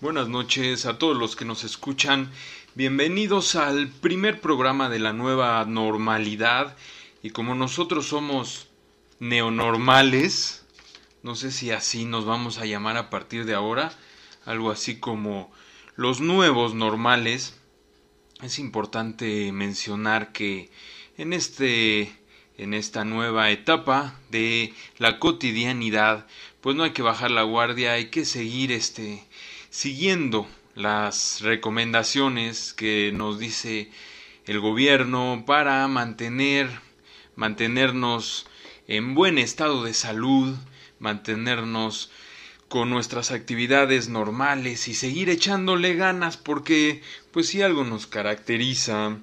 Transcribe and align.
Buenas 0.00 0.28
noches 0.28 0.86
a 0.86 0.96
todos 0.96 1.16
los 1.16 1.34
que 1.34 1.44
nos 1.44 1.64
escuchan. 1.64 2.30
Bienvenidos 2.76 3.56
al 3.56 3.88
primer 3.88 4.40
programa 4.40 4.88
de 4.88 5.00
la 5.00 5.12
nueva 5.12 5.64
normalidad. 5.64 6.76
Y 7.20 7.30
como 7.30 7.56
nosotros 7.56 8.06
somos 8.06 8.68
neonormales, 9.18 10.64
no 11.24 11.34
sé 11.34 11.50
si 11.50 11.72
así 11.72 12.04
nos 12.04 12.26
vamos 12.26 12.58
a 12.58 12.64
llamar 12.64 12.96
a 12.96 13.10
partir 13.10 13.44
de 13.44 13.56
ahora, 13.56 13.92
algo 14.44 14.70
así 14.70 15.00
como 15.00 15.50
los 15.96 16.20
nuevos 16.20 16.74
normales, 16.74 17.58
es 18.40 18.60
importante 18.60 19.50
mencionar 19.50 20.30
que 20.30 20.70
en 21.16 21.32
este 21.32 22.16
en 22.56 22.72
esta 22.72 23.04
nueva 23.04 23.50
etapa 23.50 24.18
de 24.30 24.74
la 24.98 25.18
cotidianidad, 25.18 26.28
pues 26.60 26.76
no 26.76 26.84
hay 26.84 26.90
que 26.92 27.02
bajar 27.02 27.32
la 27.32 27.42
guardia, 27.42 27.94
hay 27.94 28.10
que 28.10 28.24
seguir 28.24 28.70
este 28.70 29.27
siguiendo 29.70 30.46
las 30.74 31.40
recomendaciones 31.42 32.72
que 32.72 33.12
nos 33.12 33.38
dice 33.38 33.90
el 34.46 34.60
gobierno 34.60 35.44
para 35.46 35.86
mantener 35.88 36.68
mantenernos 37.38 38.46
en 38.88 39.14
buen 39.14 39.38
estado 39.38 39.84
de 39.84 39.94
salud, 39.94 40.56
mantenernos 40.98 42.10
con 42.68 42.90
nuestras 42.90 43.30
actividades 43.30 44.08
normales 44.08 44.88
y 44.88 44.94
seguir 44.94 45.30
echándole 45.30 45.94
ganas 45.94 46.36
porque 46.36 47.00
pues 47.30 47.46
si 47.46 47.62
algo 47.62 47.84
nos 47.84 48.08
caracteriza 48.08 49.18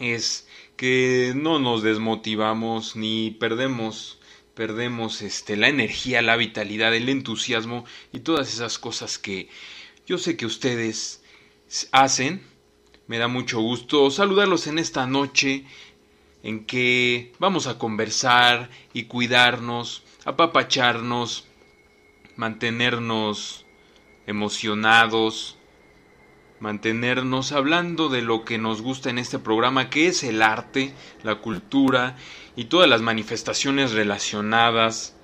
es 0.00 0.48
que 0.76 1.32
no 1.36 1.60
nos 1.60 1.82
desmotivamos 1.82 2.96
ni 2.96 3.30
perdemos 3.30 4.17
perdemos 4.58 5.22
este 5.22 5.56
la 5.56 5.68
energía, 5.68 6.20
la 6.20 6.34
vitalidad, 6.34 6.92
el 6.92 7.08
entusiasmo 7.08 7.84
y 8.12 8.18
todas 8.18 8.52
esas 8.52 8.80
cosas 8.80 9.16
que 9.16 9.48
yo 10.04 10.18
sé 10.18 10.36
que 10.36 10.46
ustedes 10.46 11.22
hacen. 11.92 12.42
Me 13.06 13.18
da 13.18 13.28
mucho 13.28 13.60
gusto 13.60 14.10
saludarlos 14.10 14.66
en 14.66 14.80
esta 14.80 15.06
noche 15.06 15.64
en 16.42 16.64
que 16.64 17.32
vamos 17.38 17.68
a 17.68 17.78
conversar 17.78 18.68
y 18.92 19.04
cuidarnos, 19.04 20.02
apapacharnos, 20.24 21.46
mantenernos 22.34 23.64
emocionados, 24.26 25.56
mantenernos 26.60 27.52
hablando 27.52 28.08
de 28.08 28.22
lo 28.22 28.44
que 28.44 28.58
nos 28.58 28.82
gusta 28.82 29.10
en 29.10 29.18
este 29.18 29.38
programa, 29.38 29.90
que 29.90 30.08
es 30.08 30.24
el 30.24 30.42
arte, 30.42 30.92
la 31.22 31.36
cultura 31.36 32.16
y 32.56 32.64
todas 32.64 32.88
las 32.88 33.00
manifestaciones 33.00 33.92
relacionadas. 33.92 35.14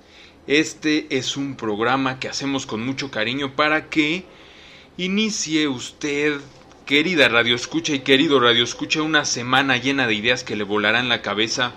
Este 0.47 1.07
es 1.09 1.37
un 1.37 1.55
programa 1.55 2.19
que 2.19 2.29
hacemos 2.29 2.65
con 2.65 2.85
mucho 2.85 3.11
cariño 3.11 3.55
para 3.55 3.89
que 3.89 4.25
inicie 4.97 5.67
usted, 5.67 6.39
querida 6.85 7.27
Radio 7.27 7.55
Escucha 7.55 7.93
y 7.93 7.99
querido 7.99 8.39
Radio 8.39 8.63
Escucha, 8.63 9.01
una 9.01 9.25
semana 9.25 9.77
llena 9.77 10.07
de 10.07 10.13
ideas 10.13 10.43
que 10.43 10.55
le 10.55 10.63
volarán 10.63 11.09
la 11.09 11.21
cabeza. 11.21 11.73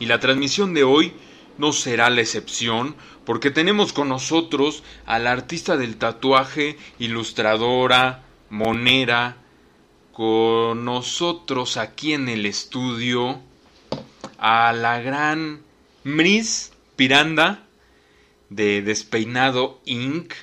Y 0.00 0.06
la 0.06 0.20
transmisión 0.20 0.72
de 0.72 0.84
hoy 0.84 1.12
no 1.58 1.72
será 1.72 2.10
la 2.10 2.20
excepción, 2.20 2.96
porque 3.24 3.50
tenemos 3.50 3.92
con 3.92 4.08
nosotros 4.08 4.82
a 5.06 5.18
la 5.18 5.32
artista 5.32 5.76
del 5.76 5.96
tatuaje, 5.96 6.78
ilustradora, 6.98 8.23
Monera, 8.54 9.36
con 10.12 10.84
nosotros 10.84 11.76
aquí 11.76 12.12
en 12.12 12.28
el 12.28 12.46
estudio 12.46 13.40
a 14.38 14.72
la 14.72 15.00
gran 15.00 15.62
Mris 16.04 16.72
Piranda 16.94 17.66
de 18.50 18.80
Despeinado 18.80 19.80
Inc., 19.86 20.34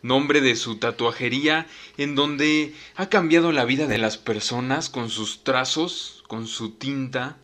nombre 0.00 0.40
de 0.40 0.56
su 0.56 0.76
tatuajería, 0.76 1.66
en 1.98 2.14
donde 2.14 2.72
ha 2.96 3.10
cambiado 3.10 3.52
la 3.52 3.66
vida 3.66 3.86
de 3.86 3.98
las 3.98 4.16
personas 4.16 4.88
con 4.88 5.10
sus 5.10 5.44
trazos, 5.44 6.24
con 6.28 6.46
su 6.46 6.70
tinta, 6.70 7.36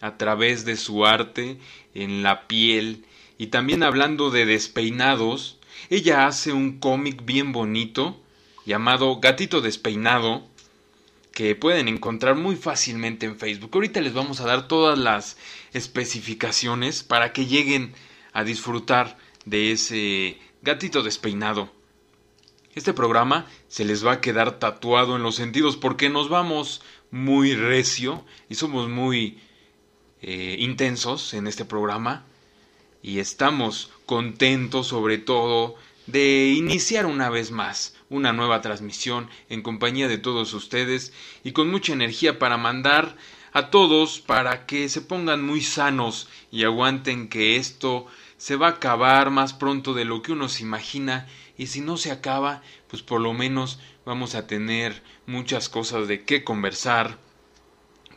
a 0.00 0.16
través 0.16 0.64
de 0.64 0.76
su 0.76 1.06
arte 1.06 1.60
en 1.94 2.24
la 2.24 2.48
piel, 2.48 3.04
y 3.38 3.46
también 3.46 3.84
hablando 3.84 4.32
de 4.32 4.44
despeinados, 4.44 5.60
ella 5.88 6.26
hace 6.26 6.52
un 6.52 6.80
cómic 6.80 7.24
bien 7.24 7.52
bonito, 7.52 8.20
llamado 8.68 9.18
Gatito 9.18 9.62
Despeinado, 9.62 10.46
que 11.32 11.56
pueden 11.56 11.88
encontrar 11.88 12.36
muy 12.36 12.54
fácilmente 12.54 13.24
en 13.24 13.38
Facebook. 13.38 13.70
Ahorita 13.72 14.02
les 14.02 14.12
vamos 14.12 14.40
a 14.40 14.46
dar 14.46 14.68
todas 14.68 14.98
las 14.98 15.38
especificaciones 15.72 17.02
para 17.02 17.32
que 17.32 17.46
lleguen 17.46 17.94
a 18.34 18.44
disfrutar 18.44 19.16
de 19.46 19.72
ese 19.72 20.38
gatito 20.60 21.02
despeinado. 21.02 21.72
Este 22.74 22.92
programa 22.92 23.46
se 23.68 23.86
les 23.86 24.04
va 24.06 24.12
a 24.12 24.20
quedar 24.20 24.58
tatuado 24.58 25.16
en 25.16 25.22
los 25.22 25.36
sentidos 25.36 25.78
porque 25.78 26.10
nos 26.10 26.28
vamos 26.28 26.82
muy 27.10 27.54
recio 27.54 28.22
y 28.50 28.56
somos 28.56 28.90
muy 28.90 29.38
eh, 30.20 30.56
intensos 30.58 31.32
en 31.32 31.46
este 31.46 31.64
programa 31.64 32.26
y 33.02 33.18
estamos 33.20 33.90
contentos 34.04 34.88
sobre 34.88 35.16
todo 35.16 35.76
de 36.08 36.54
iniciar 36.56 37.04
una 37.04 37.28
vez 37.28 37.50
más 37.50 37.94
una 38.08 38.32
nueva 38.32 38.62
transmisión 38.62 39.28
en 39.50 39.60
compañía 39.60 40.08
de 40.08 40.16
todos 40.16 40.54
ustedes 40.54 41.12
y 41.44 41.52
con 41.52 41.70
mucha 41.70 41.92
energía 41.92 42.38
para 42.38 42.56
mandar 42.56 43.14
a 43.52 43.68
todos 43.68 44.20
para 44.20 44.64
que 44.64 44.88
se 44.88 45.02
pongan 45.02 45.44
muy 45.44 45.60
sanos 45.60 46.28
y 46.50 46.64
aguanten 46.64 47.28
que 47.28 47.56
esto 47.56 48.06
se 48.38 48.56
va 48.56 48.68
a 48.68 48.70
acabar 48.70 49.30
más 49.30 49.52
pronto 49.52 49.92
de 49.92 50.06
lo 50.06 50.22
que 50.22 50.32
uno 50.32 50.48
se 50.48 50.62
imagina. 50.62 51.26
Y 51.58 51.66
si 51.66 51.82
no 51.82 51.98
se 51.98 52.10
acaba 52.10 52.62
pues 52.88 53.02
por 53.02 53.20
lo 53.20 53.34
menos 53.34 53.78
vamos 54.06 54.34
a 54.34 54.46
tener 54.46 55.02
muchas 55.26 55.68
cosas 55.68 56.08
de 56.08 56.24
qué 56.24 56.42
conversar 56.42 57.18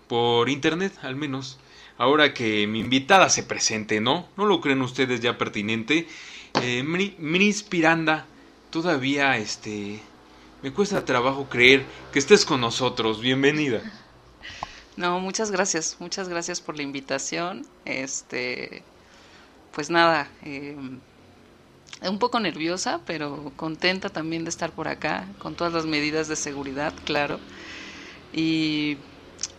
por 0.07 0.47
internet 0.49 0.93
al 1.01 1.17
menos. 1.17 1.59
Ahora 1.97 2.33
que 2.33 2.65
mi 2.67 2.79
invitada 2.79 3.29
se 3.29 3.43
presente 3.43 3.99
no 3.99 4.29
no 4.37 4.45
lo 4.45 4.61
creen 4.61 4.81
ustedes 4.81 5.19
ya 5.19 5.37
pertinente 5.37 6.07
eh, 6.61 6.83
Minis 6.83 7.63
Piranda, 7.63 8.25
todavía 8.69 9.37
este 9.37 10.01
me 10.61 10.71
cuesta 10.71 11.03
trabajo 11.03 11.47
creer 11.49 11.85
que 12.13 12.19
estés 12.19 12.45
con 12.45 12.61
nosotros. 12.61 13.19
Bienvenida. 13.19 13.81
No, 14.95 15.19
muchas 15.19 15.49
gracias, 15.49 15.97
muchas 15.99 16.29
gracias 16.29 16.61
por 16.61 16.77
la 16.77 16.83
invitación. 16.83 17.65
Este, 17.85 18.83
pues 19.71 19.89
nada, 19.89 20.29
eh, 20.43 20.77
un 22.03 22.19
poco 22.19 22.39
nerviosa, 22.39 23.01
pero 23.07 23.51
contenta 23.55 24.09
también 24.09 24.43
de 24.43 24.49
estar 24.49 24.71
por 24.71 24.87
acá, 24.87 25.27
con 25.39 25.55
todas 25.55 25.73
las 25.73 25.85
medidas 25.85 26.27
de 26.27 26.35
seguridad, 26.35 26.93
claro. 27.05 27.39
Y 28.33 28.97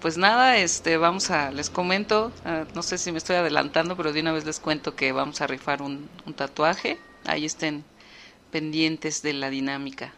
pues 0.01 0.19
nada, 0.19 0.59
este, 0.59 0.97
vamos 0.97 1.31
a, 1.31 1.51
les 1.51 1.71
comento, 1.71 2.33
ah, 2.45 2.65
no 2.75 2.83
sé 2.83 2.99
si 2.99 3.13
me 3.13 3.19
estoy 3.19 3.37
adelantando, 3.37 3.97
pero 3.97 4.13
de 4.13 4.21
una 4.21 4.33
vez 4.33 4.45
les 4.45 4.61
cuento 4.61 4.97
que 4.97 5.13
vamos 5.13 5.41
a 5.41 5.47
rifar 5.47 5.83
un, 5.83 6.09
un 6.27 6.35
tatuaje. 6.35 6.99
Ahí 7.25 7.45
estén 7.45 7.85
pendientes 8.51 9.23
de 9.23 9.33
la 9.33 9.49
dinámica. 9.51 10.13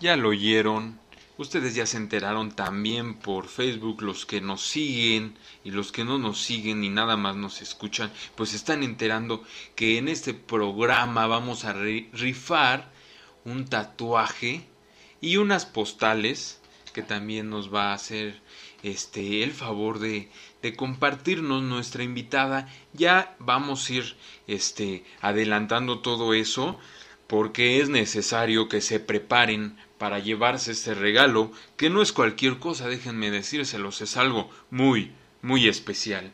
Ya 0.00 0.16
lo 0.16 0.30
oyeron. 0.30 0.98
Ustedes 1.36 1.74
ya 1.74 1.86
se 1.86 1.96
enteraron 1.96 2.52
también 2.52 3.14
por 3.14 3.48
Facebook, 3.48 4.02
los 4.02 4.26
que 4.26 4.42
nos 4.42 4.62
siguen 4.62 5.38
y 5.64 5.70
los 5.70 5.90
que 5.90 6.04
no 6.04 6.18
nos 6.18 6.38
siguen 6.42 6.84
y 6.84 6.90
nada 6.90 7.16
más 7.16 7.34
nos 7.34 7.62
escuchan, 7.62 8.12
pues 8.34 8.52
están 8.52 8.82
enterando 8.82 9.42
que 9.74 9.96
en 9.96 10.08
este 10.08 10.34
programa 10.34 11.26
vamos 11.26 11.64
a 11.64 11.72
rifar 11.72 12.90
un 13.46 13.64
tatuaje 13.64 14.66
y 15.22 15.38
unas 15.38 15.64
postales 15.64 16.59
que 16.90 17.02
también 17.02 17.50
nos 17.50 17.72
va 17.72 17.90
a 17.90 17.94
hacer 17.94 18.40
este 18.82 19.42
el 19.42 19.52
favor 19.52 19.98
de, 19.98 20.28
de 20.62 20.74
compartirnos 20.74 21.62
nuestra 21.62 22.02
invitada. 22.02 22.68
Ya 22.92 23.36
vamos 23.38 23.88
a 23.88 23.92
ir 23.94 24.16
este 24.46 25.04
adelantando 25.20 26.00
todo 26.00 26.34
eso 26.34 26.78
porque 27.26 27.80
es 27.80 27.88
necesario 27.88 28.68
que 28.68 28.80
se 28.80 28.98
preparen 28.98 29.76
para 29.98 30.18
llevarse 30.18 30.72
este 30.72 30.94
regalo, 30.94 31.52
que 31.76 31.90
no 31.90 32.02
es 32.02 32.12
cualquier 32.12 32.58
cosa, 32.58 32.88
déjenme 32.88 33.30
decírselos, 33.30 34.00
es 34.00 34.16
algo 34.16 34.50
muy, 34.70 35.12
muy 35.42 35.68
especial. 35.68 36.32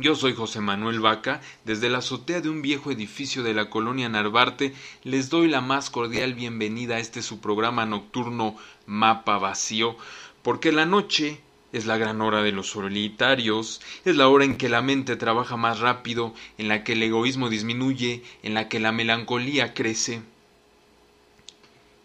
Yo 0.00 0.14
soy 0.14 0.32
José 0.32 0.60
Manuel 0.60 1.00
Vaca, 1.00 1.40
desde 1.64 1.88
la 1.90 1.98
azotea 1.98 2.40
de 2.40 2.48
un 2.48 2.62
viejo 2.62 2.92
edificio 2.92 3.42
de 3.42 3.52
la 3.52 3.68
colonia 3.68 4.08
Narvarte 4.08 4.72
les 5.02 5.28
doy 5.28 5.48
la 5.48 5.60
más 5.60 5.90
cordial 5.90 6.34
bienvenida 6.34 6.94
a 6.94 7.00
este 7.00 7.20
su 7.20 7.40
programa 7.40 7.84
nocturno 7.84 8.56
Mapa 8.88 9.38
Vacío, 9.38 9.96
porque 10.42 10.72
la 10.72 10.86
noche 10.86 11.40
es 11.72 11.86
la 11.86 11.98
gran 11.98 12.20
hora 12.22 12.42
de 12.42 12.52
los 12.52 12.70
solitarios, 12.70 13.82
es 14.04 14.16
la 14.16 14.28
hora 14.28 14.44
en 14.44 14.56
que 14.56 14.68
la 14.68 14.80
mente 14.80 15.16
trabaja 15.16 15.56
más 15.56 15.80
rápido, 15.80 16.34
en 16.56 16.68
la 16.68 16.82
que 16.82 16.94
el 16.94 17.02
egoísmo 17.02 17.50
disminuye, 17.50 18.22
en 18.42 18.54
la 18.54 18.68
que 18.68 18.80
la 18.80 18.90
melancolía 18.90 19.74
crece. 19.74 20.22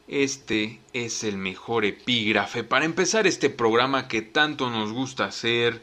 Este 0.10 0.82
es 0.92 1.24
el 1.24 1.38
mejor 1.38 1.86
epígrafe 1.86 2.66
para 2.66 2.84
empezar 2.84 3.26
este 3.26 3.50
programa 3.50 4.10
que 4.10 4.22
tanto 4.22 4.70
nos 4.70 4.92
gusta 4.92 5.26
hacer 5.26 5.82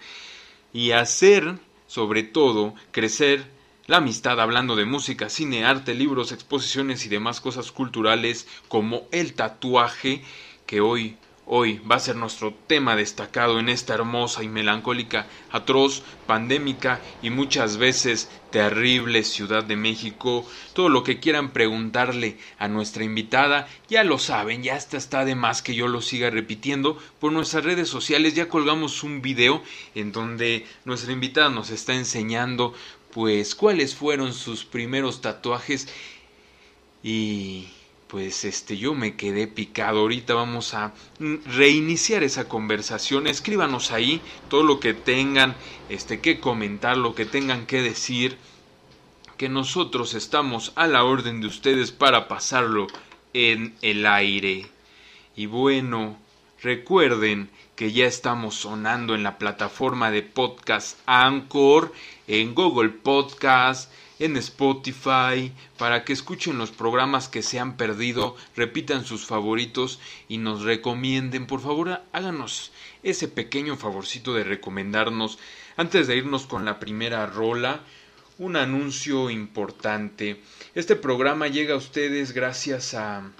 y 0.75 0.91
hacer 0.91 1.58
sobre 1.87 2.23
todo 2.23 2.75
crecer 2.93 3.47
la 3.87 3.97
amistad 3.97 4.38
hablando 4.41 4.76
de 4.76 4.85
música, 4.85 5.29
cine, 5.31 5.64
arte, 5.64 5.94
libros, 5.94 6.31
exposiciones 6.31 7.05
y 7.06 7.08
demás 7.08 7.41
cosas 7.41 7.73
culturales 7.73 8.47
como 8.69 9.08
el 9.11 9.32
tatuaje 9.32 10.23
que 10.71 10.81
hoy 10.81 11.17
hoy 11.47 11.81
va 11.81 11.97
a 11.97 11.99
ser 11.99 12.15
nuestro 12.15 12.55
tema 12.69 12.95
destacado 12.95 13.59
en 13.59 13.69
esta 13.69 13.93
hermosa 13.95 14.45
y 14.45 14.49
melancólica, 14.49 15.27
atroz, 15.51 16.05
pandémica 16.29 17.01
y 17.23 17.31
muchas 17.31 17.77
veces 17.77 18.31
terrible 18.53 19.25
Ciudad 19.25 19.65
de 19.65 19.75
México. 19.75 20.49
Todo 20.73 20.89
lo 20.89 21.03
que 21.03 21.19
quieran 21.19 21.51
preguntarle 21.51 22.39
a 22.57 22.69
nuestra 22.69 23.03
invitada, 23.03 23.67
ya 23.89 24.05
lo 24.05 24.21
saben, 24.21 24.63
ya 24.63 24.77
hasta 24.77 24.97
está 24.97 25.25
de 25.25 25.35
más 25.35 25.61
que 25.61 25.75
yo 25.75 25.89
lo 25.89 26.03
siga 26.03 26.31
repitiendo. 26.31 26.97
Por 27.19 27.33
nuestras 27.33 27.65
redes 27.65 27.89
sociales 27.89 28.37
ya 28.37 28.49
colgamos 28.49 29.03
un 29.03 29.23
video 29.23 29.65
en 29.97 30.13
donde 30.13 30.67
nuestra 30.85 31.13
invitada 31.13 31.49
nos 31.49 31.71
está 31.71 31.95
enseñando 31.95 32.75
pues 33.13 33.57
cuáles 33.57 33.97
fueron 33.97 34.35
sus 34.35 34.65
primeros 34.65 35.21
tatuajes 35.21 35.89
y 37.03 37.67
pues 38.11 38.45
este 38.45 38.77
yo 38.77 38.95
me 38.95 39.15
quedé 39.15 39.47
picado. 39.47 40.01
Ahorita 40.01 40.35
vamos 40.35 40.75
a 40.75 40.93
reiniciar 41.47 42.25
esa 42.25 42.49
conversación. 42.49 43.29
Escríbanos 43.29 43.93
ahí 43.93 44.21
todo 44.49 44.65
lo 44.65 44.81
que 44.81 44.95
tengan 44.95 45.55
este 45.89 46.21
que 46.21 46.41
comentar, 46.41 46.97
lo 46.97 47.15
que 47.15 47.25
tengan 47.25 47.67
que 47.67 47.83
decir, 47.83 48.37
que 49.37 49.49
nosotros 49.49 50.15
estamos 50.15 50.73
a 50.75 50.89
la 50.89 51.05
orden 51.05 51.41
de 51.41 51.47
ustedes 51.47 51.93
para 51.93 52.27
pasarlo 52.27 52.89
en 53.33 53.77
el 53.81 54.05
aire. 54.05 54.67
Y 55.37 55.47
bueno, 55.47 56.19
recuerden 56.62 57.49
que 57.77 57.93
ya 57.93 58.07
estamos 58.07 58.57
sonando 58.57 59.15
en 59.15 59.23
la 59.23 59.39
plataforma 59.39 60.11
de 60.11 60.23
podcast 60.23 60.99
Anchor, 61.07 61.93
en 62.27 62.57
Google 62.57 62.89
Podcast, 62.89 63.91
en 64.21 64.37
Spotify, 64.37 65.53
para 65.79 66.05
que 66.05 66.13
escuchen 66.13 66.59
los 66.59 66.71
programas 66.71 67.29
que 67.29 67.43
se 67.43 67.59
han 67.59 67.77
perdido, 67.77 68.37
repitan 68.55 69.05
sus 69.05 69.27
favoritos 69.27 69.99
y 70.29 70.39
nos 70.39 70.63
recomienden. 70.63 71.47
Por 71.47 71.61
favor, 71.61 72.03
háganos 72.13 72.71
ese 73.03 73.29
pequeño 73.29 73.77
favorcito 73.77 74.35
de 74.35 74.45
recomendarnos. 74.45 75.39
Antes 75.77 76.07
de 76.07 76.17
irnos 76.17 76.47
con 76.47 76.67
la 76.67 76.79
primera 76.79 77.27
rola, 77.27 77.81
un 78.39 78.57
anuncio 78.57 79.31
importante. 79.31 80.41
Este 80.75 80.97
programa 80.97 81.49
llega 81.49 81.75
a 81.75 81.79
ustedes 81.79 82.33
gracias 82.33 82.95
a 82.95 83.31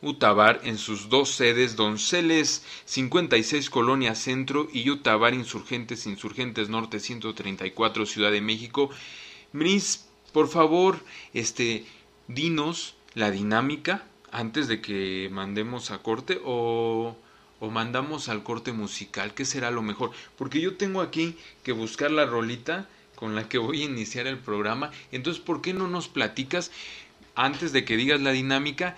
Utabar 0.00 0.60
en 0.64 0.78
sus 0.78 1.08
dos 1.08 1.30
sedes, 1.30 1.76
Donceles 1.76 2.64
56 2.86 3.70
Colonia 3.70 4.16
Centro 4.16 4.68
y 4.72 4.90
Utabar 4.90 5.32
Insurgentes 5.32 6.06
Insurgentes 6.06 6.68
Norte 6.68 6.98
134 6.98 8.04
Ciudad 8.06 8.32
de 8.32 8.40
México 8.40 8.90
Miss, 9.52 10.06
por 10.32 10.48
favor, 10.48 10.98
este, 11.34 11.84
dinos 12.28 12.94
la 13.14 13.30
dinámica 13.30 14.04
antes 14.30 14.66
de 14.66 14.80
que 14.80 15.28
mandemos 15.30 15.90
a 15.90 15.98
corte 15.98 16.40
o, 16.44 17.16
o 17.60 17.70
mandamos 17.70 18.28
al 18.28 18.42
corte 18.42 18.72
musical, 18.72 19.34
¿qué 19.34 19.44
será 19.44 19.70
lo 19.70 19.82
mejor? 19.82 20.10
Porque 20.36 20.60
yo 20.60 20.76
tengo 20.76 21.02
aquí 21.02 21.36
que 21.62 21.72
buscar 21.72 22.10
la 22.10 22.24
rolita 22.24 22.88
con 23.14 23.34
la 23.34 23.48
que 23.48 23.58
voy 23.58 23.82
a 23.82 23.84
iniciar 23.84 24.26
el 24.26 24.38
programa, 24.38 24.90
entonces, 25.12 25.42
¿por 25.42 25.60
qué 25.60 25.74
no 25.74 25.86
nos 25.86 26.08
platicas 26.08 26.72
antes 27.34 27.72
de 27.72 27.84
que 27.84 27.96
digas 27.96 28.20
la 28.20 28.32
dinámica 28.32 28.96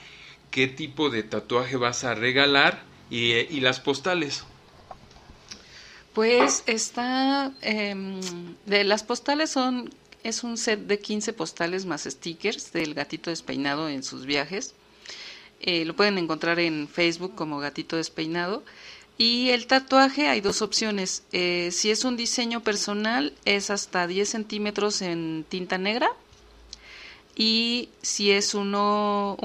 qué 0.50 0.66
tipo 0.66 1.10
de 1.10 1.24
tatuaje 1.24 1.76
vas 1.76 2.04
a 2.04 2.14
regalar 2.14 2.84
y, 3.10 3.32
y 3.32 3.60
las 3.60 3.80
postales? 3.80 4.44
Pues 6.14 6.62
está, 6.66 7.52
em, 7.60 8.20
de 8.66 8.84
las 8.84 9.02
postales 9.02 9.50
son 9.50 9.90
es 10.24 10.42
un 10.42 10.56
set 10.56 10.80
de 10.80 10.98
15 10.98 11.32
postales 11.34 11.84
más 11.86 12.04
stickers 12.04 12.72
del 12.72 12.94
gatito 12.94 13.30
despeinado 13.30 13.88
en 13.88 14.02
sus 14.02 14.24
viajes. 14.26 14.74
Eh, 15.60 15.84
lo 15.84 15.94
pueden 15.94 16.18
encontrar 16.18 16.58
en 16.58 16.88
Facebook 16.88 17.34
como 17.34 17.58
gatito 17.58 17.96
despeinado. 17.96 18.64
Y 19.16 19.50
el 19.50 19.66
tatuaje 19.66 20.28
hay 20.28 20.40
dos 20.40 20.62
opciones. 20.62 21.22
Eh, 21.32 21.68
si 21.72 21.90
es 21.90 22.04
un 22.04 22.16
diseño 22.16 22.62
personal 22.62 23.34
es 23.44 23.70
hasta 23.70 24.06
10 24.06 24.28
centímetros 24.28 25.02
en 25.02 25.44
tinta 25.48 25.78
negra. 25.78 26.10
Y 27.36 27.90
si 28.02 28.30
es 28.30 28.54
uno, 28.54 29.36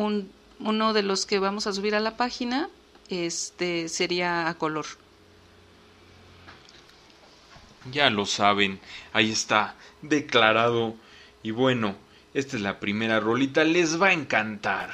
uno 0.59 0.93
de 0.93 1.03
los 1.03 1.25
que 1.25 1.39
vamos 1.39 1.67
a 1.67 1.73
subir 1.73 1.93
a 1.93 1.99
la 1.99 2.17
página, 2.17 2.69
este 3.09 3.89
sería 3.89 4.47
a 4.47 4.57
color. 4.57 4.85
Ya 7.91 8.09
lo 8.09 8.25
saben, 8.25 8.79
ahí 9.13 9.31
está 9.31 9.75
declarado. 10.01 10.95
Y 11.43 11.51
bueno, 11.51 11.95
esta 12.33 12.57
es 12.57 12.61
la 12.61 12.79
primera 12.79 13.19
rolita, 13.19 13.63
les 13.63 14.01
va 14.01 14.07
a 14.07 14.13
encantar. 14.13 14.91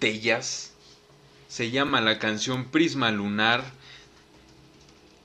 Centellas. 0.00 0.72
Se 1.48 1.70
llama 1.70 2.00
la 2.00 2.18
canción 2.18 2.64
Prisma 2.70 3.10
Lunar. 3.10 3.62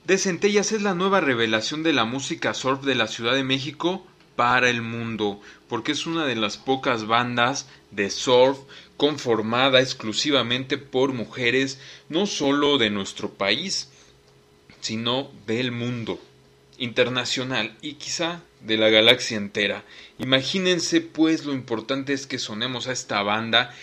De 0.04 0.18
Centellas 0.18 0.70
es 0.70 0.82
la 0.82 0.94
nueva 0.94 1.22
revelación 1.22 1.82
de 1.82 1.94
la 1.94 2.04
música 2.04 2.52
surf 2.52 2.82
de 2.82 2.94
la 2.94 3.06
Ciudad 3.06 3.34
de 3.34 3.42
México 3.42 4.06
para 4.36 4.68
el 4.68 4.82
mundo, 4.82 5.40
porque 5.66 5.92
es 5.92 6.04
una 6.04 6.26
de 6.26 6.36
las 6.36 6.58
pocas 6.58 7.06
bandas 7.06 7.68
de 7.90 8.10
surf 8.10 8.58
conformada 8.98 9.80
exclusivamente 9.80 10.76
por 10.76 11.14
mujeres, 11.14 11.80
no 12.10 12.26
solo 12.26 12.76
de 12.76 12.90
nuestro 12.90 13.30
país, 13.30 13.88
sino 14.82 15.30
del 15.46 15.72
mundo 15.72 16.20
internacional 16.76 17.74
y 17.80 17.94
quizá 17.94 18.42
de 18.60 18.76
la 18.76 18.90
galaxia 18.90 19.38
entera. 19.38 19.84
Imagínense 20.18 21.00
pues 21.00 21.46
lo 21.46 21.54
importante 21.54 22.12
es 22.12 22.26
que 22.26 22.38
sonemos 22.38 22.88
a 22.88 22.92
esta 22.92 23.22
banda 23.22 23.74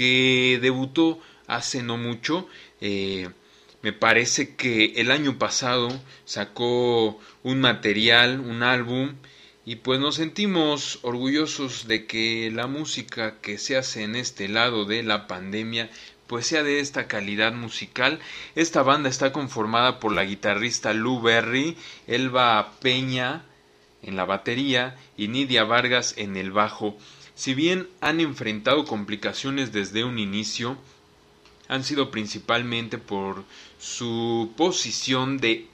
que 0.00 0.58
debutó 0.62 1.20
hace 1.46 1.82
no 1.82 1.98
mucho. 1.98 2.48
Eh, 2.80 3.28
me 3.82 3.92
parece 3.92 4.56
que 4.56 4.94
el 4.96 5.10
año 5.10 5.38
pasado 5.38 5.90
sacó 6.24 7.20
un 7.42 7.60
material, 7.60 8.40
un 8.40 8.62
álbum, 8.62 9.16
y 9.66 9.76
pues 9.76 10.00
nos 10.00 10.14
sentimos 10.14 11.00
orgullosos 11.02 11.86
de 11.86 12.06
que 12.06 12.50
la 12.50 12.66
música 12.66 13.42
que 13.42 13.58
se 13.58 13.76
hace 13.76 14.02
en 14.02 14.16
este 14.16 14.48
lado 14.48 14.86
de 14.86 15.02
la 15.02 15.26
pandemia 15.26 15.90
pues 16.26 16.46
sea 16.46 16.62
de 16.62 16.80
esta 16.80 17.06
calidad 17.06 17.52
musical. 17.52 18.20
Esta 18.54 18.82
banda 18.82 19.10
está 19.10 19.32
conformada 19.32 20.00
por 20.00 20.12
la 20.14 20.24
guitarrista 20.24 20.94
Lou 20.94 21.20
Berry, 21.20 21.76
Elba 22.06 22.72
Peña 22.80 23.44
en 24.02 24.16
la 24.16 24.24
batería 24.24 24.96
y 25.18 25.28
Nidia 25.28 25.64
Vargas 25.64 26.14
en 26.16 26.38
el 26.38 26.52
bajo. 26.52 26.96
Si 27.40 27.54
bien 27.54 27.88
han 28.02 28.20
enfrentado 28.20 28.84
complicaciones 28.84 29.72
desde 29.72 30.04
un 30.04 30.18
inicio, 30.18 30.76
han 31.68 31.84
sido 31.84 32.10
principalmente 32.10 32.98
por 32.98 33.44
su 33.78 34.52
posición 34.58 35.38
de, 35.38 35.66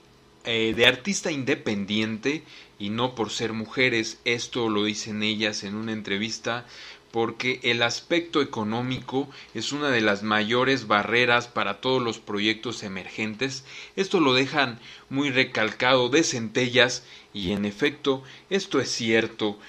eh, 0.45 0.73
de 0.77 0.85
artista 0.85 1.29
independiente 1.29 2.43
y 2.79 2.89
no 2.89 3.15
por 3.15 3.31
ser 3.31 3.51
mujeres. 3.51 4.17
Esto 4.23 4.69
lo 4.69 4.85
dicen 4.85 5.23
ellas 5.23 5.65
en 5.65 5.75
una 5.75 5.91
entrevista 5.91 6.65
porque 7.11 7.59
el 7.63 7.83
aspecto 7.83 8.41
económico 8.41 9.29
es 9.53 9.73
una 9.73 9.89
de 9.89 9.99
las 9.99 10.23
mayores 10.23 10.87
barreras 10.87 11.49
para 11.49 11.81
todos 11.81 12.01
los 12.01 12.17
proyectos 12.19 12.81
emergentes. 12.83 13.65
Esto 13.97 14.21
lo 14.21 14.33
dejan 14.33 14.79
muy 15.09 15.31
recalcado 15.31 16.07
de 16.07 16.23
centellas 16.23 17.03
y 17.33 17.51
en 17.51 17.65
efecto 17.65 18.23
esto 18.49 18.79
es 18.79 18.89
cierto. 18.89 19.59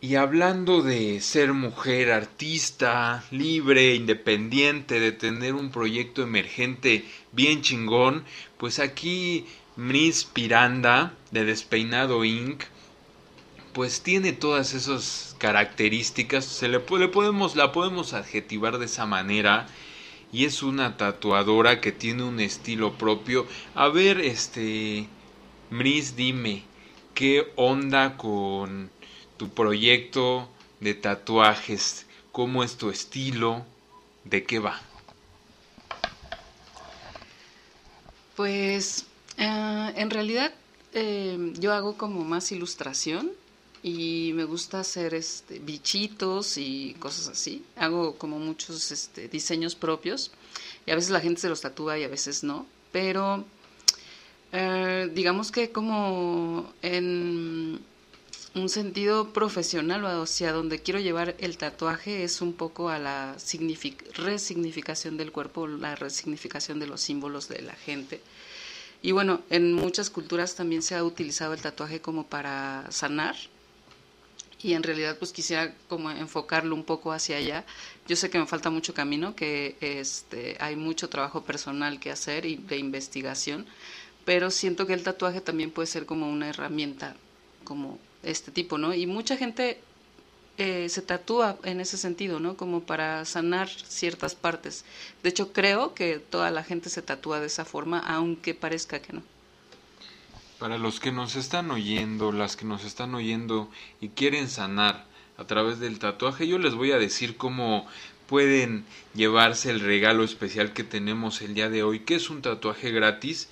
Y 0.00 0.14
hablando 0.14 0.82
de 0.82 1.20
ser 1.20 1.52
mujer 1.52 2.12
artista, 2.12 3.24
libre, 3.32 3.96
independiente, 3.96 5.00
de 5.00 5.10
tener 5.10 5.54
un 5.54 5.70
proyecto 5.70 6.22
emergente 6.22 7.04
bien 7.32 7.62
chingón, 7.62 8.24
pues 8.58 8.78
aquí 8.78 9.46
Miss 9.74 10.24
Piranda 10.24 11.14
de 11.32 11.44
Despeinado 11.44 12.24
Inc 12.24 12.62
pues 13.72 14.02
tiene 14.02 14.32
todas 14.32 14.74
esas 14.74 15.36
características, 15.38 16.44
se 16.44 16.68
le, 16.68 16.80
podemos, 16.80 17.54
la 17.54 17.70
podemos 17.70 18.12
adjetivar 18.12 18.78
de 18.78 18.86
esa 18.86 19.06
manera 19.06 19.68
y 20.32 20.46
es 20.46 20.62
una 20.62 20.96
tatuadora 20.96 21.80
que 21.80 21.92
tiene 21.92 22.24
un 22.24 22.40
estilo 22.40 22.94
propio. 22.94 23.46
A 23.74 23.88
ver, 23.88 24.20
este, 24.20 25.06
Mris, 25.70 26.16
dime, 26.16 26.64
¿qué 27.14 27.52
onda 27.56 28.16
con 28.16 28.90
tu 29.38 29.48
proyecto 29.48 30.48
de 30.80 30.94
tatuajes? 30.94 32.04
¿Cómo 32.32 32.62
es 32.62 32.76
tu 32.76 32.90
estilo? 32.90 33.64
¿De 34.24 34.44
qué 34.44 34.58
va? 34.58 34.80
Pues 38.36 39.06
eh, 39.38 39.92
en 39.96 40.10
realidad 40.10 40.52
eh, 40.92 41.54
yo 41.58 41.72
hago 41.72 41.96
como 41.96 42.24
más 42.24 42.52
ilustración 42.52 43.30
y 43.82 44.32
me 44.34 44.44
gusta 44.44 44.80
hacer 44.80 45.14
este, 45.14 45.60
bichitos 45.60 46.58
y 46.58 46.94
cosas 46.98 47.28
así. 47.28 47.64
Hago 47.76 48.16
como 48.16 48.38
muchos 48.38 48.90
este, 48.92 49.28
diseños 49.28 49.74
propios 49.74 50.30
y 50.86 50.90
a 50.90 50.94
veces 50.94 51.10
la 51.10 51.20
gente 51.20 51.40
se 51.40 51.48
los 51.48 51.60
tatúa 51.60 51.98
y 51.98 52.04
a 52.04 52.08
veces 52.08 52.42
no, 52.44 52.66
pero 52.92 53.44
eh, 54.52 55.10
digamos 55.14 55.52
que 55.52 55.70
como 55.70 56.72
en 56.82 57.80
un 58.58 58.68
sentido 58.68 59.32
profesional 59.32 60.04
o 60.04 60.22
hacia 60.22 60.52
donde 60.52 60.80
quiero 60.80 61.00
llevar 61.00 61.36
el 61.38 61.56
tatuaje 61.56 62.24
es 62.24 62.40
un 62.40 62.52
poco 62.52 62.88
a 62.88 62.98
la 62.98 63.36
resignificación 64.14 65.16
del 65.16 65.32
cuerpo, 65.32 65.66
la 65.66 65.94
resignificación 65.96 66.78
de 66.78 66.86
los 66.86 67.00
símbolos 67.00 67.48
de 67.48 67.62
la 67.62 67.74
gente. 67.74 68.20
Y 69.00 69.12
bueno, 69.12 69.40
en 69.50 69.72
muchas 69.72 70.10
culturas 70.10 70.56
también 70.56 70.82
se 70.82 70.94
ha 70.94 71.04
utilizado 71.04 71.54
el 71.54 71.60
tatuaje 71.60 72.00
como 72.00 72.26
para 72.26 72.86
sanar, 72.90 73.36
y 74.60 74.74
en 74.74 74.82
realidad 74.82 75.16
pues 75.18 75.32
quisiera 75.32 75.74
como 75.88 76.10
enfocarlo 76.10 76.74
un 76.74 76.84
poco 76.84 77.12
hacia 77.12 77.36
allá. 77.36 77.64
Yo 78.08 78.16
sé 78.16 78.28
que 78.28 78.38
me 78.38 78.46
falta 78.46 78.70
mucho 78.70 78.92
camino, 78.92 79.36
que 79.36 79.76
este, 79.80 80.56
hay 80.60 80.76
mucho 80.76 81.08
trabajo 81.08 81.44
personal 81.44 82.00
que 82.00 82.10
hacer 82.10 82.44
y 82.44 82.56
de 82.56 82.76
investigación, 82.76 83.66
pero 84.24 84.50
siento 84.50 84.86
que 84.86 84.94
el 84.94 85.04
tatuaje 85.04 85.40
también 85.40 85.70
puede 85.70 85.86
ser 85.86 86.06
como 86.06 86.28
una 86.28 86.48
herramienta 86.48 87.16
como 87.64 87.98
este 88.30 88.50
tipo, 88.50 88.78
¿no? 88.78 88.94
Y 88.94 89.06
mucha 89.06 89.36
gente 89.36 89.80
eh, 90.58 90.88
se 90.88 91.02
tatúa 91.02 91.56
en 91.62 91.80
ese 91.80 91.96
sentido, 91.96 92.40
¿no? 92.40 92.56
Como 92.56 92.82
para 92.82 93.24
sanar 93.24 93.68
ciertas 93.68 94.34
partes. 94.34 94.84
De 95.22 95.30
hecho, 95.30 95.52
creo 95.52 95.94
que 95.94 96.18
toda 96.18 96.50
la 96.50 96.64
gente 96.64 96.90
se 96.90 97.02
tatúa 97.02 97.40
de 97.40 97.46
esa 97.46 97.64
forma, 97.64 98.00
aunque 98.00 98.54
parezca 98.54 99.00
que 99.00 99.12
no. 99.12 99.22
Para 100.58 100.76
los 100.76 100.98
que 100.98 101.12
nos 101.12 101.36
están 101.36 101.70
oyendo, 101.70 102.32
las 102.32 102.56
que 102.56 102.64
nos 102.64 102.84
están 102.84 103.14
oyendo 103.14 103.70
y 104.00 104.08
quieren 104.08 104.48
sanar 104.48 105.06
a 105.36 105.46
través 105.46 105.78
del 105.78 106.00
tatuaje, 106.00 106.48
yo 106.48 106.58
les 106.58 106.74
voy 106.74 106.90
a 106.90 106.98
decir 106.98 107.36
cómo 107.36 107.86
pueden 108.26 108.84
llevarse 109.14 109.70
el 109.70 109.80
regalo 109.80 110.24
especial 110.24 110.72
que 110.72 110.84
tenemos 110.84 111.40
el 111.40 111.54
día 111.54 111.70
de 111.70 111.82
hoy, 111.82 112.00
que 112.00 112.16
es 112.16 112.30
un 112.30 112.42
tatuaje 112.42 112.90
gratis. 112.90 113.48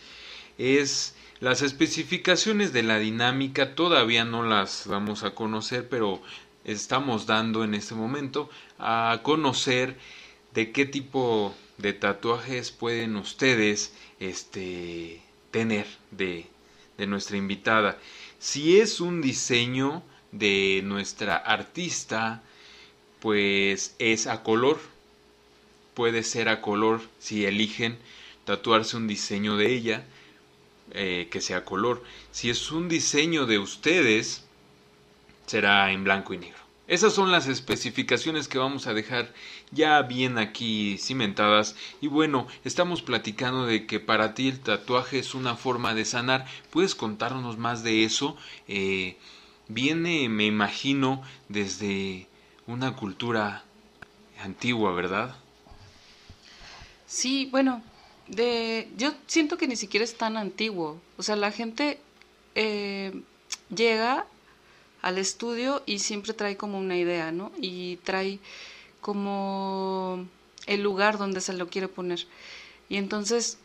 Es 0.58 1.14
las 1.40 1.62
especificaciones 1.62 2.72
de 2.72 2.82
la 2.82 2.98
dinámica, 2.98 3.74
todavía 3.74 4.24
no 4.24 4.42
las 4.42 4.86
vamos 4.86 5.22
a 5.22 5.34
conocer, 5.34 5.88
pero 5.88 6.22
estamos 6.64 7.26
dando 7.26 7.64
en 7.64 7.74
este 7.74 7.94
momento 7.94 8.50
a 8.78 9.20
conocer 9.22 9.96
de 10.54 10.72
qué 10.72 10.86
tipo 10.86 11.54
de 11.78 11.92
tatuajes 11.92 12.70
pueden 12.70 13.16
ustedes 13.16 13.92
este 14.18 15.22
tener 15.50 15.86
de 16.10 16.46
de 16.96 17.06
nuestra 17.06 17.36
invitada. 17.36 17.98
Si 18.38 18.80
es 18.80 19.00
un 19.00 19.22
diseño 19.22 20.02
de 20.32 20.82
nuestra 20.84 21.36
artista, 21.36 22.42
pues 23.20 23.94
es 23.98 24.26
a 24.26 24.42
color. 24.42 24.78
Puede 25.94 26.22
ser 26.22 26.48
a 26.48 26.60
color 26.60 27.00
si 27.18 27.46
eligen 27.46 27.98
tatuarse 28.44 28.96
un 28.96 29.08
diseño 29.08 29.56
de 29.56 29.74
ella, 29.74 30.04
eh, 30.92 31.28
que 31.30 31.40
sea 31.40 31.64
color. 31.64 32.02
Si 32.30 32.50
es 32.50 32.70
un 32.70 32.88
diseño 32.88 33.46
de 33.46 33.58
ustedes, 33.58 34.44
será 35.46 35.92
en 35.92 36.04
blanco 36.04 36.34
y 36.34 36.38
negro. 36.38 36.66
Esas 36.88 37.14
son 37.14 37.32
las 37.32 37.48
especificaciones 37.48 38.46
que 38.46 38.58
vamos 38.58 38.86
a 38.86 38.94
dejar 38.94 39.32
ya 39.72 40.00
bien 40.02 40.38
aquí 40.38 40.98
cimentadas. 40.98 41.74
Y 42.00 42.06
bueno, 42.06 42.46
estamos 42.64 43.02
platicando 43.02 43.66
de 43.66 43.86
que 43.86 43.98
para 43.98 44.34
ti 44.34 44.48
el 44.48 44.60
tatuaje 44.60 45.18
es 45.18 45.34
una 45.34 45.56
forma 45.56 45.94
de 45.94 46.04
sanar. 46.04 46.46
¿Puedes 46.70 46.94
contarnos 46.94 47.58
más 47.58 47.82
de 47.82 48.04
eso? 48.04 48.36
Eh, 48.68 49.16
viene, 49.66 50.28
me 50.28 50.46
imagino, 50.46 51.22
desde 51.48 52.28
una 52.68 52.94
cultura 52.94 53.64
antigua, 54.40 54.92
¿verdad? 54.92 55.34
Sí, 57.06 57.48
bueno, 57.50 57.82
de, 58.28 58.88
yo 58.96 59.12
siento 59.26 59.56
que 59.56 59.68
ni 59.68 59.76
siquiera 59.76 60.04
es 60.04 60.16
tan 60.16 60.36
antiguo. 60.36 61.00
O 61.16 61.22
sea, 61.22 61.36
la 61.36 61.52
gente 61.52 61.98
eh, 62.54 63.22
llega 63.74 64.26
al 65.02 65.18
estudio 65.18 65.82
y 65.86 66.00
siempre 66.00 66.32
trae 66.34 66.56
como 66.56 66.78
una 66.78 66.96
idea, 66.96 67.32
¿no? 67.32 67.52
Y 67.60 67.96
trae 67.98 68.40
como 69.00 70.26
el 70.66 70.82
lugar 70.82 71.18
donde 71.18 71.40
se 71.40 71.52
lo 71.52 71.68
quiere 71.68 71.88
poner. 71.88 72.26
Y 72.88 72.96
entonces, 72.96 73.58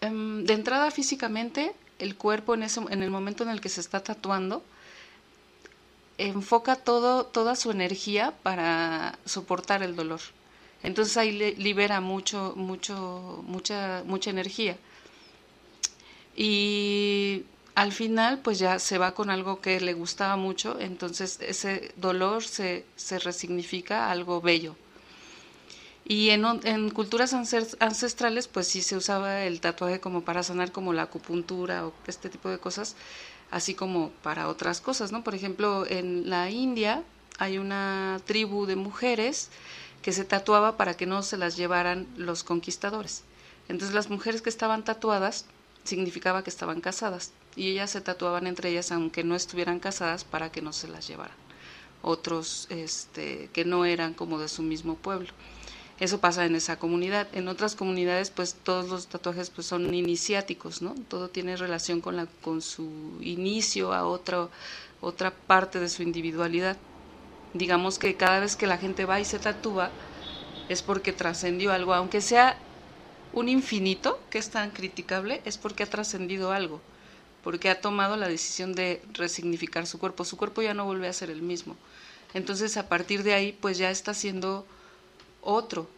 em, 0.00 0.44
de 0.44 0.54
entrada 0.54 0.90
físicamente, 0.90 1.74
el 1.98 2.16
cuerpo 2.16 2.54
en, 2.54 2.62
ese, 2.62 2.80
en 2.90 3.02
el 3.02 3.10
momento 3.10 3.42
en 3.44 3.50
el 3.50 3.60
que 3.60 3.68
se 3.68 3.80
está 3.80 4.02
tatuando, 4.02 4.62
enfoca 6.18 6.76
todo, 6.76 7.26
toda 7.26 7.56
su 7.56 7.70
energía 7.70 8.34
para 8.42 9.18
soportar 9.24 9.82
el 9.82 9.96
dolor. 9.96 10.20
Entonces 10.82 11.16
ahí 11.16 11.32
libera 11.56 12.00
mucho, 12.00 12.54
mucho, 12.56 13.42
mucha, 13.46 14.02
mucha 14.06 14.30
energía. 14.30 14.76
Y 16.36 17.44
al 17.74 17.92
final 17.92 18.38
pues 18.38 18.58
ya 18.58 18.78
se 18.78 18.98
va 18.98 19.14
con 19.14 19.30
algo 19.30 19.60
que 19.60 19.80
le 19.80 19.94
gustaba 19.94 20.36
mucho, 20.36 20.78
entonces 20.80 21.38
ese 21.40 21.92
dolor 21.96 22.42
se, 22.42 22.84
se 22.96 23.18
resignifica 23.18 24.06
a 24.06 24.10
algo 24.12 24.40
bello. 24.40 24.76
Y 26.08 26.30
en, 26.30 26.44
en, 26.64 26.90
culturas 26.90 27.34
ancestrales 27.34 28.48
pues 28.48 28.68
sí 28.68 28.80
se 28.80 28.96
usaba 28.96 29.42
el 29.42 29.60
tatuaje 29.60 29.98
como 29.98 30.22
para 30.22 30.42
sanar 30.42 30.70
como 30.72 30.92
la 30.92 31.02
acupuntura 31.02 31.86
o 31.86 31.92
este 32.06 32.28
tipo 32.30 32.48
de 32.48 32.58
cosas, 32.58 32.96
así 33.50 33.74
como 33.74 34.10
para 34.22 34.48
otras 34.48 34.80
cosas, 34.80 35.10
¿no? 35.12 35.24
Por 35.24 35.34
ejemplo, 35.34 35.84
en 35.86 36.30
la 36.30 36.48
India 36.50 37.02
hay 37.38 37.58
una 37.58 38.20
tribu 38.24 38.66
de 38.66 38.76
mujeres 38.76 39.50
que 40.06 40.12
se 40.12 40.24
tatuaba 40.24 40.76
para 40.76 40.96
que 40.96 41.04
no 41.04 41.24
se 41.24 41.36
las 41.36 41.56
llevaran 41.56 42.06
los 42.16 42.44
conquistadores. 42.44 43.24
Entonces 43.68 43.92
las 43.92 44.08
mujeres 44.08 44.40
que 44.40 44.50
estaban 44.50 44.84
tatuadas 44.84 45.46
significaba 45.82 46.44
que 46.44 46.50
estaban 46.50 46.80
casadas 46.80 47.32
y 47.56 47.70
ellas 47.70 47.90
se 47.90 48.00
tatuaban 48.00 48.46
entre 48.46 48.70
ellas 48.70 48.92
aunque 48.92 49.24
no 49.24 49.34
estuvieran 49.34 49.80
casadas 49.80 50.22
para 50.22 50.52
que 50.52 50.62
no 50.62 50.72
se 50.72 50.86
las 50.86 51.08
llevaran. 51.08 51.34
Otros 52.02 52.68
este, 52.70 53.50
que 53.52 53.64
no 53.64 53.84
eran 53.84 54.14
como 54.14 54.38
de 54.38 54.48
su 54.48 54.62
mismo 54.62 54.94
pueblo. 54.94 55.30
Eso 55.98 56.20
pasa 56.20 56.46
en 56.46 56.54
esa 56.54 56.78
comunidad. 56.78 57.26
En 57.32 57.48
otras 57.48 57.74
comunidades, 57.74 58.30
pues 58.30 58.54
todos 58.54 58.88
los 58.88 59.08
tatuajes 59.08 59.50
pues, 59.50 59.66
son 59.66 59.92
iniciáticos, 59.92 60.82
¿no? 60.82 60.94
Todo 61.08 61.30
tiene 61.30 61.56
relación 61.56 62.00
con, 62.00 62.14
la, 62.14 62.26
con 62.42 62.62
su 62.62 63.18
inicio 63.22 63.92
a 63.92 64.06
otra, 64.06 64.50
otra 65.00 65.32
parte 65.32 65.80
de 65.80 65.88
su 65.88 66.04
individualidad. 66.04 66.76
Digamos 67.58 67.98
que 67.98 68.16
cada 68.16 68.40
vez 68.40 68.56
que 68.56 68.66
la 68.66 68.78
gente 68.78 69.04
va 69.04 69.20
y 69.20 69.24
se 69.24 69.38
tatúa 69.38 69.90
es 70.68 70.82
porque 70.82 71.12
trascendió 71.12 71.72
algo, 71.72 71.94
aunque 71.94 72.20
sea 72.20 72.58
un 73.32 73.48
infinito, 73.48 74.18
que 74.30 74.38
es 74.38 74.50
tan 74.50 74.70
criticable, 74.70 75.42
es 75.44 75.58
porque 75.58 75.82
ha 75.82 75.90
trascendido 75.90 76.52
algo, 76.52 76.80
porque 77.44 77.68
ha 77.68 77.80
tomado 77.80 78.16
la 78.16 78.28
decisión 78.28 78.74
de 78.74 79.02
resignificar 79.12 79.86
su 79.86 79.98
cuerpo. 79.98 80.24
Su 80.24 80.36
cuerpo 80.36 80.62
ya 80.62 80.74
no 80.74 80.86
vuelve 80.86 81.08
a 81.08 81.12
ser 81.12 81.30
el 81.30 81.42
mismo. 81.42 81.76
Entonces, 82.34 82.76
a 82.76 82.88
partir 82.88 83.22
de 83.22 83.34
ahí, 83.34 83.52
pues 83.52 83.78
ya 83.78 83.90
está 83.90 84.14
siendo 84.14 84.66
otro. 85.42 85.88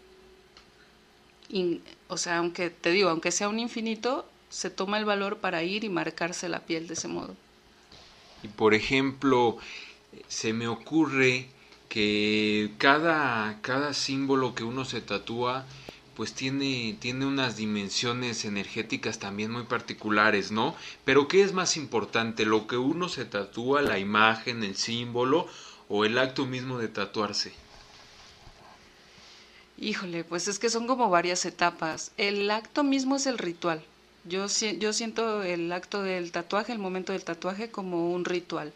o 2.08 2.16
sea, 2.16 2.38
aunque 2.38 2.70
te 2.70 2.90
digo, 2.90 3.08
aunque 3.08 3.30
sea 3.30 3.48
un 3.48 3.58
infinito, 3.58 4.26
se 4.50 4.70
toma 4.70 4.98
el 4.98 5.04
valor 5.04 5.38
para 5.38 5.62
ir 5.62 5.84
y 5.84 5.88
marcarse 5.88 6.48
la 6.48 6.60
piel 6.60 6.86
de 6.86 6.94
ese 6.94 7.08
modo. 7.08 7.34
Y 8.42 8.48
por 8.48 8.74
ejemplo, 8.74 9.58
se 10.28 10.52
me 10.52 10.68
ocurre 10.68 11.48
que 11.88 12.70
cada, 12.78 13.60
cada 13.62 13.94
símbolo 13.94 14.54
que 14.54 14.64
uno 14.64 14.84
se 14.84 15.00
tatúa 15.00 15.66
pues 16.18 16.34
tiene, 16.34 16.96
tiene 16.98 17.26
unas 17.26 17.56
dimensiones 17.56 18.44
energéticas 18.44 19.20
también 19.20 19.52
muy 19.52 19.62
particulares, 19.62 20.50
¿no? 20.50 20.74
Pero 21.04 21.28
¿qué 21.28 21.42
es 21.42 21.52
más 21.52 21.76
importante? 21.76 22.44
¿Lo 22.44 22.66
que 22.66 22.76
uno 22.76 23.08
se 23.08 23.24
tatúa, 23.24 23.82
la 23.82 24.00
imagen, 24.00 24.64
el 24.64 24.74
símbolo 24.74 25.46
o 25.88 26.04
el 26.04 26.18
acto 26.18 26.44
mismo 26.44 26.78
de 26.78 26.88
tatuarse? 26.88 27.52
Híjole, 29.78 30.24
pues 30.24 30.48
es 30.48 30.58
que 30.58 30.70
son 30.70 30.88
como 30.88 31.08
varias 31.08 31.46
etapas. 31.46 32.10
El 32.16 32.50
acto 32.50 32.82
mismo 32.82 33.14
es 33.14 33.26
el 33.26 33.38
ritual. 33.38 33.80
Yo, 34.24 34.46
yo 34.80 34.92
siento 34.92 35.44
el 35.44 35.70
acto 35.70 36.02
del 36.02 36.32
tatuaje, 36.32 36.72
el 36.72 36.80
momento 36.80 37.12
del 37.12 37.22
tatuaje 37.22 37.70
como 37.70 38.12
un 38.12 38.24
ritual. 38.24 38.72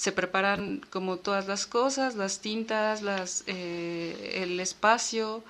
Se 0.00 0.12
preparan 0.12 0.80
como 0.88 1.18
todas 1.18 1.46
las 1.46 1.66
cosas, 1.66 2.14
las 2.14 2.38
tintas, 2.40 3.02
las, 3.02 3.44
eh, 3.46 4.40
el 4.42 4.58
espacio 4.58 5.44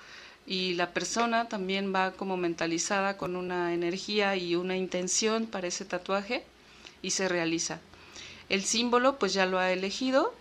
y 0.45 0.75
la 0.75 0.93
persona 0.93 1.49
también 1.49 1.95
va 1.95 2.11
como 2.11 2.37
mentalizada 2.37 3.17
con 3.17 3.37
una 3.37 3.73
energía 3.75 4.35
y 4.35 4.57
una 4.57 4.77
intención 4.77 5.47
para 5.47 5.69
ese 5.69 5.85
tatuaje 5.85 6.43
y 7.01 7.11
se 7.13 7.29
realiza. 7.29 7.79
El 8.49 8.65
símbolo 8.65 9.21
pues 9.21 9.35
ya 9.35 9.47
lo 9.47 9.61
ha 9.61 9.71
elegido 9.71 10.35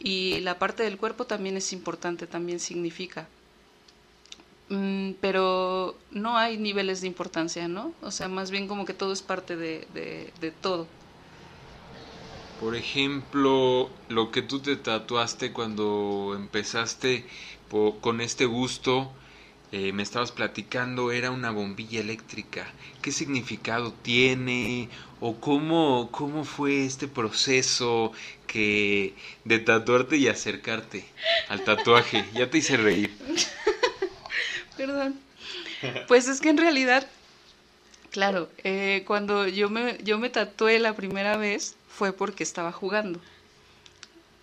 y 0.00 0.40
la 0.40 0.58
parte 0.58 0.82
del 0.82 0.98
cuerpo 0.98 1.24
también 1.24 1.56
es 1.56 1.72
importante, 1.72 2.26
también 2.26 2.58
significa. 2.58 3.28
Mm, 4.68 5.12
pero 5.20 5.96
no 6.10 6.36
hay 6.36 6.58
niveles 6.58 7.02
de 7.02 7.06
importancia, 7.06 7.68
¿no? 7.68 7.92
O 8.02 8.10
sea, 8.10 8.26
más 8.26 8.50
bien 8.50 8.66
como 8.66 8.84
que 8.84 8.94
todo 8.94 9.12
es 9.12 9.22
parte 9.22 9.54
de, 9.54 9.86
de, 9.94 10.50
todo. 10.50 10.88
Por 12.58 12.76
ejemplo, 12.76 13.90
lo 14.08 14.30
que 14.30 14.42
tú 14.42 14.60
te 14.60 14.76
tatuaste 14.76 15.52
cuando 15.52 16.34
empezaste 16.36 17.26
con 18.00 18.20
este 18.20 18.44
gusto, 18.44 19.10
eh, 19.72 19.92
me 19.92 20.04
estabas 20.04 20.30
platicando, 20.30 21.10
era 21.10 21.32
una 21.32 21.50
bombilla 21.50 22.00
eléctrica. 22.00 22.72
¿Qué 23.02 23.10
significado 23.10 23.92
tiene? 23.92 24.88
¿O 25.20 25.40
cómo, 25.40 26.10
cómo 26.12 26.44
fue 26.44 26.84
este 26.84 27.08
proceso 27.08 28.12
que 28.46 29.16
de 29.44 29.58
tatuarte 29.58 30.16
y 30.16 30.28
acercarte 30.28 31.04
al 31.48 31.64
tatuaje? 31.64 32.24
Ya 32.34 32.48
te 32.48 32.58
hice 32.58 32.76
reír. 32.76 33.10
Perdón. 34.76 35.18
Pues 36.06 36.28
es 36.28 36.40
que 36.40 36.50
en 36.50 36.58
realidad, 36.58 37.10
claro, 38.10 38.48
eh, 38.62 39.02
cuando 39.06 39.48
yo 39.48 39.70
me, 39.70 39.98
yo 40.04 40.18
me 40.18 40.30
tatué 40.30 40.78
la 40.78 40.94
primera 40.94 41.36
vez 41.36 41.74
fue 41.96 42.12
porque 42.12 42.42
estaba 42.42 42.72
jugando. 42.72 43.20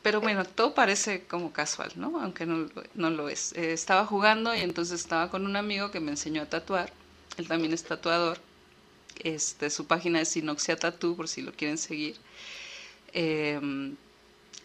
Pero 0.01 0.21
bueno, 0.21 0.45
todo 0.45 0.73
parece 0.73 1.25
como 1.25 1.53
casual, 1.53 1.91
¿no? 1.95 2.19
Aunque 2.21 2.45
no, 2.45 2.69
no 2.95 3.09
lo 3.09 3.29
es. 3.29 3.53
Eh, 3.53 3.73
estaba 3.73 4.05
jugando 4.05 4.55
y 4.55 4.61
entonces 4.61 4.99
estaba 4.99 5.29
con 5.29 5.45
un 5.45 5.55
amigo 5.55 5.91
que 5.91 5.99
me 5.99 6.11
enseñó 6.11 6.41
a 6.41 6.49
tatuar. 6.49 6.91
Él 7.37 7.47
también 7.47 7.73
es 7.73 7.83
tatuador. 7.83 8.39
Este, 9.19 9.69
su 9.69 9.85
página 9.85 10.21
es 10.21 10.29
Sinoxia 10.29 10.77
Tattoo, 10.77 11.15
por 11.15 11.27
si 11.27 11.41
lo 11.41 11.51
quieren 11.51 11.77
seguir. 11.77 12.15
Eh, 13.13 13.59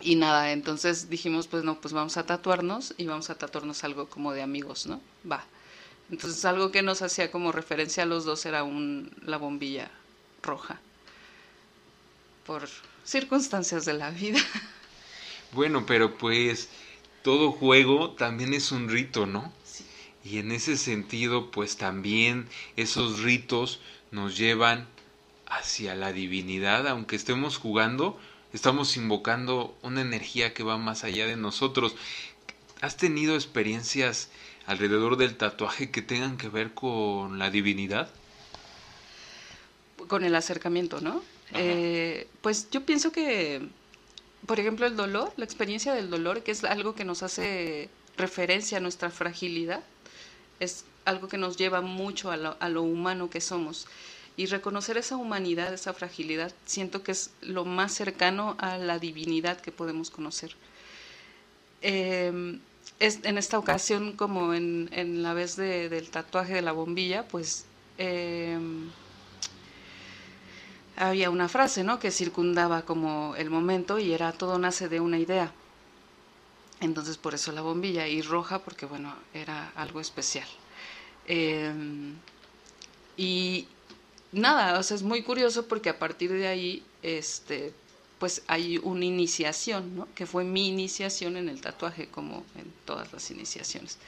y 0.00 0.14
nada, 0.16 0.52
entonces 0.52 1.08
dijimos, 1.08 1.46
pues 1.48 1.64
no, 1.64 1.80
pues 1.80 1.94
vamos 1.94 2.16
a 2.16 2.26
tatuarnos 2.26 2.94
y 2.98 3.06
vamos 3.06 3.30
a 3.30 3.34
tatuarnos 3.36 3.82
algo 3.84 4.08
como 4.08 4.32
de 4.32 4.42
amigos, 4.42 4.86
¿no? 4.86 5.00
Va. 5.30 5.44
Entonces 6.10 6.44
algo 6.44 6.70
que 6.70 6.82
nos 6.82 7.02
hacía 7.02 7.30
como 7.30 7.50
referencia 7.52 8.02
a 8.04 8.06
los 8.06 8.24
dos 8.24 8.46
era 8.46 8.62
un, 8.62 9.10
la 9.24 9.38
bombilla 9.38 9.90
roja. 10.42 10.80
Por 12.46 12.68
circunstancias 13.04 13.84
de 13.84 13.94
la 13.94 14.10
vida. 14.10 14.40
Bueno, 15.52 15.86
pero 15.86 16.18
pues 16.18 16.68
todo 17.22 17.52
juego 17.52 18.10
también 18.10 18.52
es 18.52 18.72
un 18.72 18.88
rito, 18.88 19.26
¿no? 19.26 19.52
Sí. 19.64 19.84
Y 20.24 20.38
en 20.38 20.50
ese 20.52 20.76
sentido, 20.76 21.50
pues 21.50 21.76
también 21.76 22.48
esos 22.76 23.20
ritos 23.20 23.80
nos 24.10 24.36
llevan 24.36 24.86
hacia 25.46 25.94
la 25.94 26.12
divinidad, 26.12 26.88
aunque 26.88 27.16
estemos 27.16 27.58
jugando, 27.58 28.18
Estamos 28.56 28.96
invocando 28.96 29.76
una 29.82 30.00
energía 30.00 30.54
que 30.54 30.62
va 30.62 30.78
más 30.78 31.04
allá 31.04 31.26
de 31.26 31.36
nosotros. 31.36 31.94
¿Has 32.80 32.96
tenido 32.96 33.34
experiencias 33.34 34.30
alrededor 34.66 35.18
del 35.18 35.36
tatuaje 35.36 35.90
que 35.90 36.00
tengan 36.00 36.38
que 36.38 36.48
ver 36.48 36.72
con 36.72 37.38
la 37.38 37.50
divinidad? 37.50 38.08
Con 40.08 40.24
el 40.24 40.34
acercamiento, 40.34 41.02
¿no? 41.02 41.22
Eh, 41.54 42.26
pues 42.40 42.68
yo 42.70 42.84
pienso 42.84 43.12
que, 43.12 43.68
por 44.46 44.60
ejemplo, 44.60 44.86
el 44.86 44.96
dolor, 44.96 45.32
la 45.36 45.44
experiencia 45.44 45.94
del 45.94 46.10
dolor, 46.10 46.42
que 46.42 46.52
es 46.52 46.64
algo 46.64 46.94
que 46.94 47.04
nos 47.04 47.22
hace 47.22 47.88
referencia 48.16 48.78
a 48.78 48.80
nuestra 48.80 49.10
fragilidad, 49.10 49.82
es 50.60 50.84
algo 51.04 51.28
que 51.28 51.38
nos 51.38 51.56
lleva 51.56 51.80
mucho 51.80 52.30
a 52.30 52.36
lo, 52.36 52.56
a 52.60 52.68
lo 52.68 52.82
humano 52.82 53.30
que 53.30 53.40
somos. 53.40 53.86
Y 54.36 54.46
reconocer 54.46 54.98
esa 54.98 55.16
humanidad, 55.16 55.72
esa 55.72 55.94
fragilidad, 55.94 56.52
siento 56.66 57.02
que 57.02 57.12
es 57.12 57.30
lo 57.40 57.64
más 57.64 57.92
cercano 57.92 58.56
a 58.58 58.76
la 58.76 58.98
divinidad 58.98 59.60
que 59.60 59.72
podemos 59.72 60.10
conocer. 60.10 60.54
Em, 61.80 62.60
en 63.00 63.38
esta 63.38 63.58
ocasión, 63.58 64.12
como 64.12 64.54
en, 64.54 64.88
en 64.92 65.22
la 65.22 65.34
vez 65.34 65.56
del 65.56 66.10
tatuaje 66.10 66.54
de 66.54 66.62
la 66.62 66.72
bombilla, 66.72 67.26
pues 67.28 67.64
em, 67.98 68.90
había 70.96 71.30
una 71.30 71.48
frase 71.48 71.84
¿no? 71.84 71.98
que 71.98 72.10
circundaba 72.10 72.82
como 72.82 73.34
el 73.36 73.50
momento 73.50 73.98
y 73.98 74.12
era 74.12 74.32
todo 74.32 74.58
nace 74.58 74.88
de 74.88 75.00
una 75.00 75.18
idea. 75.18 75.52
Entonces 76.80 77.16
por 77.16 77.34
eso 77.34 77.52
la 77.52 77.62
bombilla 77.62 78.06
y 78.08 78.22
roja 78.22 78.60
porque 78.60 78.86
bueno, 78.86 79.14
era 79.32 79.72
algo 79.76 80.00
especial. 80.00 80.48
Em, 81.26 82.14
y, 83.16 83.66
nada, 84.32 84.78
o 84.78 84.82
sea, 84.82 84.94
es 84.94 85.02
muy 85.02 85.22
curioso 85.22 85.66
porque 85.66 85.88
a 85.88 85.98
partir 85.98 86.32
de 86.32 86.46
ahí, 86.46 86.82
este, 87.02 87.72
pues 88.18 88.42
hay 88.46 88.78
una 88.78 89.04
iniciación, 89.04 89.96
¿no? 89.96 90.08
Que 90.14 90.26
fue 90.26 90.44
mi 90.44 90.68
iniciación 90.68 91.36
en 91.36 91.48
el 91.48 91.60
tatuaje, 91.60 92.08
como 92.08 92.44
en 92.56 92.72
todas 92.84 93.12
las 93.12 93.30
iniciaciones. 93.30 93.98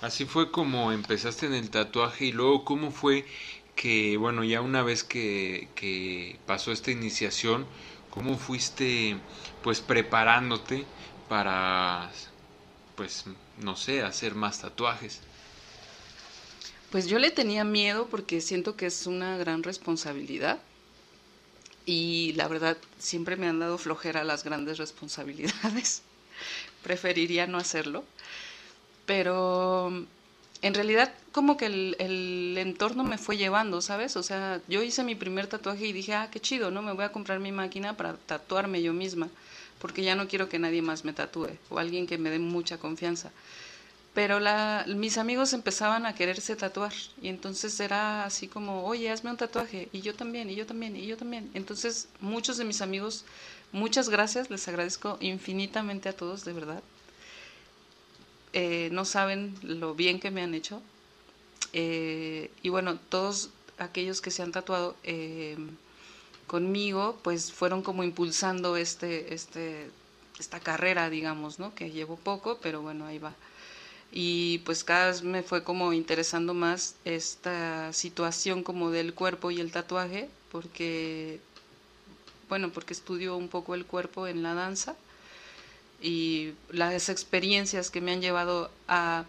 Así 0.00 0.26
fue 0.26 0.50
como 0.50 0.92
empezaste 0.92 1.46
en 1.46 1.54
el 1.54 1.70
tatuaje 1.70 2.26
y 2.26 2.32
luego 2.32 2.64
cómo 2.64 2.90
fue 2.90 3.24
que, 3.74 4.16
bueno, 4.16 4.44
ya 4.44 4.60
una 4.60 4.82
vez 4.82 5.04
que, 5.04 5.72
que 5.74 6.40
pasó 6.46 6.72
esta 6.72 6.90
iniciación, 6.90 7.68
cómo 8.10 8.38
fuiste 8.38 9.22
pues 9.60 9.80
preparándote 9.80 10.88
para, 11.28 12.10
pues, 12.96 13.24
no 13.56 13.76
sé, 13.76 14.02
hacer 14.02 14.34
más 14.34 14.60
tatuajes. 14.60 15.24
Pues 16.90 17.06
yo 17.08 17.18
le 17.18 17.30
tenía 17.30 17.64
miedo 17.64 18.08
porque 18.08 18.40
siento 18.40 18.76
que 18.76 18.86
es 18.86 19.06
una 19.06 19.36
gran 19.36 19.62
responsabilidad. 19.62 20.62
y 21.86 22.32
la 22.34 22.48
verdad 22.48 22.78
siempre 22.98 23.36
me 23.36 23.46
han 23.48 23.58
dado 23.58 23.78
flojera 23.78 24.24
las 24.24 24.44
grandes 24.44 24.78
responsabilidades. 24.78 26.02
Preferiría 26.82 27.46
no 27.46 27.58
hacerlo. 27.58 28.08
Pero 29.06 30.06
en 30.64 30.72
realidad 30.72 31.12
como 31.30 31.58
que 31.58 31.66
el, 31.66 32.56
entorno 32.56 33.04
me 33.04 33.18
fue 33.18 33.36
llevando, 33.36 33.82
¿sabes? 33.82 34.16
O 34.16 34.22
sea, 34.22 34.62
yo 34.66 34.82
hice 34.82 35.04
mi 35.04 35.14
primer 35.14 35.46
tatuaje 35.46 35.86
y 35.86 35.92
dije, 35.92 36.14
ah, 36.14 36.30
qué 36.30 36.40
chido, 36.40 36.70
¿no? 36.70 36.80
Me 36.80 36.92
voy 36.92 37.04
a 37.04 37.12
comprar 37.12 37.38
mi 37.38 37.52
máquina 37.52 37.98
para 37.98 38.14
tatuarme 38.14 38.80
yo 38.80 38.94
misma, 38.94 39.28
porque 39.78 40.02
ya 40.02 40.14
no 40.14 40.26
quiero 40.26 40.48
que 40.48 40.58
nadie 40.58 40.80
más 40.80 41.04
me 41.04 41.12
tatúe 41.12 41.50
o 41.68 41.78
alguien 41.78 42.06
que 42.06 42.16
me 42.16 42.30
dé 42.30 42.38
mucha 42.38 42.78
confianza. 42.78 43.30
Pero 44.14 44.40
la, 44.40 44.86
mis 44.88 45.18
amigos 45.18 45.52
empezaban 45.52 46.06
a 46.06 46.14
quererse 46.14 46.56
tatuar 46.56 46.94
y 47.20 47.28
entonces 47.28 47.78
era 47.78 48.24
así 48.24 48.48
como, 48.48 48.86
oye, 48.86 49.10
hazme 49.10 49.32
un 49.32 49.36
tatuaje 49.36 49.90
y 49.92 50.00
yo 50.00 50.14
también, 50.14 50.48
y 50.48 50.54
yo 50.54 50.64
también, 50.64 50.96
y 50.96 51.04
yo 51.04 51.18
también. 51.18 51.50
Entonces 51.52 52.08
muchos 52.20 52.56
de 52.56 52.64
mis 52.64 52.80
amigos, 52.80 53.26
muchas 53.70 54.08
gracias, 54.08 54.48
les 54.48 54.66
agradezco 54.66 55.18
infinitamente 55.20 56.08
a 56.08 56.16
todos, 56.16 56.42
de 56.46 56.54
verdad. 56.54 56.82
Eh, 58.54 58.88
no 58.92 59.04
saben 59.04 59.54
lo 59.62 59.94
bien 59.94 60.20
que 60.20 60.30
me 60.30 60.42
han 60.42 60.54
hecho. 60.54 60.80
Eh, 61.74 62.50
y 62.62 62.68
bueno, 62.70 62.98
todos 63.08 63.50
aquellos 63.78 64.20
que 64.20 64.30
se 64.30 64.42
han 64.42 64.52
tatuado 64.52 64.96
eh, 65.02 65.56
conmigo, 66.46 67.18
pues 67.22 67.52
fueron 67.52 67.82
como 67.82 68.04
impulsando 68.04 68.76
este, 68.76 69.34
este, 69.34 69.90
esta 70.38 70.60
carrera, 70.60 71.10
digamos, 71.10 71.58
¿no? 71.58 71.74
Que 71.74 71.90
llevo 71.90 72.16
poco, 72.16 72.58
pero 72.62 72.80
bueno, 72.80 73.06
ahí 73.06 73.18
va 73.18 73.34
y 74.16 74.58
pues 74.58 74.84
cada 74.84 75.08
vez 75.08 75.22
me 75.24 75.42
fue 75.42 75.64
como 75.64 75.92
interesando 75.92 76.54
más 76.54 76.94
esta 77.04 77.92
situación 77.92 78.62
como 78.62 78.90
del 78.90 79.12
cuerpo 79.12 79.50
y 79.50 79.58
el 79.58 79.72
tatuaje 79.72 80.28
porque 80.52 81.40
bueno 82.48 82.70
porque 82.70 82.92
estudio 82.92 83.36
un 83.36 83.48
poco 83.48 83.74
el 83.74 83.86
cuerpo 83.86 84.28
en 84.28 84.44
la 84.44 84.54
danza 84.54 84.94
y 86.04 86.52
las 86.70 87.08
experiencias 87.08 87.90
que 87.90 88.00
me 88.00 88.12
han 88.12 88.20
llevado 88.20 88.70
a 88.86 89.24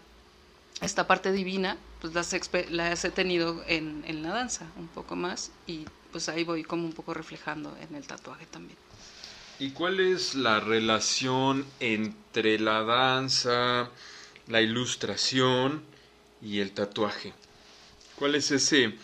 esta 0.82 1.06
parte 1.06 1.32
divina 1.32 1.78
pues 2.00 2.14
las, 2.14 3.04
he 3.04 3.10
tenido 3.10 3.64
en, 3.66 4.04
en 4.06 4.22
la 4.22 4.28
danza 4.28 4.66
un 4.76 4.86
poco 4.88 5.16
más 5.16 5.50
y 5.66 5.86
pues 6.12 6.28
ahí 6.28 6.44
voy 6.44 6.62
como 6.62 6.84
un 6.84 6.92
poco 6.92 7.14
reflejando 7.14 7.76
en 7.80 7.96
el 7.96 8.06
tatuaje 8.06 8.46
también. 8.46 8.78
¿Y 9.58 9.70
cuál 9.70 10.00
es 10.00 10.34
la 10.34 10.60
relación 10.60 11.64
entre 11.80 12.58
la 12.58 12.82
danza, 12.82 13.90
la 14.46 14.60
ilustración 14.60 15.82
y 16.42 16.60
el 16.60 16.72
tatuaje. 16.72 17.32
¿Cuál 18.16 18.34
es 18.34 18.50
ese 18.50 18.94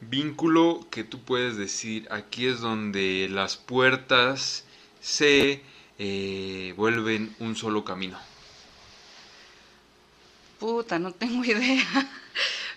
vínculo 0.00 0.86
que 0.90 1.04
tú 1.04 1.20
puedes 1.20 1.56
decir? 1.56 2.06
Aquí 2.10 2.46
es 2.46 2.60
donde 2.60 3.28
las 3.30 3.56
puertas 3.56 4.64
se 5.00 5.62
eh, 6.02 6.72
vuelven 6.78 7.36
un 7.40 7.54
solo 7.56 7.84
camino. 7.84 8.18
Puta, 10.58 10.98
no 10.98 11.12
tengo 11.12 11.44
idea. 11.44 11.84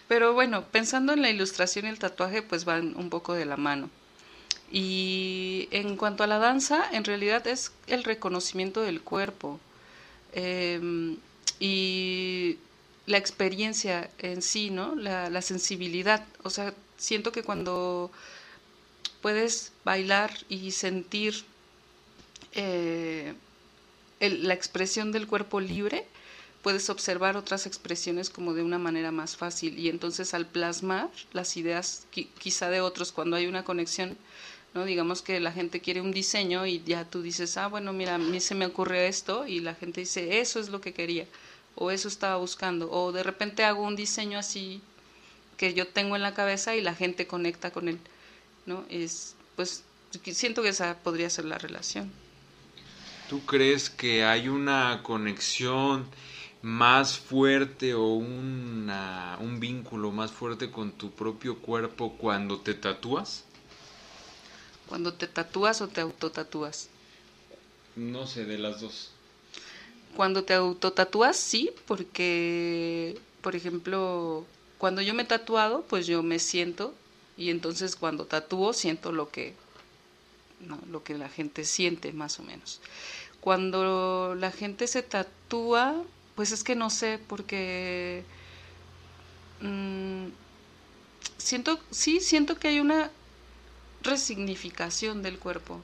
Pero 0.09 0.33
bueno, 0.33 0.65
pensando 0.65 1.13
en 1.13 1.21
la 1.21 1.29
ilustración 1.29 1.85
y 1.85 1.89
el 1.89 1.99
tatuaje, 1.99 2.41
pues 2.41 2.65
van 2.65 2.95
un 2.97 3.09
poco 3.09 3.33
de 3.33 3.45
la 3.45 3.55
mano. 3.55 3.89
Y 4.69 5.69
en 5.71 5.95
cuanto 5.95 6.25
a 6.25 6.27
la 6.27 6.37
danza, 6.37 6.83
en 6.91 7.05
realidad 7.05 7.47
es 7.47 7.71
el 7.87 8.03
reconocimiento 8.03 8.81
del 8.81 8.99
cuerpo. 8.99 9.57
Eh, 10.33 11.15
y 11.61 12.57
la 13.05 13.17
experiencia 13.17 14.09
en 14.17 14.41
sí, 14.41 14.69
¿no? 14.69 14.95
La, 14.95 15.41
sensibilidad. 15.41 16.25
O 16.43 16.49
sea, 16.49 16.73
siento 16.97 17.31
que 17.31 17.43
cuando 17.43 18.11
puedes 19.21 19.71
bailar 19.85 20.31
y 20.49 20.71
sentir 20.71 21.45
eh, 22.53 23.33
la 24.19 24.53
expresión 24.53 25.11
del 25.11 25.27
cuerpo 25.27 25.59
libre, 25.59 26.05
puedes 26.61 26.89
observar 26.89 27.35
otras 27.35 27.65
expresiones 27.67 28.29
como 28.29 28.53
de 28.53 28.63
una 28.63 28.79
manera 28.79 29.11
más 29.11 29.35
fácil 29.35 29.77
y 29.77 29.89
entonces 29.89 30.33
al 30.33 30.47
plasmar 30.47 31.09
las 31.33 31.57
ideas 31.57 32.07
quizá 32.39 32.69
de 32.69 32.79
otros 32.79 33.11
cuando 33.11 33.35
hay 33.35 33.47
una 33.47 33.65
conexión, 33.65 34.17
¿no? 34.73 34.85
Digamos 34.85 35.21
que 35.21 35.41
la 35.41 35.51
gente 35.51 35.81
quiere 35.81 35.99
un 35.99 36.11
diseño 36.11 36.65
y 36.65 36.81
ya 36.83 37.03
tú 37.03 37.21
dices, 37.21 37.57
ah, 37.57 37.67
bueno, 37.67 37.91
mira, 37.91 38.15
a 38.15 38.17
mí 38.17 38.39
se 38.39 38.55
me 38.55 38.65
ocurre 38.65 39.07
esto 39.07 39.45
y 39.45 39.59
la 39.59 39.75
gente 39.75 40.01
dice, 40.01 40.39
eso 40.39 40.59
es 40.59 40.69
lo 40.69 40.79
que 40.79 40.93
quería 40.93 41.27
o 41.75 41.91
eso 41.91 42.07
estaba 42.07 42.37
buscando, 42.37 42.91
o 42.91 43.11
de 43.11 43.23
repente 43.23 43.63
hago 43.63 43.83
un 43.83 43.95
diseño 43.95 44.37
así 44.37 44.81
que 45.57 45.73
yo 45.73 45.87
tengo 45.87 46.15
en 46.15 46.21
la 46.21 46.33
cabeza 46.33 46.75
y 46.75 46.81
la 46.81 46.95
gente 46.95 47.27
conecta 47.27 47.71
con 47.71 47.87
él, 47.87 47.99
¿no? 48.65 48.85
Es, 48.89 49.35
pues 49.55 49.83
siento 50.33 50.61
que 50.61 50.69
esa 50.69 50.97
podría 50.99 51.29
ser 51.29 51.45
la 51.45 51.57
relación. 51.57 52.11
¿Tú 53.33 53.43
crees 53.47 53.89
que 53.89 54.23
hay 54.23 54.47
una 54.47 55.01
conexión 55.01 56.05
más 56.61 57.17
fuerte 57.17 57.95
o 57.95 58.09
una, 58.13 59.39
un 59.41 59.59
vínculo 59.59 60.11
más 60.11 60.31
fuerte 60.31 60.69
con 60.69 60.91
tu 60.91 61.09
propio 61.09 61.57
cuerpo 61.57 62.13
cuando 62.15 62.59
te 62.59 62.75
tatúas? 62.75 63.43
¿Cuando 64.87 65.15
te 65.15 65.25
tatúas 65.25 65.81
o 65.81 65.87
te 65.87 66.01
autotatúas? 66.01 66.89
No 67.95 68.27
sé, 68.27 68.45
de 68.45 68.59
las 68.59 68.81
dos. 68.81 69.09
Cuando 70.15 70.43
te 70.43 70.53
autotatúas, 70.53 71.35
sí, 71.35 71.71
porque, 71.87 73.17
por 73.41 73.55
ejemplo, 73.55 74.45
cuando 74.77 75.01
yo 75.01 75.15
me 75.15 75.23
he 75.23 75.25
tatuado, 75.25 75.81
pues 75.89 76.05
yo 76.05 76.21
me 76.21 76.37
siento 76.37 76.93
y 77.35 77.49
entonces 77.49 77.95
cuando 77.95 78.25
tatúo 78.27 78.73
siento 78.73 79.11
lo 79.11 79.31
que, 79.31 79.55
lo 80.91 81.03
que 81.03 81.17
la 81.17 81.29
gente 81.29 81.65
siente 81.65 82.13
más 82.13 82.39
o 82.39 82.43
menos. 82.43 82.79
Cuando 83.43 84.35
la 84.39 84.51
gente 84.51 84.87
se 84.87 85.03
tatúa, 85.03 86.01
pues 86.33 86.53
es 86.53 86.63
que 86.63 86.75
no 86.75 86.89
sé, 86.89 87.19
porque 87.27 88.23
mm, 89.59 90.27
siento, 91.37 91.77
sí, 91.91 92.21
siento 92.21 92.57
que 92.57 92.69
hay 92.69 92.79
una 92.79 93.11
resignificación 94.01 95.23
del 95.23 95.39
cuerpo. 95.39 95.81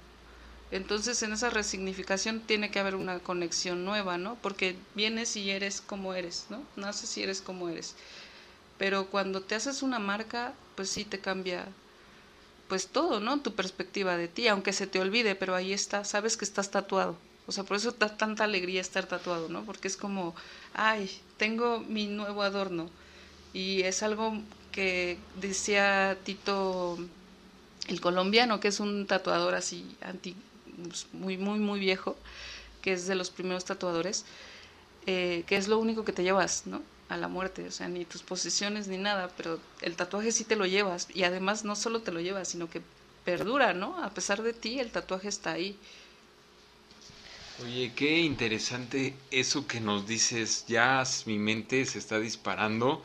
Entonces 0.71 1.21
en 1.23 1.33
esa 1.33 1.49
resignificación 1.49 2.41
tiene 2.41 2.71
que 2.71 2.79
haber 2.79 2.95
una 2.95 3.19
conexión 3.19 3.83
nueva, 3.85 4.17
¿no? 4.17 4.35
Porque 4.35 4.77
vienes 4.95 5.35
y 5.35 5.49
eres 5.51 5.81
como 5.81 6.13
eres, 6.13 6.45
¿no? 6.49 6.63
Naces 6.77 7.17
y 7.17 7.23
eres 7.23 7.41
como 7.41 7.69
eres. 7.69 7.95
Pero 8.77 9.07
cuando 9.07 9.41
te 9.41 9.55
haces 9.55 9.83
una 9.83 9.99
marca, 9.99 10.53
pues 10.75 10.89
sí 10.89 11.05
te 11.05 11.19
cambia 11.19 11.67
pues 12.69 12.87
todo, 12.87 13.19
¿no? 13.19 13.41
Tu 13.41 13.53
perspectiva 13.55 14.15
de 14.17 14.29
ti, 14.29 14.47
aunque 14.47 14.73
se 14.73 14.87
te 14.87 15.01
olvide, 15.01 15.35
pero 15.35 15.55
ahí 15.55 15.73
está, 15.73 16.05
sabes 16.05 16.37
que 16.37 16.45
estás 16.45 16.71
tatuado. 16.71 17.17
O 17.49 17.51
sea, 17.51 17.63
por 17.63 17.77
eso 17.77 17.91
da 17.93 18.15
tanta 18.15 18.43
alegría 18.43 18.79
estar 18.79 19.07
tatuado, 19.07 19.49
¿no? 19.49 19.63
Porque 19.65 19.87
es 19.87 19.97
como, 19.97 20.35
ay, 20.75 21.09
tengo 21.37 21.79
mi 21.79 22.05
nuevo 22.05 22.43
adorno. 22.43 22.91
Y 23.53 23.81
es 23.81 24.03
algo 24.03 24.37
que 24.71 25.17
decía 25.41 26.15
Tito 26.23 26.99
el 27.87 28.01
colombiano, 28.01 28.59
que 28.59 28.67
es 28.67 28.79
un 28.79 29.07
tatuador 29.07 29.55
así 29.55 29.97
anti, 30.01 30.35
pues, 30.87 31.07
muy, 31.11 31.37
muy, 31.37 31.57
muy 31.57 31.79
viejo, 31.79 32.15
que 32.83 32.93
es 32.93 33.07
de 33.07 33.15
los 33.15 33.31
primeros 33.31 33.65
tatuadores, 33.65 34.25
eh, 35.07 35.43
que 35.47 35.57
es 35.57 35.67
lo 35.67 35.79
único 35.79 36.05
que 36.05 36.13
te 36.13 36.23
llevas, 36.23 36.67
¿no? 36.67 36.83
A 37.09 37.17
la 37.17 37.27
muerte, 37.27 37.67
o 37.67 37.71
sea, 37.71 37.87
ni 37.87 38.05
tus 38.05 38.21
posesiones 38.21 38.87
ni 38.87 38.97
nada, 38.97 39.31
pero 39.35 39.59
el 39.81 39.95
tatuaje 39.95 40.31
sí 40.31 40.43
te 40.43 40.55
lo 40.55 40.67
llevas 40.67 41.07
y 41.15 41.23
además 41.23 41.65
no 41.65 41.75
solo 41.75 42.01
te 42.01 42.11
lo 42.11 42.21
llevas, 42.21 42.49
sino 42.49 42.69
que 42.69 42.83
perdura, 43.25 43.73
¿no? 43.73 44.03
A 44.03 44.11
pesar 44.11 44.43
de 44.43 44.53
ti, 44.53 44.79
el 44.79 44.91
tatuaje 44.91 45.29
está 45.29 45.53
ahí. 45.53 45.77
Oye, 47.61 47.91
qué 47.93 48.19
interesante 48.19 49.13
eso 49.31 49.67
que 49.67 49.81
nos 49.81 50.07
dices, 50.07 50.65
ya 50.67 51.03
mi 51.25 51.37
mente 51.37 51.85
se 51.85 51.99
está 51.99 52.17
disparando 52.17 53.03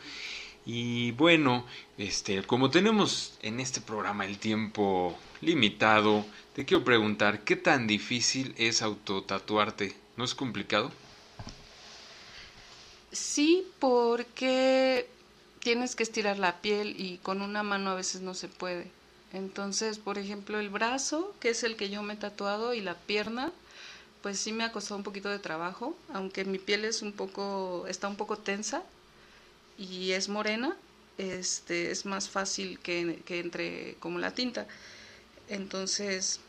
y 0.65 1.11
bueno, 1.13 1.67
este, 1.99 2.43
como 2.45 2.71
tenemos 2.71 3.35
en 3.43 3.59
este 3.59 3.81
programa 3.81 4.27
el 4.27 4.39
tiempo 4.39 5.19
limitado, 5.41 6.25
te 6.55 6.65
quiero 6.65 6.85
preguntar, 6.85 7.43
¿qué 7.43 7.57
tan 7.57 7.89
difícil 7.89 8.55
es 8.57 8.81
autotatuarte? 8.81 9.97
¿No 10.17 10.25
es 10.25 10.37
complicado? 10.37 10.93
Sí, 13.11 13.67
porque 13.81 15.09
tienes 15.59 15.97
que 15.97 16.05
estirar 16.05 16.39
la 16.39 16.61
piel 16.61 16.95
y 16.97 17.19
con 17.19 17.43
una 17.43 17.65
mano 17.65 17.91
a 17.91 17.95
veces 17.97 18.21
no 18.21 18.35
se 18.35 18.47
puede. 18.47 18.89
Entonces, 19.33 19.99
por 19.99 20.17
ejemplo, 20.17 20.61
el 20.61 20.69
brazo, 20.69 21.35
que 21.41 21.51
es 21.51 21.65
el 21.65 21.75
que 21.75 21.91
yo 21.91 22.05
me 22.05 22.15
he 22.15 22.17
tatuado, 22.17 22.73
y 22.73 22.81
la 22.81 22.95
pierna, 22.95 23.53
pues 24.25 24.41
sí 24.41 24.53
me 24.53 24.65
ha 24.65 24.73
costado 24.73 24.97
un 24.97 25.03
poquito 25.03 25.29
de 25.29 25.39
trabajo, 25.39 25.95
aunque 26.15 26.47
mi 26.47 26.59
piel 26.59 26.87
es 26.87 27.03
un 27.03 27.13
poco, 27.13 27.85
está 27.87 28.09
un 28.09 28.17
poco 28.17 28.39
tensa, 28.39 28.83
y 29.77 30.13
es 30.13 30.31
morena, 30.31 30.79
este, 31.19 31.91
es 31.91 32.07
más 32.07 32.31
fácil 32.31 32.79
que, 32.79 33.21
que 33.27 33.41
entre 33.41 33.97
como 34.01 34.19
la 34.19 34.31
tinta. 34.31 34.67
Entonces, 35.51 36.41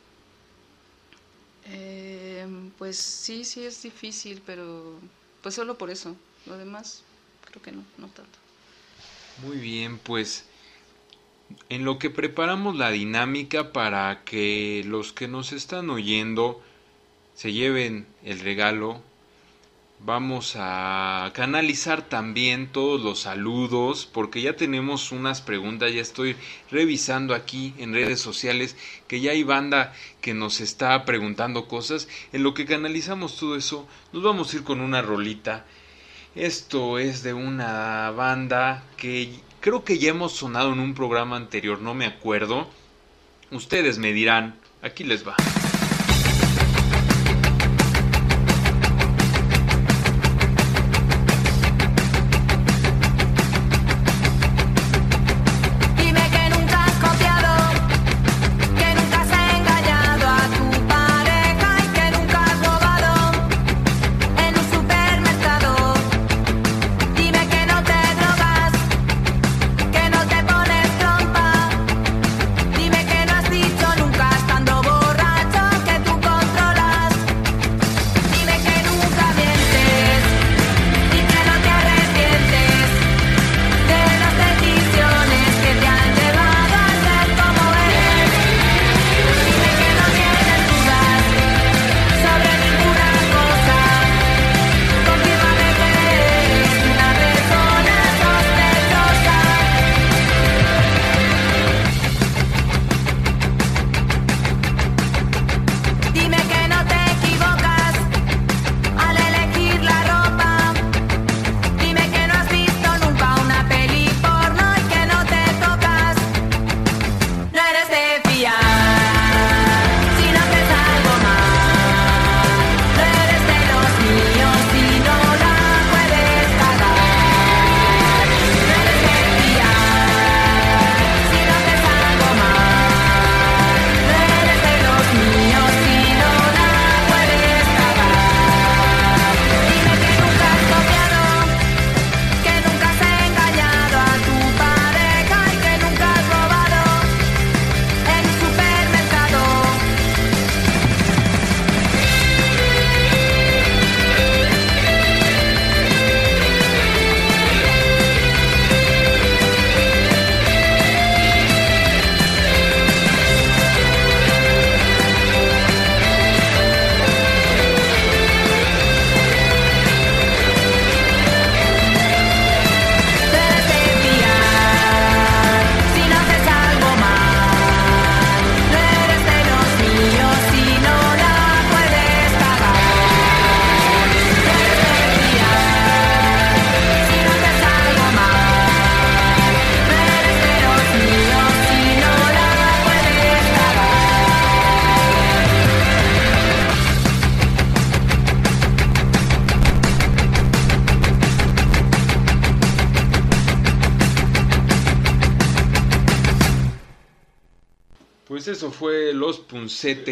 eh, 1.66 2.48
pues 2.78 2.96
sí, 2.96 3.44
sí 3.44 3.66
es 3.66 3.84
difícil, 3.84 4.42
pero 4.46 4.98
pues 5.42 5.56
solo 5.56 5.78
por 5.78 5.90
eso. 5.90 6.16
Lo 6.46 6.58
demás, 6.58 7.04
creo 7.44 7.62
que 7.62 7.74
no, 7.74 7.84
no 7.98 8.08
tanto. 8.08 8.40
Muy 9.46 9.58
bien, 9.58 9.98
pues 9.98 10.46
en 11.68 11.84
lo 11.84 12.00
que 12.00 12.10
preparamos 12.10 12.78
la 12.78 12.92
dinámica 12.92 13.74
para 13.74 14.24
que 14.24 14.82
los 14.88 15.12
que 15.12 15.28
nos 15.28 15.52
están 15.52 15.90
oyendo 15.90 16.64
se 17.36 17.52
lleven 17.52 18.08
el 18.24 18.40
regalo, 18.40 19.02
vamos 20.00 20.56
a 20.58 21.32
canalizar 21.34 22.02
también 22.04 22.68
todos 22.68 23.02
los 23.02 23.22
saludos 23.22 24.10
porque 24.12 24.42
ya 24.42 24.56
tenemos 24.56 25.12
unas 25.12 25.42
preguntas, 25.42 25.94
ya 25.94 26.02
estoy 26.02 26.36
revisando 26.72 27.34
aquí 27.34 27.74
en 27.78 27.94
redes 27.94 28.20
sociales 28.22 28.76
que 29.08 29.20
ya 29.20 29.32
hay 29.32 29.44
banda 29.44 29.94
que 30.22 30.34
nos 30.34 30.62
está 30.62 31.06
preguntando 31.06 31.68
cosas. 31.68 32.08
En 32.34 32.44
lo 32.44 32.54
que 32.54 32.66
canalizamos 32.66 33.38
todo 33.38 33.56
eso, 33.56 33.88
nos 34.14 34.24
vamos 34.24 34.54
a 34.54 34.58
ir 34.58 34.64
con 34.64 34.80
una 34.80 35.02
rolita. 35.02 35.66
Esto 36.36 37.00
es 37.00 37.24
de 37.24 37.34
una 37.34 38.12
banda 38.12 38.84
que 38.98 39.40
creo 39.60 39.84
que 39.84 39.98
ya 39.98 40.10
hemos 40.10 40.34
sonado 40.34 40.74
en 40.74 40.80
un 40.80 40.94
programa 40.94 41.38
anterior, 41.38 41.82
no 41.82 41.94
me 41.94 42.06
acuerdo. 42.06 42.70
Ustedes 43.52 43.98
me 43.98 44.14
dirán, 44.14 44.60
aquí 44.82 45.04
les 45.04 45.28
va. 45.28 45.36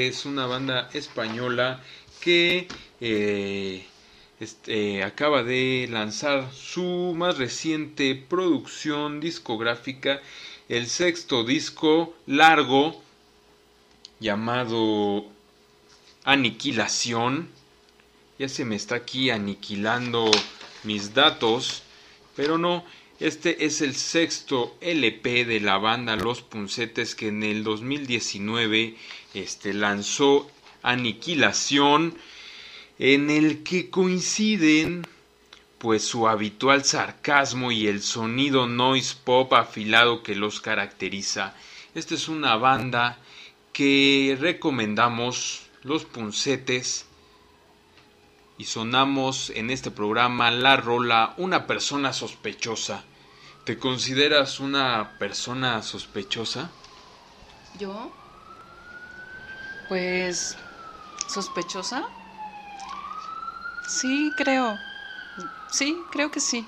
Es 0.08 0.26
una 0.26 0.46
banda 0.46 0.90
española 0.94 1.82
que 2.20 2.68
eh, 3.02 3.86
este, 4.40 5.04
acaba 5.04 5.44
de 5.44 5.88
lanzar 5.90 6.52
su 6.54 7.14
más 7.16 7.38
reciente 7.38 8.16
producción 8.16 9.20
discográfica, 9.20 10.22
el 10.70 10.88
sexto 10.88 11.44
disco 11.44 12.14
largo 12.28 13.02
llamado 14.20 15.26
Aniquilación. 16.24 17.50
Ya 18.40 18.50
se 18.50 18.66
me 18.66 18.76
está 18.76 18.96
aquí 18.96 19.30
aniquilando 19.30 20.30
mis 20.84 21.14
datos, 21.14 21.84
pero 22.36 22.58
no, 22.58 22.84
este 23.20 23.66
es 23.66 23.82
el 23.82 23.96
sexto 23.96 24.76
LP 24.82 25.46
de 25.46 25.60
la 25.60 25.78
banda 25.78 26.16
Los 26.16 26.42
Puncetes 26.42 27.16
que 27.16 27.28
en 27.28 27.44
el 27.44 27.64
2019 27.64 28.96
este, 29.34 29.74
lanzó 29.74 30.50
Aniquilación, 30.82 32.18
en 33.00 33.30
el 33.30 33.64
que 33.64 33.90
coinciden 33.90 35.06
pues 35.78 36.04
su 36.06 36.28
habitual 36.28 36.86
sarcasmo 36.86 37.72
y 37.72 37.88
el 37.88 38.02
sonido 38.02 38.68
noise 38.68 39.16
pop 39.24 39.54
afilado 39.54 40.24
que 40.24 40.36
los 40.36 40.62
caracteriza. 40.62 41.56
Esta 41.94 42.16
es 42.16 42.28
una 42.30 42.56
banda 42.56 43.18
que 43.74 44.38
recomendamos 44.40 45.64
los 45.84 46.06
puncetes 46.06 47.06
sonamos 48.66 49.50
en 49.50 49.70
este 49.70 49.92
programa 49.92 50.52
la 50.52 50.78
rola 50.78 51.34
Una 51.38 51.68
persona 51.68 52.14
sospechosa. 52.14 53.04
¿Te 53.64 53.78
consideras 53.78 54.60
una 54.60 55.12
persona 55.20 55.82
sospechosa? 55.82 56.70
¿Yo? 57.80 58.12
Pues 59.88 60.58
sospechosa. 61.28 62.04
Sí, 63.88 64.32
creo. 64.36 64.78
Sí, 65.72 65.98
creo 66.12 66.30
que 66.32 66.40
sí. 66.40 66.68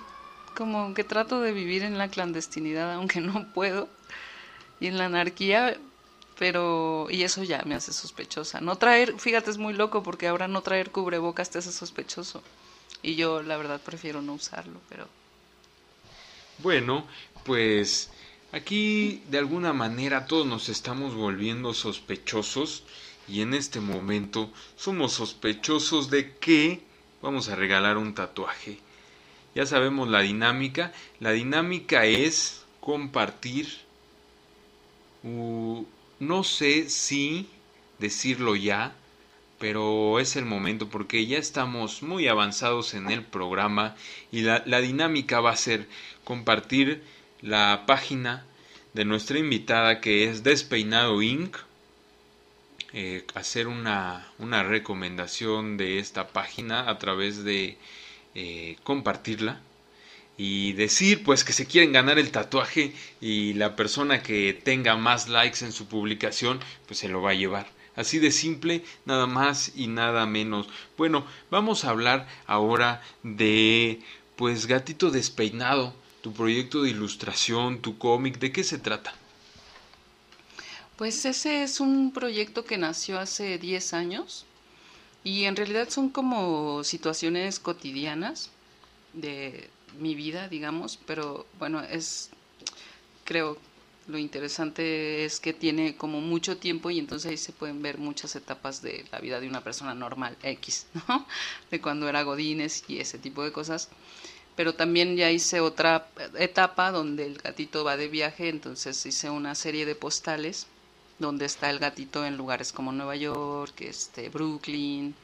Como 0.56 0.94
que 0.94 1.04
trato 1.04 1.42
de 1.42 1.52
vivir 1.52 1.84
en 1.84 1.98
la 1.98 2.08
clandestinidad, 2.08 2.94
aunque 2.94 3.20
no 3.22 3.46
puedo. 3.54 3.90
Y 4.80 4.88
en 4.88 4.98
la 4.98 5.06
anarquía, 5.06 5.78
pero... 6.38 7.08
Y 7.10 7.24
eso 7.24 7.44
ya 7.44 7.64
me 7.66 7.76
hace 7.76 7.94
sospechosa. 7.94 8.62
No 8.62 8.78
traer, 8.78 9.20
fíjate, 9.20 9.52
es 9.52 9.58
muy 9.58 9.74
loco 9.74 10.04
porque 10.04 10.28
ahora 10.28 10.48
no 10.48 10.62
traer 10.62 10.92
cubrebocas 10.92 11.50
te 11.50 11.60
hace 11.60 11.72
sospechoso. 11.72 12.44
Y 13.02 13.16
yo, 13.16 13.42
la 13.42 13.58
verdad, 13.58 13.82
prefiero 13.82 14.22
no 14.22 14.34
usarlo, 14.34 14.80
pero... 14.90 15.08
Bueno, 16.60 17.06
pues 17.44 18.12
aquí 18.52 19.22
de 19.30 19.38
alguna 19.38 19.74
manera 19.74 20.26
todos 20.26 20.48
nos 20.48 20.70
estamos 20.70 21.14
volviendo 21.14 21.74
sospechosos 21.74 22.84
y 23.28 23.42
en 23.42 23.54
este 23.54 23.82
momento 23.82 24.50
somos 24.78 25.14
sospechosos 25.14 26.10
de 26.10 26.36
que 26.38 26.82
vamos 27.22 27.50
a 27.50 27.56
regalar 27.56 27.98
un 27.98 28.14
tatuaje. 28.14 28.80
Ya 29.54 29.66
sabemos 29.66 30.10
la 30.10 30.22
dinámica. 30.22 30.94
La 31.20 31.32
dinámica 31.32 32.06
es 32.06 32.64
compartir 32.82 33.86
no 36.28 36.44
sé 36.44 36.90
si 36.90 37.48
decirlo 38.00 38.56
ya, 38.56 38.94
pero 39.60 40.20
es 40.20 40.36
el 40.36 40.46
momento 40.46 40.90
porque 40.90 41.26
ya 41.26 41.38
estamos 41.38 42.04
muy 42.04 42.28
avanzados 42.28 42.94
en 42.94 43.10
el 43.10 43.24
programa 43.24 43.96
y 44.32 44.42
la, 44.42 44.60
dinámica 44.82 45.40
va 45.40 45.52
a 45.52 45.56
ser 45.56 45.88
compartir 46.24 47.04
la 47.42 47.84
página 47.86 48.46
de 48.94 49.06
nuestra 49.06 49.40
invitada 49.40 50.02
que 50.02 50.26
es 50.26 50.44
Despeinado 50.44 51.22
Inc. 51.22 51.58
Eh, 52.98 53.26
hacer 53.34 53.68
una, 53.68 54.32
recomendación 54.40 55.76
de 55.78 56.00
esta 56.00 56.30
página 56.30 56.90
a 56.90 56.98
través 56.98 57.44
de 57.44 57.78
eh, 58.36 58.78
compartirla 58.84 59.62
y 60.38 60.74
decir 60.74 61.24
pues 61.24 61.44
que 61.44 61.54
se 61.54 61.66
quieren 61.66 61.94
ganar 61.94 62.20
el 62.20 62.32
tatuaje 62.32 62.94
y 63.22 63.54
la 63.54 63.76
persona 63.76 64.22
que 64.22 64.54
tenga 64.54 64.96
más 64.96 65.30
likes 65.30 65.64
en 65.64 65.72
su 65.72 65.88
publicación 65.88 66.60
pues 66.88 67.00
se 67.00 67.08
lo 67.08 67.22
va 67.22 67.32
a 67.32 67.36
llevar. 67.36 67.68
Así 67.96 68.20
de 68.20 68.32
simple, 68.32 68.84
nada 69.06 69.26
más 69.26 69.72
y 69.76 69.88
nada 69.88 70.26
menos. 70.26 70.68
Bueno, 70.98 71.26
vamos 71.50 71.86
a 71.86 71.92
hablar 71.92 72.28
ahora 72.46 73.02
de 73.24 74.02
pues 74.36 74.66
Gatito 74.68 75.12
Despeinado, 75.12 75.94
tu 76.22 76.34
proyecto 76.34 76.82
de 76.82 76.90
ilustración, 76.90 77.80
tu 77.80 77.98
cómic, 77.98 78.40
¿de 78.40 78.52
qué 78.52 78.66
se 78.66 78.80
trata? 78.80 79.14
Pues 80.98 81.24
ese 81.26 81.64
es 81.64 81.80
un 81.80 82.12
proyecto 82.12 82.66
que 82.66 82.78
nació 82.78 83.20
hace 83.20 83.58
10 83.58 83.94
años 83.94 84.46
y 85.24 85.46
en 85.46 85.56
realidad 85.56 85.90
son 85.90 86.10
como 86.10 86.84
situaciones 86.84 87.60
cotidianas 87.60 88.50
de 89.14 89.70
mi 90.00 90.16
vida, 90.16 90.48
digamos, 90.48 91.00
pero 91.06 91.46
bueno, 91.60 91.82
es, 91.82 92.30
creo, 93.24 93.58
lo 94.08 94.18
interesante 94.18 95.26
es 95.26 95.40
que 95.40 95.54
tiene 95.54 95.96
como 95.96 96.22
mucho 96.22 96.58
tiempo 96.58 96.90
y 96.92 97.00
entonces 97.00 97.32
ahí 97.32 97.38
se 97.38 97.54
pueden 97.54 97.82
ver 97.82 97.98
muchas 97.98 98.36
etapas 98.36 98.82
de 98.82 99.06
la 99.12 99.20
vida 99.20 99.40
de 99.40 99.48
una 99.48 99.62
persona 99.62 99.96
normal, 99.96 100.38
X, 100.44 100.88
¿no? 101.08 101.26
De 101.72 101.82
cuando 101.82 102.08
era 102.08 102.24
Godines 102.24 102.84
y 102.88 103.00
ese 103.00 103.18
tipo 103.18 103.44
de 103.44 103.52
cosas. 103.52 103.90
Pero 104.56 104.76
también 104.76 105.18
ya 105.18 105.32
hice 105.32 105.60
otra 105.60 106.08
etapa 106.38 106.92
donde 106.92 107.26
el 107.26 107.38
gatito 107.40 107.84
va 107.84 107.98
de 107.98 108.08
viaje, 108.08 108.48
entonces 108.48 109.06
hice 109.06 109.30
una 109.30 109.54
serie 109.56 109.86
de 109.86 109.96
postales 109.96 110.68
donde 111.20 111.46
está 111.46 111.70
el 111.70 111.80
gatito 111.80 112.26
en 112.26 112.38
lugares 112.38 112.72
como 112.72 112.92
Nueva 112.92 113.16
York, 113.16 113.82
este, 113.82 114.30
Brooklyn, 114.30 115.16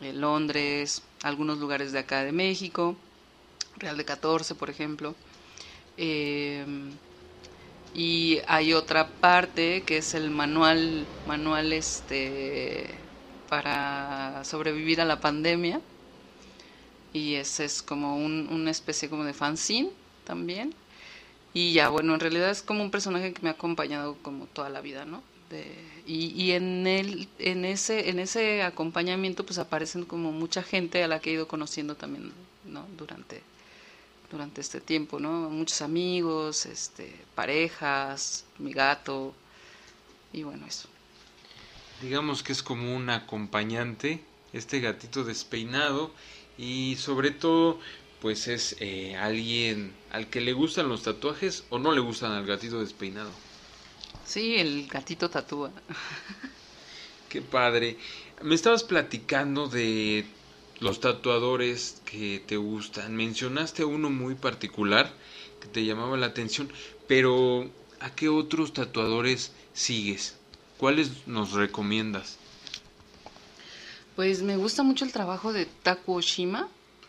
eh, 0.00 0.12
Londres, 0.12 1.02
algunos 1.22 1.58
lugares 1.58 1.92
de 1.92 2.00
acá 2.00 2.24
de 2.24 2.32
México. 2.32 2.96
Real 3.76 3.96
de 3.96 4.04
14, 4.04 4.54
por 4.54 4.70
ejemplo. 4.70 5.14
Em, 5.96 6.92
y 7.94 8.40
hay 8.46 8.72
otra 8.74 9.08
parte 9.08 9.82
que 9.84 9.98
es 9.98 10.14
el 10.14 10.30
manual, 10.30 11.06
manual 11.26 11.72
este, 11.72 12.90
para 13.48 14.42
sobrevivir 14.44 15.00
a 15.00 15.04
la 15.04 15.20
pandemia. 15.20 15.80
Y 17.12 17.34
ese 17.34 17.64
es 17.64 17.82
como 17.82 18.16
un, 18.16 18.48
una 18.50 18.70
especie 18.70 19.08
como 19.08 19.24
de 19.24 19.34
fanzine 19.34 19.90
también. 20.24 20.74
Y 21.54 21.72
ya, 21.72 21.88
bueno, 21.88 22.14
en 22.14 22.20
realidad 22.20 22.50
es 22.50 22.62
como 22.62 22.82
un 22.82 22.90
personaje 22.90 23.32
que 23.32 23.42
me 23.42 23.48
ha 23.50 23.52
acompañado 23.52 24.16
como 24.22 24.46
toda 24.46 24.70
la 24.70 24.80
vida, 24.80 25.04
¿no? 25.04 25.22
y, 26.06 26.26
y 26.40 26.52
en, 26.52 26.86
el, 26.86 27.28
en, 27.38 27.64
ese, 27.64 28.10
en 28.10 28.18
ese 28.18 28.62
acompañamiento 28.62 29.46
pues 29.46 29.58
aparecen 29.58 30.04
como 30.04 30.32
mucha 30.32 30.62
gente 30.62 31.02
a 31.04 31.08
la 31.08 31.20
que 31.20 31.30
he 31.30 31.34
ido 31.34 31.48
conociendo 31.48 31.94
también, 31.96 32.32
¿no? 32.64 32.86
Durante, 32.98 33.42
durante 34.34 34.60
este 34.60 34.80
tiempo, 34.80 35.20
¿no? 35.20 35.48
Muchos 35.48 35.80
amigos, 35.80 36.66
este, 36.66 37.14
parejas, 37.36 38.44
mi 38.58 38.72
gato 38.72 39.32
y 40.32 40.42
bueno, 40.42 40.66
eso. 40.66 40.88
Digamos 42.02 42.42
que 42.42 42.52
es 42.52 42.62
como 42.62 42.96
un 42.96 43.10
acompañante, 43.10 44.20
este 44.52 44.80
gatito 44.80 45.22
despeinado 45.22 46.10
y 46.58 46.96
sobre 46.96 47.30
todo 47.30 47.78
pues 48.20 48.48
es 48.48 48.74
eh, 48.80 49.14
alguien 49.16 49.94
al 50.10 50.28
que 50.28 50.40
le 50.40 50.52
gustan 50.52 50.88
los 50.88 51.04
tatuajes 51.04 51.64
o 51.70 51.78
no 51.78 51.92
le 51.92 52.00
gustan 52.00 52.32
al 52.32 52.44
gatito 52.44 52.80
despeinado. 52.80 53.30
Sí, 54.26 54.56
el 54.56 54.88
gatito 54.88 55.30
tatúa. 55.30 55.70
Qué 57.28 57.40
padre. 57.40 57.98
Me 58.42 58.56
estabas 58.56 58.82
platicando 58.82 59.68
de 59.68 60.24
los 60.80 61.00
tatuadores 61.00 62.00
que 62.04 62.42
te 62.46 62.56
gustan. 62.56 63.16
Mencionaste 63.16 63.84
uno 63.84 64.10
muy 64.10 64.34
particular 64.34 65.12
que 65.60 65.68
te 65.68 65.84
llamaba 65.84 66.16
la 66.16 66.26
atención, 66.26 66.70
pero 67.06 67.68
¿a 68.00 68.14
qué 68.14 68.28
otros 68.28 68.72
tatuadores 68.72 69.52
sigues? 69.72 70.36
¿Cuáles 70.78 71.26
nos 71.26 71.52
recomiendas? 71.52 72.38
Pues 74.16 74.42
me 74.42 74.56
gusta 74.56 74.82
mucho 74.82 75.04
el 75.04 75.12
trabajo 75.12 75.52
de 75.52 75.66
Taku 75.66 76.14
Oshima. 76.14 76.68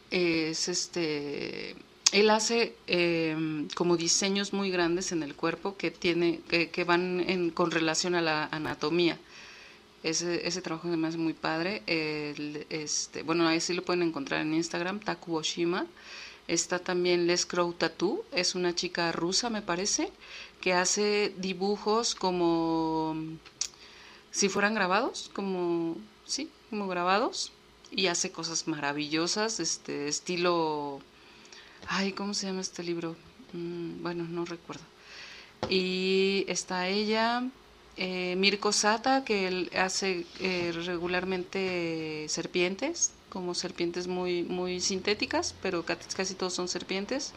Es 0.10 0.68
este, 0.70 1.76
él 2.12 2.30
hace 2.30 2.76
em, 2.88 3.68
como 3.76 3.98
diseños 3.98 4.54
muy 4.54 4.72
grandes 4.72 5.12
en 5.12 5.22
el 5.22 5.36
cuerpo 5.36 5.76
que 5.78 5.92
tiene, 5.92 6.40
que, 6.48 6.84
van 6.84 7.20
en, 7.28 7.50
con 7.50 7.72
relación 7.72 8.16
a 8.16 8.22
la 8.22 8.46
anatomía. 8.46 9.20
Ese, 10.06 10.48
ese 10.48 10.62
trabajo 10.62 10.88
me 10.88 11.08
hace 11.08 11.18
muy 11.18 11.34
padre. 11.34 11.82
este, 12.70 13.24
bueno, 13.24 13.48
ahí 13.48 13.60
sí 13.60 13.74
lo 13.74 13.84
pueden 13.84 14.04
encontrar 14.04 14.42
en 14.42 14.54
Instagram, 14.54 15.00
Taku 15.00 15.36
Oshima. 15.36 15.88
Está 16.48 16.78
también 16.78 17.26
Les 17.26 17.48
Crow 17.48 17.74
Tattoo, 17.74 18.24
es 18.32 18.54
una 18.54 18.76
chica 18.76 19.12
rusa, 19.12 19.50
me 19.50 19.64
parece, 19.64 20.12
que 20.62 20.74
hace 20.74 21.34
dibujos 21.38 22.14
como 22.14 23.16
si 24.30 24.48
fueran 24.48 24.76
grabados, 24.76 25.32
como, 25.34 25.98
sí, 26.24 26.52
como 26.70 26.88
grabados, 26.88 27.52
y 27.90 28.06
hace 28.06 28.32
cosas 28.32 28.68
maravillosas, 28.68 29.60
este 29.60 30.08
estilo, 30.08 31.00
ay, 31.88 32.12
¿cómo 32.12 32.36
se 32.36 32.46
llama 32.46 32.62
este 32.62 32.84
libro? 32.84 33.16
Mm, 33.54 34.04
bueno, 34.04 34.26
no 34.26 34.46
recuerdo. 34.46 34.84
Y 35.68 36.46
está 36.48 36.90
ella, 36.90 37.50
eh, 37.98 38.36
Mirko 38.38 38.72
Sata, 38.72 39.24
que 39.24 39.48
él 39.48 39.72
hace 39.78 40.26
eh, 40.40 40.74
regularmente 40.86 42.26
serpientes, 42.28 43.14
como 43.30 43.54
serpientes 43.54 44.08
muy, 44.08 44.44
muy 44.44 44.82
sintéticas, 44.82 45.56
pero 45.62 45.86
casi, 45.86 46.36
todos 46.36 46.54
son 46.54 46.68
serpientes. 46.68 47.34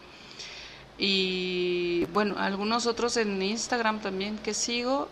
Y 0.99 2.07
bueno, 2.13 2.35
algunos 2.39 2.87
otros 2.87 3.17
en 3.17 3.41
Instagram 3.41 4.01
también 4.01 4.39
que 4.39 4.53
sigo. 4.53 5.09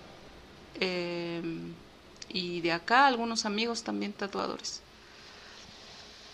Em, 0.80 1.72
y 2.28 2.60
de 2.60 2.72
acá 2.72 3.06
algunos 3.06 3.46
amigos 3.46 3.84
también 3.84 4.12
tatuadores. 4.12 4.82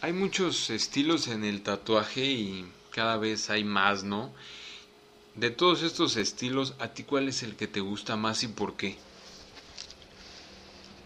Hay 0.01 0.12
muchos 0.12 0.70
estilos 0.70 1.29
en 1.29 1.44
el 1.44 1.62
tatuaje 1.62 2.25
y 2.25 2.66
cada 2.90 3.18
vez 3.18 3.51
hay 3.51 3.62
más, 3.62 4.03
¿no? 4.03 4.33
De 5.35 5.51
todos 5.51 5.83
estos 5.83 6.16
estilos, 6.16 6.75
¿a 6.79 6.88
ti 6.88 7.05
cuál 7.05 7.29
es 7.29 7.42
el 7.42 7.57
que 7.57 7.66
te 7.66 7.81
gusta 7.81 8.16
más 8.16 8.42
y 8.42 8.49
por 8.49 8.77
qué? 8.77 8.99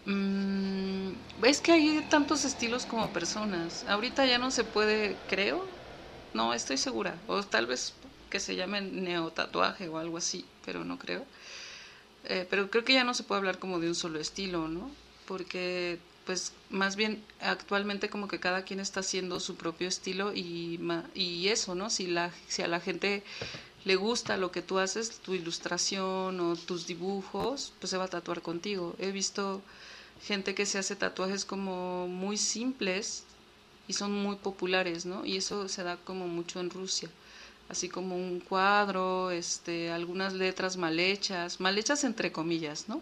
Mm, 0.05 1.11
es 1.43 1.61
que 1.61 1.71
hay 1.71 2.01
tantos 2.09 2.43
estilos 2.45 2.85
como 2.85 3.11
personas. 3.11 3.85
Ahorita 3.87 4.25
ya 4.25 4.37
no 4.37 4.51
se 4.51 4.63
puede, 4.63 5.17
creo. 5.27 5.65
No, 6.33 6.53
estoy 6.53 6.77
segura. 6.77 7.15
O 7.27 7.43
tal 7.43 7.67
vez 7.67 7.93
que 8.29 8.39
se 8.39 8.55
llame 8.55 8.81
neotatuaje 8.81 9.87
o 9.87 9.97
algo 9.97 10.17
así, 10.17 10.45
pero 10.65 10.83
no 10.83 10.99
creo. 10.99 11.25
Eh, 12.25 12.45
pero 12.49 12.69
creo 12.69 12.83
que 12.83 12.93
ya 12.93 13.03
no 13.05 13.13
se 13.13 13.23
puede 13.23 13.39
hablar 13.39 13.59
como 13.59 13.79
de 13.79 13.87
un 13.87 13.95
solo 13.95 14.19
estilo, 14.19 14.67
¿no? 14.67 14.91
Porque 15.27 15.99
pues 16.25 16.51
más 16.69 16.97
bien 16.97 17.23
actualmente 17.39 18.09
como 18.09 18.27
que 18.27 18.39
cada 18.41 18.63
quien 18.63 18.81
está 18.81 18.99
haciendo 18.99 19.39
su 19.39 19.55
propio 19.55 19.87
estilo 19.87 20.33
y, 20.33 20.77
y 21.15 21.47
eso, 21.47 21.73
¿no? 21.73 21.89
Si, 21.89 22.13
si 22.49 22.61
a 22.61 22.67
la 22.67 22.81
gente 22.81 23.23
le 23.87 23.95
gusta 23.95 24.37
lo 24.37 24.51
que 24.51 24.61
tú 24.61 24.79
haces, 24.79 25.19
tu 25.19 25.33
ilustración 25.33 26.39
o 26.39 26.55
tus 26.55 26.87
dibujos, 26.87 27.73
pues 27.79 27.89
se 27.91 27.97
va 27.97 28.05
a 28.05 28.09
tatuar 28.09 28.41
contigo. 28.41 28.95
He 28.99 29.11
visto 29.11 29.61
gente 30.23 30.55
que 30.55 30.65
se 30.65 30.77
hace 30.79 30.95
tatuajes 30.95 31.45
como 31.45 32.07
muy 32.07 32.37
simples 32.37 33.23
y 33.87 33.93
son 33.93 34.11
muy 34.13 34.35
populares, 34.37 35.05
¿no? 35.05 35.25
Y 35.25 35.37
eso 35.37 35.67
se 35.69 35.83
da 35.83 35.97
como 35.97 36.27
mucho 36.27 36.59
en 36.59 36.69
Rusia. 36.69 37.09
Así 37.69 37.89
como 37.89 38.15
un 38.15 38.39
cuadro, 38.39 39.31
este, 39.31 39.91
algunas 39.91 40.33
letras 40.33 40.77
mal 40.77 40.99
hechas, 40.99 41.59
mal 41.59 41.77
hechas 41.77 42.03
entre 42.03 42.31
comillas, 42.31 42.87
¿no? 42.89 43.01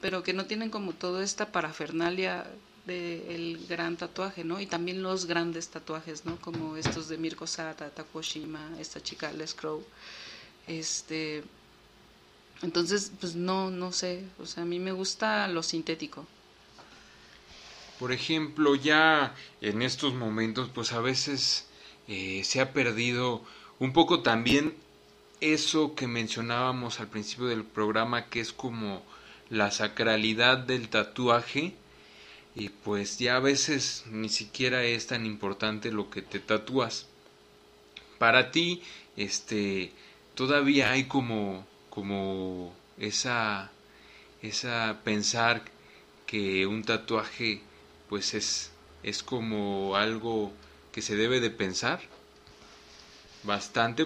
pero 0.00 0.22
que 0.22 0.32
no 0.32 0.46
tienen 0.46 0.70
como 0.70 0.92
toda 0.92 1.24
esta 1.24 1.50
parafernalia 1.50 2.46
del 2.88 3.66
gran 3.68 3.96
tatuaje, 3.96 4.42
¿no? 4.42 4.60
Y 4.60 4.66
también 4.66 5.02
los 5.02 5.26
grandes 5.26 5.68
tatuajes, 5.68 6.24
¿no? 6.24 6.36
Como 6.40 6.76
estos 6.76 7.08
de 7.08 7.18
Mirko 7.18 7.46
Sata, 7.46 7.90
Takuoshima, 7.90 8.72
esta 8.80 9.00
chica 9.00 9.32
Les 9.32 9.54
Crow. 9.54 9.84
Este, 10.66 11.44
entonces, 12.62 13.12
pues 13.20 13.36
no, 13.36 13.70
no 13.70 13.92
sé, 13.92 14.24
o 14.40 14.46
sea, 14.46 14.64
a 14.64 14.66
mí 14.66 14.80
me 14.80 14.92
gusta 14.92 15.46
lo 15.46 15.62
sintético. 15.62 16.26
Por 17.98 18.12
ejemplo, 18.12 18.74
ya 18.74 19.34
en 19.60 19.82
estos 19.82 20.14
momentos, 20.14 20.70
pues 20.74 20.92
a 20.92 21.00
veces 21.00 21.66
eh, 22.08 22.42
se 22.44 22.60
ha 22.60 22.72
perdido 22.72 23.42
un 23.78 23.92
poco 23.92 24.22
también 24.22 24.74
eso 25.40 25.94
que 25.94 26.06
mencionábamos 26.06 27.00
al 27.00 27.08
principio 27.08 27.46
del 27.46 27.64
programa, 27.64 28.26
que 28.26 28.40
es 28.40 28.52
como 28.52 29.02
la 29.50 29.70
sacralidad 29.70 30.58
del 30.58 30.88
tatuaje, 30.88 31.74
y 32.58 32.70
pues 32.70 33.18
ya 33.18 33.36
a 33.36 33.40
veces 33.40 34.02
ni 34.10 34.28
siquiera 34.28 34.82
es 34.82 35.06
tan 35.06 35.24
importante 35.24 35.92
lo 35.92 36.10
que 36.10 36.22
te 36.22 36.40
tatúas. 36.40 37.06
Para 38.18 38.50
ti, 38.50 38.82
este, 39.16 39.92
todavía 40.34 40.90
hay 40.90 41.04
como, 41.04 41.64
como 41.88 42.74
esa, 42.98 43.70
esa 44.42 44.98
pensar 45.04 45.62
que 46.26 46.66
un 46.66 46.82
tatuaje, 46.82 47.60
pues 48.08 48.34
es, 48.34 48.72
es 49.04 49.22
como 49.22 49.94
algo 49.94 50.52
que 50.90 51.00
se 51.00 51.14
debe 51.14 51.38
de 51.38 51.50
pensar 51.50 52.00
bastante. 53.44 54.04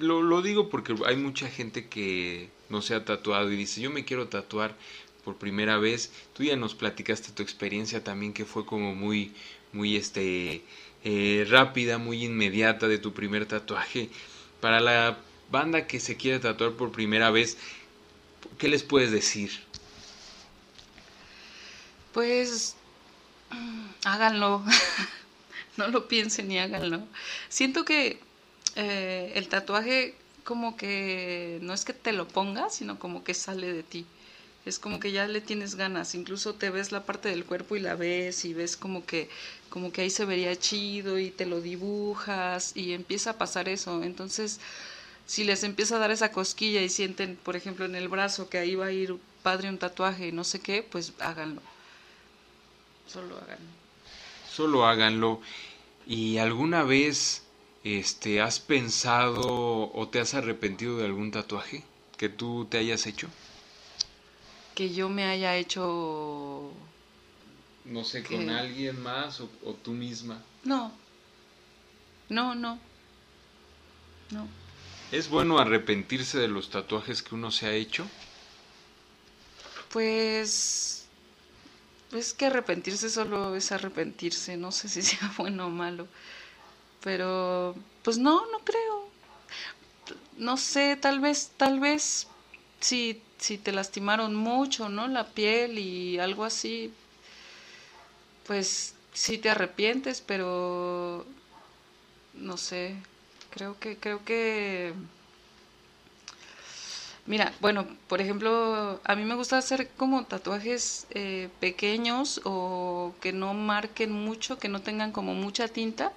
Lo, 0.00 0.22
lo, 0.22 0.42
digo 0.42 0.70
porque 0.70 0.96
hay 1.06 1.14
mucha 1.14 1.48
gente 1.48 1.86
que 1.86 2.50
no 2.68 2.82
se 2.82 2.96
ha 2.96 3.04
tatuado 3.04 3.52
y 3.52 3.56
dice, 3.56 3.80
yo 3.80 3.92
me 3.92 4.04
quiero 4.04 4.26
tatuar 4.26 4.74
por 5.20 5.36
primera 5.36 5.78
vez. 5.78 6.10
Tú 6.34 6.42
ya 6.44 6.56
nos 6.56 6.74
platicaste 6.74 7.32
tu 7.32 7.42
experiencia 7.42 8.02
también 8.02 8.32
que 8.32 8.44
fue 8.44 8.66
como 8.66 8.94
muy, 8.94 9.32
muy 9.72 9.96
este, 9.96 10.62
eh, 11.04 11.46
rápida, 11.48 11.98
muy 11.98 12.24
inmediata 12.24 12.88
de 12.88 12.98
tu 12.98 13.12
primer 13.12 13.46
tatuaje. 13.46 14.10
Para 14.60 14.80
la 14.80 15.18
banda 15.50 15.86
que 15.86 16.00
se 16.00 16.16
quiere 16.16 16.38
tatuar 16.38 16.72
por 16.72 16.92
primera 16.92 17.30
vez, 17.30 17.56
¿qué 18.58 18.68
les 18.68 18.82
puedes 18.82 19.10
decir? 19.10 19.50
Pues 22.12 22.76
háganlo, 24.04 24.64
no 25.76 25.88
lo 25.88 26.08
piensen 26.08 26.48
ni 26.48 26.58
háganlo. 26.58 27.02
Siento 27.48 27.84
que 27.84 28.20
eh, 28.76 29.32
el 29.34 29.48
tatuaje 29.48 30.14
como 30.44 30.76
que 30.76 31.58
no 31.62 31.72
es 31.72 31.84
que 31.84 31.92
te 31.92 32.12
lo 32.12 32.26
pongas, 32.26 32.74
sino 32.74 32.98
como 32.98 33.22
que 33.24 33.34
sale 33.34 33.72
de 33.72 33.82
ti. 33.82 34.06
Es 34.70 34.78
como 34.78 35.00
que 35.00 35.10
ya 35.10 35.26
le 35.26 35.40
tienes 35.40 35.74
ganas, 35.74 36.14
incluso 36.14 36.54
te 36.54 36.70
ves 36.70 36.92
la 36.92 37.02
parte 37.02 37.28
del 37.28 37.44
cuerpo 37.44 37.74
y 37.74 37.80
la 37.80 37.96
ves 37.96 38.44
y 38.44 38.54
ves 38.54 38.76
como 38.76 39.04
que 39.04 39.28
como 39.68 39.90
que 39.90 40.02
ahí 40.02 40.10
se 40.10 40.24
vería 40.24 40.56
chido 40.56 41.18
y 41.18 41.30
te 41.32 41.44
lo 41.44 41.60
dibujas 41.60 42.76
y 42.76 42.92
empieza 42.92 43.30
a 43.30 43.38
pasar 43.38 43.68
eso. 43.68 44.04
Entonces, 44.04 44.60
si 45.26 45.42
les 45.42 45.64
empieza 45.64 45.96
a 45.96 45.98
dar 45.98 46.12
esa 46.12 46.30
cosquilla 46.30 46.82
y 46.82 46.88
sienten, 46.88 47.34
por 47.34 47.56
ejemplo, 47.56 47.84
en 47.84 47.96
el 47.96 48.06
brazo 48.06 48.48
que 48.48 48.58
ahí 48.58 48.76
va 48.76 48.86
a 48.86 48.92
ir 48.92 49.16
padre 49.42 49.68
un 49.68 49.78
tatuaje 49.78 50.28
y 50.28 50.32
no 50.32 50.44
sé 50.44 50.60
qué, 50.60 50.84
pues 50.88 51.14
háganlo. 51.18 51.62
Solo 53.08 53.38
háganlo. 53.38 53.70
Solo 54.48 54.86
háganlo. 54.86 55.40
¿Y 56.06 56.38
alguna 56.38 56.84
vez 56.84 57.42
este, 57.82 58.40
¿has 58.40 58.60
pensado 58.60 59.90
o 59.92 60.08
te 60.08 60.20
has 60.20 60.34
arrepentido 60.34 60.96
de 60.96 61.06
algún 61.06 61.32
tatuaje 61.32 61.82
que 62.16 62.28
tú 62.28 62.68
te 62.70 62.78
hayas 62.78 63.08
hecho? 63.08 63.26
Que 64.80 64.88
yo 64.88 65.10
me 65.10 65.24
haya 65.26 65.56
hecho... 65.56 66.72
No 67.84 68.02
sé, 68.02 68.22
con 68.22 68.48
alguien 68.48 68.98
más 69.02 69.38
o, 69.42 69.50
o 69.62 69.74
tú 69.74 69.90
misma. 69.90 70.42
No, 70.64 70.90
no, 72.30 72.54
no, 72.54 72.78
no. 74.30 74.48
¿Es 75.12 75.28
bueno 75.28 75.58
arrepentirse 75.58 76.38
de 76.38 76.48
los 76.48 76.70
tatuajes 76.70 77.22
que 77.22 77.34
uno 77.34 77.50
se 77.50 77.66
ha 77.66 77.72
hecho? 77.72 78.06
Pues 79.92 81.04
es 82.12 82.32
que 82.32 82.46
arrepentirse 82.46 83.10
solo 83.10 83.54
es 83.56 83.72
arrepentirse, 83.72 84.56
no 84.56 84.72
sé 84.72 84.88
si 84.88 85.02
sea 85.02 85.30
bueno 85.36 85.66
o 85.66 85.68
malo. 85.68 86.08
Pero, 87.02 87.74
pues 88.02 88.16
no, 88.16 88.50
no 88.50 88.60
creo. 88.60 89.10
No 90.38 90.56
sé, 90.56 90.96
tal 90.96 91.20
vez, 91.20 91.50
tal 91.58 91.80
vez, 91.80 92.28
si, 92.80 93.22
si 93.40 93.58
te 93.58 93.72
lastimaron 93.72 94.34
mucho, 94.34 94.88
¿no? 94.88 95.08
La 95.08 95.26
piel 95.26 95.78
y 95.78 96.18
algo 96.18 96.44
así, 96.44 96.92
pues 98.46 98.94
sí 99.12 99.38
te 99.38 99.50
arrepientes, 99.50 100.20
pero 100.20 101.26
no 102.34 102.56
sé, 102.56 102.96
creo 103.50 103.78
que, 103.80 103.96
creo 103.96 104.24
que... 104.24 104.92
Mira, 107.26 107.52
bueno, 107.60 107.86
por 108.08 108.20
ejemplo, 108.20 109.00
a 109.04 109.14
mí 109.14 109.24
me 109.24 109.34
gusta 109.34 109.58
hacer 109.58 109.88
como 109.96 110.24
tatuajes 110.24 111.06
eh, 111.10 111.48
pequeños 111.60 112.40
o 112.44 113.14
que 113.20 113.32
no 113.32 113.54
marquen 113.54 114.10
mucho, 114.12 114.58
que 114.58 114.68
no 114.68 114.80
tengan 114.82 115.12
como 115.12 115.34
mucha 115.34 115.68
tinta 115.68 116.12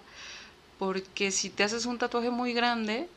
porque 0.79 1.31
si 1.31 1.49
te 1.49 1.63
haces 1.63 1.85
un 1.85 1.97
tatuaje 1.97 2.29
muy 2.29 2.53
grande, 2.53 3.07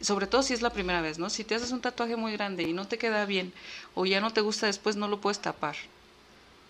sobre 0.00 0.26
todo 0.26 0.42
si 0.42 0.54
es 0.54 0.62
la 0.62 0.70
primera 0.70 1.00
vez, 1.00 1.18
¿no? 1.18 1.30
Si 1.30 1.44
te 1.44 1.54
haces 1.54 1.72
un 1.72 1.80
tatuaje 1.80 2.16
muy 2.16 2.32
grande 2.32 2.62
y 2.62 2.72
no 2.72 2.86
te 2.86 2.98
queda 2.98 3.24
bien 3.24 3.52
o 3.94 4.06
ya 4.06 4.20
no 4.20 4.32
te 4.32 4.40
gusta 4.40 4.66
después, 4.66 4.96
no 4.96 5.08
lo 5.08 5.20
puedes 5.20 5.40
tapar, 5.40 5.76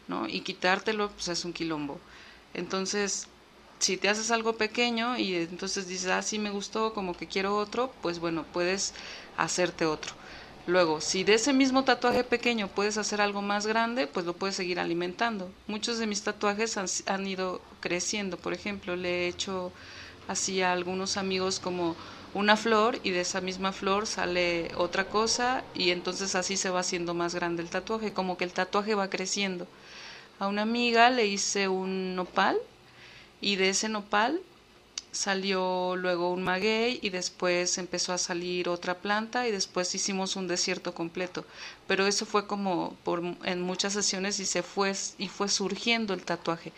¿no? 0.09 0.29
Y 0.29 0.41
quitártelo, 0.41 1.11
pues 1.11 1.29
es 1.29 1.45
un 1.45 1.53
quilombo. 1.53 2.01
Entonces, 2.55 3.29
si 3.79 3.97
te 3.97 4.09
haces 4.09 4.31
algo 4.31 4.57
pequeño 4.57 5.19
y 5.19 5.35
entonces 5.35 5.89
dices, 5.89 6.11
ah, 6.11 6.23
sí 6.23 6.39
me 6.39 6.51
gustó, 6.51 6.95
como 6.95 7.16
que 7.16 7.27
quiero 7.27 7.57
otro, 7.57 7.93
pues 8.03 8.19
bueno, 8.19 8.45
puedes 8.53 8.95
hacerte 9.37 9.87
otro. 9.87 10.14
Luego, 10.66 11.01
si 11.01 11.25
de 11.25 11.35
ese 11.35 11.55
mismo 11.55 11.85
tatuaje 11.85 12.25
pequeño 12.25 12.69
puedes 12.69 12.99
hacer 12.99 13.23
algo 13.23 13.41
más 13.41 13.66
grande, 13.66 14.07
pues 14.07 14.27
lo 14.27 14.35
puedes 14.35 14.57
seguir 14.57 14.79
alimentando. 14.79 15.51
Muchos 15.66 15.99
de 15.99 16.07
mis 16.07 16.23
tatuajes 16.23 16.77
han, 16.77 16.87
han 17.07 17.27
ido 17.27 17.62
creciendo. 17.81 18.37
Por 18.37 18.53
ejemplo, 18.53 18.95
le 18.95 19.25
he 19.25 19.29
hecho 19.29 19.73
hacía 20.29 20.73
algunos 20.73 21.16
amigos 21.16 21.59
como 21.59 21.97
una 22.35 22.57
flor 22.57 23.01
y 23.03 23.11
de 23.11 23.20
esa 23.20 23.41
misma 23.41 23.72
flor 23.72 24.07
sale 24.07 24.70
otra 24.76 25.09
cosa 25.09 25.64
y 25.74 25.91
entonces 25.91 26.35
así 26.35 26.57
se 26.57 26.70
va 26.70 26.81
haciendo 26.81 27.14
más 27.14 27.35
grande 27.35 27.62
el 27.62 27.70
tatuaje, 27.70 28.12
como 28.12 28.37
que 28.37 28.45
el 28.45 28.53
tatuaje 28.53 28.95
va 28.95 29.11
creciendo. 29.11 29.66
A 30.39 30.47
una 30.49 30.62
amiga 30.62 31.11
le 31.11 31.26
hice 31.26 31.68
un 31.68 32.14
nopal 32.14 32.59
y 33.41 33.57
de 33.57 33.70
ese 33.70 33.89
nopal 33.89 34.41
salió 35.11 35.97
luego 35.97 36.31
un 36.31 36.43
maguey 36.43 37.01
y 37.03 37.11
después 37.11 37.79
empezó 37.79 38.12
a 38.12 38.18
salir 38.18 38.68
otra 38.68 38.99
planta 38.99 39.49
y 39.49 39.53
después 39.53 39.95
hicimos 39.95 40.37
un 40.37 40.47
desierto 40.49 40.95
completo. 40.95 41.45
Pero 41.87 42.07
eso 42.07 42.26
fue 42.26 42.47
como 42.47 42.95
por, 43.05 43.22
en 43.45 43.62
muchas 43.62 43.95
sesiones 43.95 44.39
y 44.39 44.47
se 44.47 44.62
fue 44.62 44.93
y 45.18 45.29
fue 45.29 45.49
surgiendo 45.49 46.14
el 46.14 46.24
tatuaje 46.24 46.72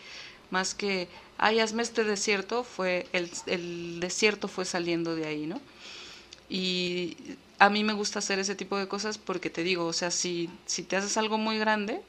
más 0.51 0.75
que, 0.75 1.07
ay, 1.41 1.59
hazme 1.59 1.83
este 1.83 2.05
desierto, 2.05 2.63
fue, 2.63 3.07
el, 3.11 3.29
el 3.47 3.99
desierto 3.99 4.47
fue 4.47 4.63
saliendo 4.63 5.15
de 5.15 5.25
ahí, 5.25 5.47
¿no? 5.47 5.59
Y 6.49 7.17
a 7.59 7.69
mí 7.69 7.83
me 7.83 7.93
gusta 7.93 8.19
hacer 8.19 8.39
ese 8.39 8.55
tipo 8.55 8.77
de 8.77 8.87
cosas 8.87 9.17
porque 9.17 9.49
te 9.49 9.63
digo, 9.63 9.85
o 9.85 9.93
sea, 9.93 10.11
si, 10.11 10.49
si 10.65 10.83
te 10.83 10.95
haces 10.95 11.17
algo 11.17 11.37
muy 11.37 11.57
grande, 11.57 12.01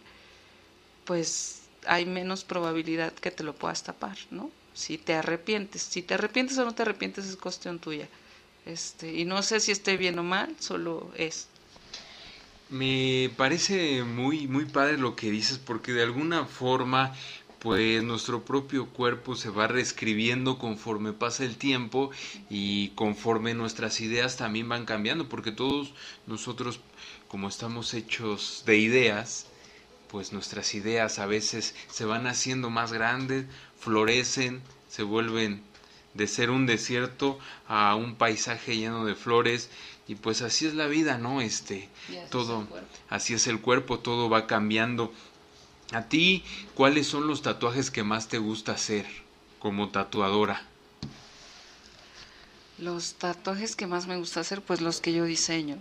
pues 1.05 1.63
hay 1.87 2.07
menos 2.07 2.45
probabilidad 2.45 3.13
que 3.13 3.31
te 3.31 3.43
lo 3.43 3.55
puedas 3.55 3.83
tapar, 3.83 4.19
¿no? 4.31 4.51
Si 4.75 4.99
te 4.99 5.15
arrepientes, 5.15 5.83
si 5.83 6.03
te 6.03 6.15
arrepientes 6.15 6.59
o 6.59 6.65
no 6.65 6.75
te 6.75 6.83
arrepientes 6.83 7.27
es 7.27 7.37
cuestión 7.37 7.79
tuya. 7.79 8.09
Este, 8.67 9.13
y 9.13 9.25
no 9.25 9.43
sé 9.43 9.61
si 9.61 9.73
esté 9.73 9.97
bien 9.97 10.19
o 10.19 10.23
mal, 10.23 10.55
solo 10.59 11.11
es. 11.17 11.49
Me 12.71 13.31
parece 13.37 14.03
muy 14.03 14.47
muy 14.47 14.65
padre 14.65 14.97
lo 14.97 15.15
que 15.15 15.31
dices 15.31 15.59
porque 15.59 15.93
de 15.93 16.03
alguna 16.03 16.47
forma 16.47 17.15
pues 17.63 18.03
nuestro 18.03 18.45
propio 18.45 18.89
cuerpo 18.89 19.37
se 19.37 19.49
va 19.49 19.69
reescribiendo 19.69 20.59
conforme 20.59 21.13
pasa 21.13 21.45
el 21.45 21.57
tiempo 21.57 22.11
y 22.51 22.89
conforme 22.97 23.55
nuestras 23.55 24.01
ideas 24.01 24.37
también 24.37 24.69
van 24.69 24.85
cambiando, 24.85 25.29
porque 25.29 25.53
todos 25.53 25.95
nosotros, 26.27 26.81
como 27.29 27.49
estamos 27.49 27.95
hechos 27.95 28.65
de 28.67 28.79
ideas, 28.79 29.47
pues 30.09 30.33
nuestras 30.33 30.75
ideas 30.75 31.21
a 31.21 31.27
veces 31.27 31.77
se 31.89 32.05
van 32.05 32.27
haciendo 32.27 32.69
más 32.69 32.93
grandes, 32.93 33.47
florecen, 33.79 34.61
se 34.89 35.05
vuelven 35.05 35.63
de 36.15 36.27
ser 36.27 36.51
un 36.51 36.67
desierto 36.67 37.39
a 37.69 37.95
un 37.95 38.17
paisaje 38.17 38.77
lleno 38.77 39.05
de 39.05 39.15
flores 39.15 39.71
y 40.09 40.17
pues 40.17 40.43
así 40.43 40.67
es 40.67 40.75
la 40.75 40.89
vida, 40.89 41.17
¿no? 41.17 41.41
Este, 41.41 41.89
todo, 42.29 42.67
así 43.09 43.35
es 43.35 43.47
el 43.47 43.61
cuerpo, 43.61 44.01
todo 44.01 44.29
va 44.29 44.49
cambiando 44.49 45.13
a 45.93 46.09
ti, 46.09 46.43
¿cuáles 46.75 47.07
son 47.07 47.27
los 47.27 47.43
tatuajes 47.43 47.91
que 47.91 48.03
más 48.03 48.29
te 48.29 48.39
gusta 48.39 48.73
hacer 48.73 49.07
como 49.59 49.91
tatuadora? 49.91 50.67
Los 52.79 53.15
tatuajes 53.15 53.77
que 53.77 53.87
más 53.87 54.07
me 54.07 54.17
gusta 54.17 54.41
hacer, 54.41 54.63
pues 54.63 54.81
los 54.81 55.01
que 55.01 55.13
yo 55.13 55.25
diseño. 55.25 55.77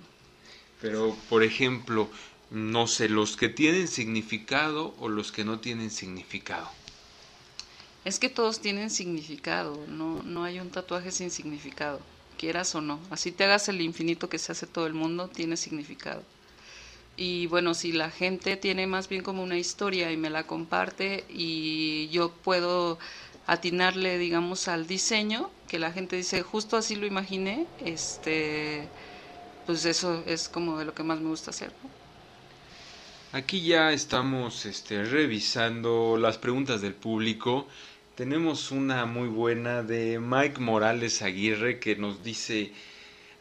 Pero, 0.81 1.15
por 1.29 1.43
ejemplo, 1.43 2.09
no 2.51 2.87
sé, 2.87 3.07
los 3.07 3.37
que 3.37 3.49
tienen 3.49 3.87
significado 3.87 4.93
o 4.99 5.07
los 5.07 5.31
que 5.31 5.45
no 5.45 5.59
tienen 5.59 5.89
significado. 5.89 6.69
Es 8.03 8.19
que 8.19 8.29
todos 8.29 8.59
tienen 8.59 8.89
significado, 8.89 9.79
no, 9.87 10.21
no 10.23 10.43
hay 10.43 10.59
un 10.59 10.69
tatuaje 10.69 11.11
sin 11.11 11.31
significado, 11.31 12.01
quieras 12.37 12.75
o 12.75 12.81
no. 12.81 12.99
Así 13.11 13.31
te 13.31 13.43
hagas 13.43 13.69
el 13.69 13.79
infinito 13.79 14.27
que 14.27 14.39
se 14.39 14.51
hace 14.51 14.67
todo 14.67 14.87
el 14.87 14.93
mundo, 14.93 15.27
tiene 15.27 15.55
significado. 15.55 16.23
Y 17.23 17.45
bueno, 17.45 17.75
si 17.75 17.91
la 17.91 18.09
gente 18.09 18.57
tiene 18.57 18.87
más 18.87 19.07
bien 19.07 19.21
como 19.21 19.43
una 19.43 19.55
historia 19.55 20.11
y 20.11 20.17
me 20.17 20.31
la 20.31 20.47
comparte 20.47 21.23
y 21.29 22.09
yo 22.09 22.31
puedo 22.31 22.97
atinarle, 23.45 24.17
digamos, 24.17 24.67
al 24.67 24.87
diseño, 24.87 25.51
que 25.67 25.77
la 25.77 25.91
gente 25.91 26.15
dice, 26.15 26.41
justo 26.41 26.77
así 26.77 26.95
lo 26.95 27.05
imaginé, 27.05 27.67
este, 27.85 28.87
pues 29.67 29.85
eso 29.85 30.23
es 30.25 30.49
como 30.49 30.79
de 30.79 30.85
lo 30.85 30.95
que 30.95 31.03
más 31.03 31.19
me 31.19 31.29
gusta 31.29 31.51
hacer. 31.51 31.71
Aquí 33.33 33.61
ya 33.61 33.93
estamos 33.93 34.65
este, 34.65 35.03
revisando 35.03 36.17
las 36.17 36.39
preguntas 36.39 36.81
del 36.81 36.95
público. 36.95 37.67
Tenemos 38.15 38.71
una 38.71 39.05
muy 39.05 39.27
buena 39.27 39.83
de 39.83 40.17
Mike 40.17 40.59
Morales 40.59 41.21
Aguirre 41.21 41.79
que 41.79 41.95
nos 41.95 42.23
dice, 42.23 42.73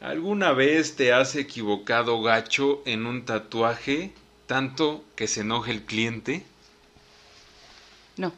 ¿alguna 0.01 0.53
vez 0.53 0.96
te 0.96 1.12
has 1.12 1.36
equivocado 1.36 2.22
gacho 2.22 2.82
en 2.86 3.07
un 3.07 3.24
tatuaje 3.24 4.12
tanto 4.46 5.05
que 5.16 5.28
se 5.28 5.40
enoje 5.42 5.70
el 5.70 5.82
cliente? 5.82 6.44
No. 8.16 8.32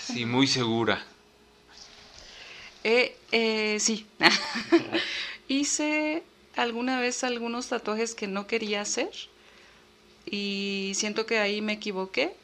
Sí, 0.00 0.26
muy 0.26 0.46
segura. 0.46 1.02
Eh, 2.84 3.16
eh, 3.30 3.78
sí. 3.80 4.06
Hice 5.48 6.22
alguna 6.56 7.00
vez 7.00 7.24
algunos 7.24 7.68
tatuajes 7.68 8.14
que 8.14 8.26
no 8.26 8.46
quería 8.46 8.80
hacer 8.80 9.10
y 10.26 10.92
siento 10.94 11.26
que 11.26 11.38
ahí 11.38 11.60
me 11.60 11.74
equivoqué, 11.74 12.34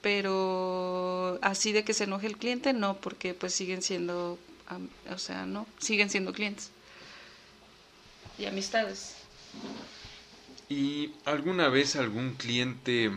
pero 0.00 1.38
así 1.42 1.72
de 1.72 1.84
que 1.84 1.94
se 1.94 2.04
enoje 2.04 2.26
el 2.26 2.36
cliente, 2.36 2.72
no, 2.72 2.96
porque 2.96 3.34
pues 3.34 3.54
siguen 3.54 3.82
siendo, 3.82 4.38
o 5.10 5.18
sea, 5.18 5.46
no, 5.46 5.66
siguen 5.78 6.10
siendo 6.10 6.32
clientes 6.32 6.70
y 8.38 8.46
amistades. 8.46 9.16
¿Y 10.68 11.12
alguna 11.24 11.68
vez 11.68 11.96
algún 11.96 12.34
cliente, 12.34 13.10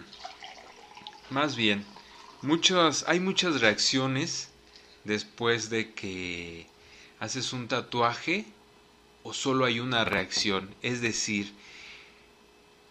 más 1.30 1.56
bien, 1.56 1.86
muchas, 2.42 3.06
hay 3.08 3.20
muchas 3.20 3.62
reacciones 3.62 4.50
después 5.06 5.70
de 5.70 5.94
que 5.94 6.68
haces 7.20 7.54
un 7.54 7.68
tatuaje 7.68 8.46
o 9.24 9.34
solo 9.34 9.66
hay 9.66 9.80
una 9.80 10.04
reacción? 10.06 10.70
Es 10.82 11.02
decir, 11.02 11.54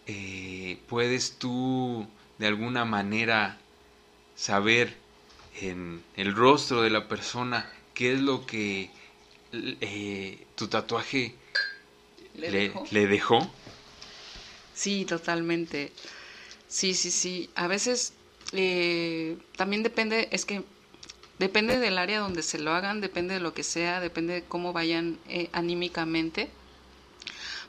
eh, 0.07 0.79
puedes 0.89 1.37
tú 1.37 2.07
de 2.39 2.47
alguna 2.47 2.83
manera 2.83 3.59
saber 4.35 4.97
en 5.61 6.03
el 6.15 6.35
rostro 6.35 6.81
de 6.81 6.89
la 6.89 7.07
persona 7.07 7.71
qué 7.97 8.13
es 8.13 8.21
lo 8.21 8.45
que 8.45 8.89
eh, 9.51 10.45
tu 10.55 10.67
tatuaje 10.67 11.35
le, 12.35 13.07
dejó? 13.07 13.49
Sí, 14.73 15.05
totalmente. 15.05 15.91
Sí, 16.67 16.93
sí, 16.93 17.11
sí. 17.11 17.49
A 17.55 17.67
veces 17.67 18.13
eh, 18.51 19.37
también 19.55 19.83
depende, 19.83 20.27
es 20.31 20.45
que 20.45 20.63
depende 21.39 21.79
del 21.79 21.97
área 21.97 22.19
donde 22.19 22.43
se 22.43 22.59
lo 22.59 22.71
hagan, 22.73 23.01
depende 23.01 23.33
de 23.33 23.39
lo 23.39 23.53
que 23.53 23.63
sea, 23.63 23.99
depende 23.99 24.33
de 24.35 24.43
cómo 24.43 24.73
vayan 24.73 25.17
anímicamente 25.51 26.49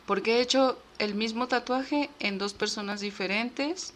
porque 0.08 0.38
he 0.38 0.40
hecho 0.40 0.78
el 0.98 1.14
mismo 1.14 1.48
tatuaje 1.48 2.08
en 2.18 2.38
dos 2.38 2.54
personas 2.54 3.00
diferentes, 3.00 3.92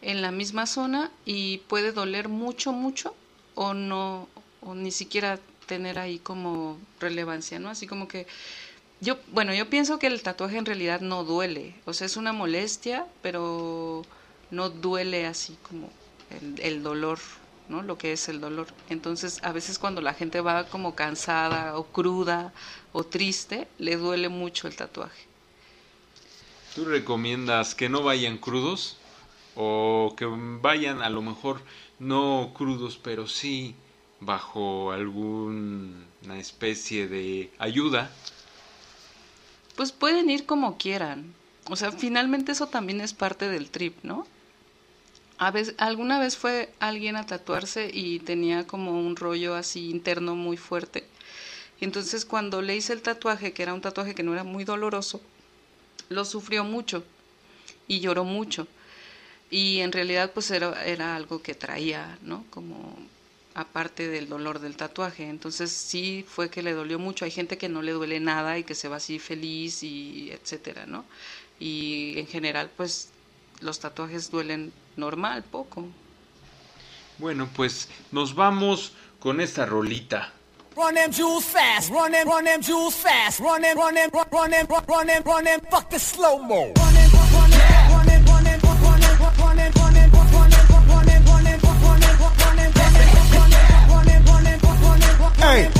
en 0.00 0.22
la 0.22 0.30
misma 0.30 0.66
zona, 0.66 1.10
y 1.26 1.58
puede 1.68 1.92
doler 1.92 2.30
mucho, 2.30 2.72
mucho, 2.72 3.14
o 3.54 3.74
no, 3.74 4.28
o 4.62 4.74
ni 4.74 4.90
siquiera 4.90 5.38
tener 5.66 5.98
ahí 5.98 6.18
como 6.18 6.78
relevancia, 6.98 7.58
¿no? 7.58 7.68
Así 7.68 7.86
como 7.86 8.08
que 8.08 8.26
yo, 9.00 9.16
bueno, 9.32 9.54
yo 9.54 9.70
pienso 9.70 9.98
que 9.98 10.08
el 10.08 10.22
tatuaje 10.22 10.58
en 10.58 10.66
realidad 10.66 11.00
no 11.00 11.24
duele, 11.24 11.74
o 11.86 11.94
sea, 11.94 12.06
es 12.06 12.16
una 12.16 12.32
molestia, 12.32 13.06
pero 13.22 14.02
no 14.50 14.68
duele 14.68 15.26
así 15.26 15.56
como 15.68 15.88
el, 16.30 16.60
el 16.60 16.82
dolor, 16.82 17.18
¿no? 17.68 17.82
Lo 17.82 17.96
que 17.96 18.12
es 18.12 18.28
el 18.28 18.40
dolor. 18.40 18.66
Entonces, 18.90 19.40
a 19.42 19.52
veces 19.52 19.78
cuando 19.78 20.02
la 20.02 20.12
gente 20.12 20.40
va 20.40 20.64
como 20.64 20.94
cansada 20.94 21.78
o 21.78 21.84
cruda 21.84 22.52
o 22.92 23.04
triste, 23.04 23.68
le 23.78 23.96
duele 23.96 24.28
mucho 24.28 24.68
el 24.68 24.76
tatuaje. 24.76 25.30
¿Tú 26.74 26.84
recomiendas 26.84 27.74
que 27.74 27.88
no 27.88 28.02
vayan 28.02 28.38
crudos 28.38 28.96
o 29.56 30.14
que 30.16 30.26
vayan 30.26 31.00
a 31.02 31.10
lo 31.10 31.22
mejor 31.22 31.60
no 31.98 32.52
crudos, 32.54 32.98
pero 33.02 33.26
sí 33.26 33.74
bajo 34.20 34.92
alguna 34.92 36.38
especie 36.38 37.08
de 37.08 37.50
ayuda? 37.58 38.10
Pues 39.76 39.92
pueden 39.92 40.30
ir 40.30 40.46
como 40.46 40.76
quieran. 40.76 41.34
O 41.68 41.76
sea, 41.76 41.92
finalmente 41.92 42.52
eso 42.52 42.66
también 42.66 43.00
es 43.00 43.14
parte 43.14 43.48
del 43.48 43.70
trip, 43.70 43.96
¿no? 44.02 44.26
A 45.38 45.52
alguna 45.78 46.18
vez 46.18 46.36
fue 46.36 46.72
alguien 46.80 47.16
a 47.16 47.24
tatuarse 47.24 47.90
y 47.92 48.18
tenía 48.18 48.66
como 48.66 48.92
un 48.92 49.16
rollo 49.16 49.54
así 49.54 49.88
interno 49.88 50.36
muy 50.36 50.58
fuerte 50.58 51.06
entonces 51.80 52.24
cuando 52.24 52.60
le 52.62 52.76
hice 52.76 52.92
el 52.92 53.02
tatuaje, 53.02 53.52
que 53.52 53.62
era 53.62 53.74
un 53.74 53.80
tatuaje 53.80 54.14
que 54.14 54.22
no 54.22 54.32
era 54.32 54.44
muy 54.44 54.64
doloroso, 54.64 55.20
lo 56.08 56.24
sufrió 56.24 56.62
mucho 56.64 57.04
y 57.88 58.00
lloró 58.00 58.24
mucho. 58.24 58.66
Y 59.50 59.80
en 59.80 59.90
realidad 59.90 60.30
pues 60.32 60.50
era 60.50 61.16
algo 61.16 61.42
que 61.42 61.54
traía, 61.54 62.18
¿no? 62.22 62.44
Como 62.50 62.96
aparte 63.60 64.08
del 64.08 64.28
dolor 64.28 64.58
del 64.58 64.76
tatuaje. 64.76 65.28
Entonces 65.28 65.70
sí 65.70 66.24
fue 66.28 66.50
que 66.50 66.62
le 66.62 66.72
dolió 66.72 66.98
mucho. 66.98 67.24
Hay 67.24 67.30
gente 67.30 67.58
que 67.58 67.68
no 67.68 67.82
le 67.82 67.92
duele 67.92 68.20
nada 68.20 68.58
y 68.58 68.64
que 68.64 68.74
se 68.74 68.88
va 68.88 68.96
así 68.96 69.18
feliz 69.18 69.82
y 69.82 70.30
etcétera, 70.32 70.86
¿no? 70.86 71.04
Y 71.58 72.18
en 72.18 72.26
general 72.26 72.70
pues 72.76 73.10
los 73.60 73.78
tatuajes 73.80 74.30
duelen 74.30 74.72
normal, 74.96 75.44
poco. 75.44 75.86
Bueno, 77.18 77.48
pues 77.54 77.88
nos 78.10 78.34
vamos 78.34 78.92
con 79.18 79.40
esta 79.40 79.66
rolita. 79.66 80.32
Run 80.76 80.94
them 80.94 81.12
jewels 81.12 81.44
fast, 81.44 81.90
run 81.90 82.12
them, 82.12 82.26
run 82.28 82.44
them 82.44 82.62
jewels 82.62 82.94
fast, 82.94 83.40
run 83.40 83.60
them, 83.60 83.76
run 83.76 83.94
them, 83.94 84.10
run 84.12 84.50
them, 84.50 84.66
run 84.66 85.06
them, 85.06 85.22
run 85.24 85.44
them, 85.44 85.60
fuck 85.70 85.90
the 85.90 85.98
slow 85.98 86.38
mo. 86.38 86.72
Hey. 95.40 95.79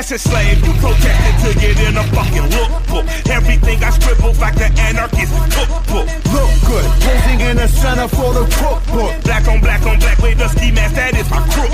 Fashion 0.00 0.16
slave, 0.16 0.64
you 0.64 0.72
protested 0.80 1.36
to 1.44 1.50
get 1.60 1.76
in 1.84 1.92
a 1.92 2.04
fucking 2.16 2.48
lookbook. 2.56 3.04
Everything 3.28 3.84
I 3.84 3.90
scribbled 3.90 4.40
like 4.40 4.56
the 4.56 4.72
anarchist 4.80 5.28
cookbook. 5.52 6.08
Look 6.32 6.50
good, 6.64 6.88
posing 7.04 7.40
in 7.44 7.60
the 7.60 7.68
center 7.68 8.08
for 8.08 8.32
the 8.32 8.48
cookbook. 8.48 9.12
Black 9.28 9.44
on 9.44 9.60
black 9.60 9.84
on 9.84 10.00
black 10.00 10.16
with 10.24 10.38
the 10.40 10.48
ski 10.56 10.72
mask, 10.72 10.96
that 10.96 11.12
is 11.12 11.28
my 11.28 11.44
crook. 11.52 11.68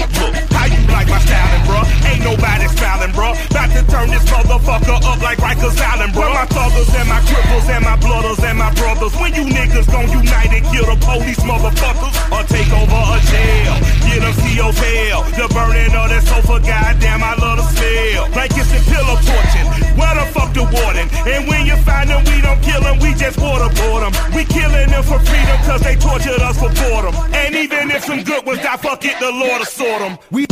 How 0.50 0.66
you 0.66 0.82
like 0.90 1.06
my 1.06 1.22
styling, 1.22 1.62
bruh? 1.70 1.86
Ain't 2.10 2.26
nobody 2.26 2.66
smiling, 2.74 3.14
bruh. 3.14 3.38
About 3.46 3.70
to 3.70 3.82
turn 3.94 4.10
this 4.10 4.26
motherfucker 4.26 4.98
up 5.06 5.22
like 5.22 5.38
Rikers 5.38 5.78
Island, 5.78 6.10
bruh. 6.10 6.34
My 6.34 6.50
thuggers 6.50 6.90
and 6.98 7.06
my 7.06 7.22
cripples 7.30 7.70
and 7.70 7.84
my 7.86 7.94
blooders 8.02 8.42
and 8.42 8.58
my 8.58 8.74
brothers. 8.74 9.14
When 9.22 9.38
you 9.38 9.46
niggas 9.46 9.86
gon' 9.86 10.10
unite 10.10 10.50
and 10.50 10.66
kill 10.74 10.86
the 10.90 10.98
police 10.98 11.38
motherfuckers 11.46 12.14
or 12.34 12.42
take 12.50 12.74
over 12.74 13.02
a 13.06 13.18
jail, 13.30 13.78
get 14.02 14.18
them 14.18 14.34
CO's 14.34 14.74
hell. 14.82 15.22
The 15.30 15.46
burning 15.54 15.94
of 15.94 16.10
that 16.10 16.26
sofa, 16.26 16.58
goddamn, 16.58 17.22
I 17.22 17.38
love 17.38 17.62
the 17.62 17.66
smell 17.70 18.15
jail. 18.16 18.28
Blankets 18.32 18.72
and 18.72 18.84
pillow 18.86 19.16
torching. 19.20 19.66
Where 19.96 20.14
the 20.16 20.26
fuck 20.32 20.52
the 20.54 20.64
warden? 20.64 21.08
And 21.28 21.48
when 21.48 21.66
you 21.66 21.76
find 21.84 22.08
them, 22.08 22.24
we 22.24 22.40
don't 22.40 22.60
kill 22.62 22.80
them, 22.80 22.98
we 22.98 23.12
just 23.14 23.38
waterboard 23.38 24.00
them. 24.04 24.14
We 24.34 24.44
killing 24.44 24.88
them 24.88 25.02
for 25.02 25.18
freedom 25.20 25.58
cause 25.64 25.82
they 25.82 25.96
tortured 25.96 26.40
us 26.40 26.58
for 26.58 26.72
boredom. 26.80 27.14
And 27.32 27.54
even 27.54 27.90
if 27.90 28.04
some 28.04 28.22
good 28.22 28.44
ones 28.46 28.60
die, 28.60 28.76
fuck 28.76 29.04
it, 29.04 29.18
the 29.20 29.30
Lord 29.30 29.58
will 29.60 29.64
sort 29.66 30.00
them. 30.00 30.18
We, 30.30 30.46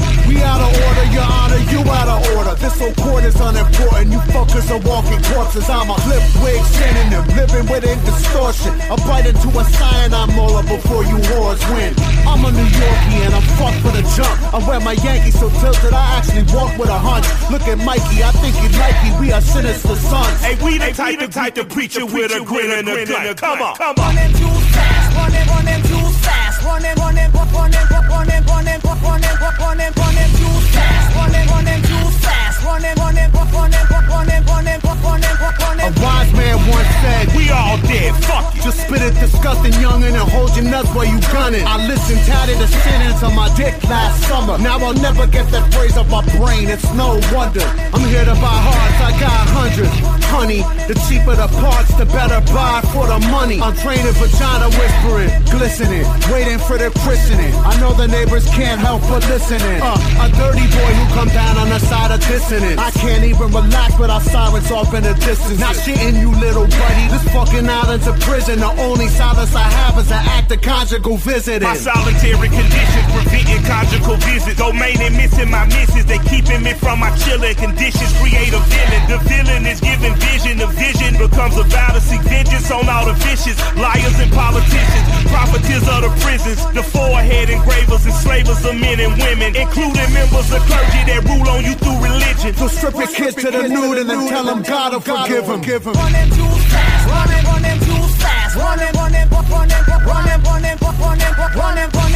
out 0.44 0.60
of 0.60 0.70
order, 0.70 1.06
your 1.10 1.26
honor, 1.26 1.60
you 1.72 1.80
out 1.88 2.08
of 2.08 2.20
order. 2.36 2.54
This 2.60 2.76
whole 2.78 2.94
court 3.00 3.24
is 3.24 3.36
unimportant, 3.40 4.12
you 4.12 4.20
fuckers 4.30 4.68
are 4.70 4.82
walking 4.84 5.20
corpses. 5.32 5.68
I'm 5.68 5.90
a 5.90 5.96
flip 6.04 6.22
wig 6.44 6.62
synonym, 6.76 7.24
living 7.34 7.66
within 7.72 7.98
distortion. 8.04 8.72
I 8.92 8.96
bite 9.08 9.26
into 9.26 9.48
a 9.48 9.64
cyanide 9.64 10.30
molar 10.36 10.62
before 10.62 11.02
you 11.04 11.16
wars 11.32 11.60
win. 11.72 11.92
I'm 12.28 12.44
a 12.44 12.50
New 12.52 12.68
Yorkie 12.68 13.20
and 13.24 13.32
I'm 13.34 13.46
fucked 13.56 13.80
for 13.80 13.92
the 13.96 14.04
jump. 14.14 14.36
I 14.54 14.58
wear 14.68 14.80
my 14.80 14.96
Yankees 15.04 15.38
so 15.40 15.48
tilted, 15.60 15.92
I 15.92 16.04
actually 16.20 16.44
walk 16.54 16.76
with 16.78 16.88
a 16.88 16.98
hunch. 16.98 17.26
Look 17.50 17.64
at 17.66 17.78
Mikey, 17.80 18.22
I 18.22 18.30
think 18.38 18.54
he 18.60 18.68
like 18.78 18.96
me. 19.02 19.10
We 19.20 19.32
are 19.32 19.40
sinister 19.40 19.96
sons. 19.96 20.36
Hey, 20.44 20.54
we 20.62 20.78
the 20.78 20.92
type, 20.92 21.18
the 21.18 21.28
type 21.28 21.54
to 21.56 21.64
preach 21.64 21.96
it 21.96 22.04
with 22.04 22.30
a 22.34 22.44
grin 22.44 22.70
and 22.70 22.88
a 22.88 23.04
grin. 23.04 23.34
Come 23.34 23.62
on, 23.62 23.76
come 23.76 23.96
on. 23.98 24.04
Run 24.04 24.14
them 24.16 24.32
jewels 24.36 24.66
fast, 24.76 25.16
run 25.16 25.30
them, 25.32 25.46
run 25.48 25.64
them 25.64 25.82
jewels 25.88 26.16
fast, 26.20 26.43
run 26.64 26.82
them, 26.82 26.96
run 26.96 27.14
them, 27.14 27.30
run 27.32 27.70
them, 27.70 27.86
run 27.90 28.26
them, 28.26 28.44
run 28.46 28.64
them, 28.64 28.80
run 28.84 29.20
them, 29.20 29.36
run 29.60 29.78
them, 29.78 29.92
run 29.96 30.14
them 30.14 30.30
jewels 30.36 30.66
fast, 30.72 31.16
run 31.16 31.32
them, 31.32 31.46
run 31.48 31.64
them 31.64 31.82
jewels 31.82 32.16
fast, 32.24 32.64
run 32.64 32.82
them, 32.82 32.96
run 32.96 33.14
them, 33.14 33.30
run 33.32 33.70
them, 33.70 33.86
run 34.08 34.26
them, 34.26 34.44
run 34.46 34.64
them, 34.64 34.73
A 35.04 35.92
wise 36.00 36.32
man 36.32 36.56
once 36.70 36.88
said, 37.02 37.36
"We 37.36 37.50
all 37.50 37.76
dead. 37.78 38.14
Fuck 38.24 38.54
you." 38.54 38.64
just 38.64 38.80
spit 38.80 39.02
it 39.02 39.12
disgusting, 39.20 39.76
young 39.76 40.02
and 40.02 40.16
hold 40.16 40.56
your 40.56 40.64
nuts 40.64 40.88
while 40.96 41.04
you 41.04 41.20
gunning. 41.28 41.60
I 41.66 41.76
listened 41.86 42.24
tatted 42.24 42.56
a 42.56 42.66
sentence 42.66 43.22
on 43.22 43.36
my 43.36 43.52
dick 43.56 43.76
last 43.84 44.24
summer. 44.24 44.56
Now 44.56 44.78
I'll 44.78 44.96
never 44.96 45.26
get 45.26 45.46
that 45.52 45.68
phrase 45.74 45.98
off 45.98 46.08
my 46.08 46.24
brain, 46.40 46.72
it's 46.72 46.88
no 46.96 47.20
wonder. 47.28 47.60
I'm 47.92 48.00
here 48.08 48.24
to 48.24 48.36
buy 48.40 48.56
hearts, 48.64 49.00
I 49.04 49.10
got 49.20 49.44
hundreds. 49.52 49.92
Honey, 50.32 50.64
the 50.88 50.96
cheaper 51.04 51.36
the 51.36 51.46
parts, 51.60 51.92
the 52.00 52.06
better 52.06 52.40
buy 52.56 52.80
for 52.96 53.06
the 53.06 53.20
money. 53.28 53.60
I'm 53.60 53.76
training 53.76 54.16
vagina 54.16 54.72
whispering, 54.80 55.30
glistening, 55.52 56.08
waiting 56.32 56.58
for 56.58 56.80
the 56.80 56.88
christening. 57.04 57.52
I 57.68 57.76
know 57.78 57.92
the 57.92 58.08
neighbors 58.08 58.48
can't 58.48 58.80
help 58.80 59.02
but 59.12 59.28
listening. 59.28 59.78
Uh, 59.84 60.24
a 60.24 60.32
dirty 60.40 60.64
boy 60.72 60.90
who 60.96 61.04
come 61.12 61.28
down 61.28 61.60
on 61.60 61.68
the 61.68 61.78
side 61.84 62.10
of 62.10 62.24
dissonance. 62.24 62.80
I 62.80 62.90
can't 62.96 63.24
even 63.24 63.52
relax 63.52 63.98
without 64.00 64.22
sirens 64.22 64.72
off 64.72 64.93
in 64.94 65.02
the 65.02 65.14
distance. 65.14 65.58
Not 65.58 65.74
shitting 65.74 66.20
you, 66.20 66.30
little 66.38 66.66
buddy. 66.66 67.04
This 67.10 67.26
fucking 67.34 67.68
island's 67.68 68.06
a 68.06 68.14
prison. 68.22 68.60
The 68.60 68.70
only 68.86 69.08
solace 69.08 69.54
I 69.54 69.66
have 69.66 69.98
is 69.98 70.10
an 70.10 70.22
act 70.22 70.52
of 70.52 70.62
conjugal 70.62 71.16
visiting. 71.18 71.66
My 71.66 71.76
solitary 71.76 72.48
conditions 72.48 73.06
preventing 73.10 73.62
conjugal 73.66 74.16
visits. 74.22 74.58
Domaining 74.60 75.16
missing 75.18 75.50
my 75.50 75.66
misses. 75.66 76.06
They 76.06 76.18
keeping 76.30 76.62
me 76.62 76.72
from 76.74 77.00
my 77.00 77.10
chilling 77.26 77.54
conditions. 77.54 78.10
Create 78.22 78.54
a 78.54 78.62
villain. 78.70 79.02
The 79.10 79.18
villain 79.26 79.66
is 79.66 79.80
giving 79.80 80.14
vision. 80.14 80.58
The 80.58 80.70
vision 80.70 81.18
becomes 81.18 81.56
a 81.58 81.64
vow 81.66 81.90
to 81.92 82.00
seek 82.00 82.22
vengeance 82.22 82.70
on 82.70 82.88
all 82.88 83.06
the 83.06 83.14
vicious 83.26 83.58
liars 83.74 84.16
and 84.22 84.30
politicians. 84.32 85.04
Profiteers 85.26 85.86
of 85.90 86.00
the 86.06 86.12
prisons. 86.22 86.60
The 86.70 86.82
forehead 86.82 87.50
engravers, 87.50 88.06
and 88.06 88.14
slavers 88.14 88.62
of 88.64 88.74
men 88.78 89.00
and 89.00 89.14
women, 89.18 89.56
including 89.56 90.10
members 90.14 90.48
of 90.54 90.62
clergy 90.70 91.02
that 91.10 91.22
rule 91.26 91.48
on 91.50 91.64
you 91.66 91.74
through 91.74 91.98
religion. 91.98 92.54
So 92.54 92.68
strip 92.68 92.94
your 92.94 93.10
kids 93.10 93.34
to 93.42 93.50
the 93.50 93.66
nude 93.68 93.98
and 93.98 94.08
then 94.08 94.28
tell 94.28 94.44
them 94.44 94.62
God 94.62 94.83
gotta 94.90 95.00
forgive 95.00 95.44
him. 95.44 95.60
Give 95.60 95.84
him. 95.84 95.92
Run 95.92 96.12
them 96.12 96.30
fast. 96.68 97.08
Running, 97.08 97.44
running 97.44 97.80
too 97.80 98.02
fast. 98.20 98.56
Running, 98.56 98.92
running, 98.94 99.28
running, 99.30 99.50
running, 99.50 99.84
running, 100.04 100.42
running, 100.44 100.78
running, 100.78 100.78
running 101.00 101.34
run 101.56 101.74
them, 101.76 101.90
run 101.94 102.12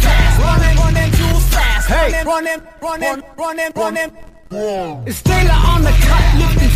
fast. 0.00 0.40
Running, 0.40 0.76
running 0.76 1.10
too 1.12 1.34
fast. 1.52 1.88
Hey, 1.88 2.24
running, 2.24 2.60
running, 2.80 3.22
running, 3.36 3.72
running. 3.74 4.10
run. 4.50 5.02
It's 5.06 5.22
Taylor 5.22 5.60
on 5.72 5.82
the 5.82 5.90
cut, 5.90 6.24
looking 6.38 6.75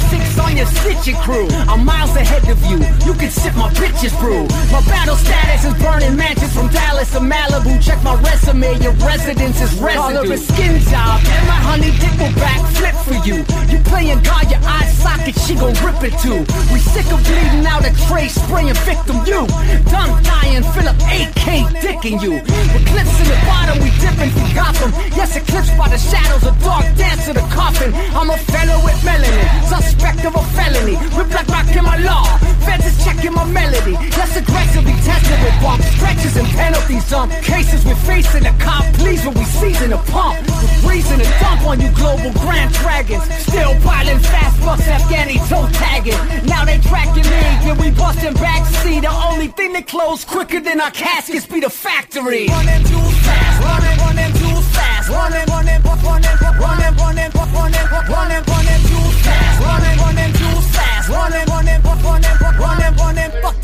six 0.83 1.01
stitching 1.01 1.21
crew. 1.23 1.49
I'm 1.69 1.85
miles 1.85 2.15
ahead 2.17 2.49
of 2.49 2.59
you, 2.67 2.79
you 3.07 3.15
can 3.15 3.31
sip 3.31 3.55
my 3.57 3.69
bitches 3.75 4.19
brew. 4.19 4.45
My 4.73 4.81
battle 4.89 5.17
status 5.17 5.65
is 5.65 5.75
burning 5.83 6.17
mansions 6.17 6.53
from 6.53 6.69
Dallas 6.69 7.11
to 7.13 7.21
Malibu. 7.21 7.83
Check 7.83 8.03
my 8.03 8.15
resume, 8.23 8.81
your 8.83 8.93
residence 9.05 9.61
is 9.61 9.73
residue. 9.81 10.01
All 10.01 10.17
of 10.17 10.31
a 10.31 10.39
skin 10.39 10.81
job, 10.89 11.21
and 11.25 11.45
my 11.47 11.61
honey 11.69 11.93
dick 11.99 12.15
will 12.19 12.35
back 12.41 12.61
flip 12.77 12.97
for 13.07 13.19
you. 13.27 13.45
You 13.71 13.79
playing 13.85 14.23
God, 14.23 14.51
your 14.51 14.61
eye 14.65 14.89
socket, 15.01 15.37
she 15.39 15.55
gon' 15.55 15.75
rip 15.85 16.03
it 16.03 16.15
too. 16.21 16.41
We 16.73 16.79
sick 16.81 17.07
of 17.13 17.23
bleeding 17.25 17.67
out 17.67 17.85
a 17.85 17.93
tray, 18.07 18.29
spraying 18.29 18.75
victim 18.87 19.17
you. 19.27 19.47
Done 19.91 20.13
dying, 20.25 20.65
fill 20.75 20.89
up 20.89 20.97
AK 21.09 21.69
dicking 21.85 22.21
you. 22.23 22.41
With 22.73 22.85
clips 22.87 23.15
in 23.21 23.29
the 23.29 23.39
bottom, 23.47 23.77
we 23.83 23.91
dipping 24.01 24.31
from 24.31 24.49
Gotham. 24.55 24.91
Yes, 25.17 25.37
eclipsed 25.37 25.77
by 25.77 25.89
the 25.89 25.99
shadows, 25.99 26.45
a 26.45 26.53
dark 26.65 26.85
dance 26.97 27.27
to 27.27 27.33
the 27.35 27.45
coffin. 27.53 27.93
I'm 28.15 28.31
a 28.31 28.39
fellow 28.53 28.79
with 28.85 28.99
melanin, 29.05 29.49
suspect 29.69 30.25
of 30.25 30.35
a 30.35 30.45
felony. 30.71 30.97
With 31.17 31.29
black 31.31 31.49
rock 31.49 31.69
in 31.77 31.85
my 31.85 31.99
law, 31.99 32.25
feds 32.65 32.87
is 32.87 33.05
checking 33.05 33.33
my 33.33 33.45
melody. 33.45 33.95
Less 34.19 34.37
aggressively 34.37 34.93
tested 35.03 35.39
with 35.43 35.57
bump 35.63 35.83
stretches 35.83 36.37
and 36.37 36.49
penalties. 36.49 37.05
Some 37.05 37.31
cases 37.43 37.85
we're 37.85 38.03
facing 38.07 38.47
a 38.47 38.53
cop, 38.59 38.85
please 38.95 39.25
when 39.25 39.35
we 39.35 39.45
season 39.45 39.93
a 39.93 39.99
pump. 40.15 40.39
With 40.47 40.85
reason 40.85 41.19
to 41.19 41.29
dump 41.41 41.63
on 41.67 41.81
you 41.81 41.91
global 41.93 42.33
grand 42.41 42.73
dragons. 42.75 43.25
Still 43.47 43.75
piling 43.83 44.19
fast 44.19 44.61
bucks, 44.65 44.87
Afghani 44.87 45.39
toe 45.49 45.69
tagging. 45.73 46.21
Now 46.47 46.65
they 46.65 46.79
tracking 46.79 47.25
me, 47.25 47.43
yeah 47.65 47.77
we 47.81 47.91
busting 47.91 48.35
back. 48.35 48.67
See 48.83 49.01
the 49.01 49.13
only 49.31 49.49
thing 49.49 49.73
that 49.75 49.87
close 49.87 50.25
quicker 50.25 50.61
than 50.61 50.81
our 50.81 50.91
caskets 50.91 51.47
be 51.47 51.61
the 51.61 51.71
factory. 51.71 52.47
Running 52.49 52.85
too 52.85 53.07
fast, 53.27 53.57
running, 53.65 53.99
running 54.05 54.33
too 54.39 54.61
fast, 54.75 55.09
running, 55.11 55.47
running, 55.47 55.83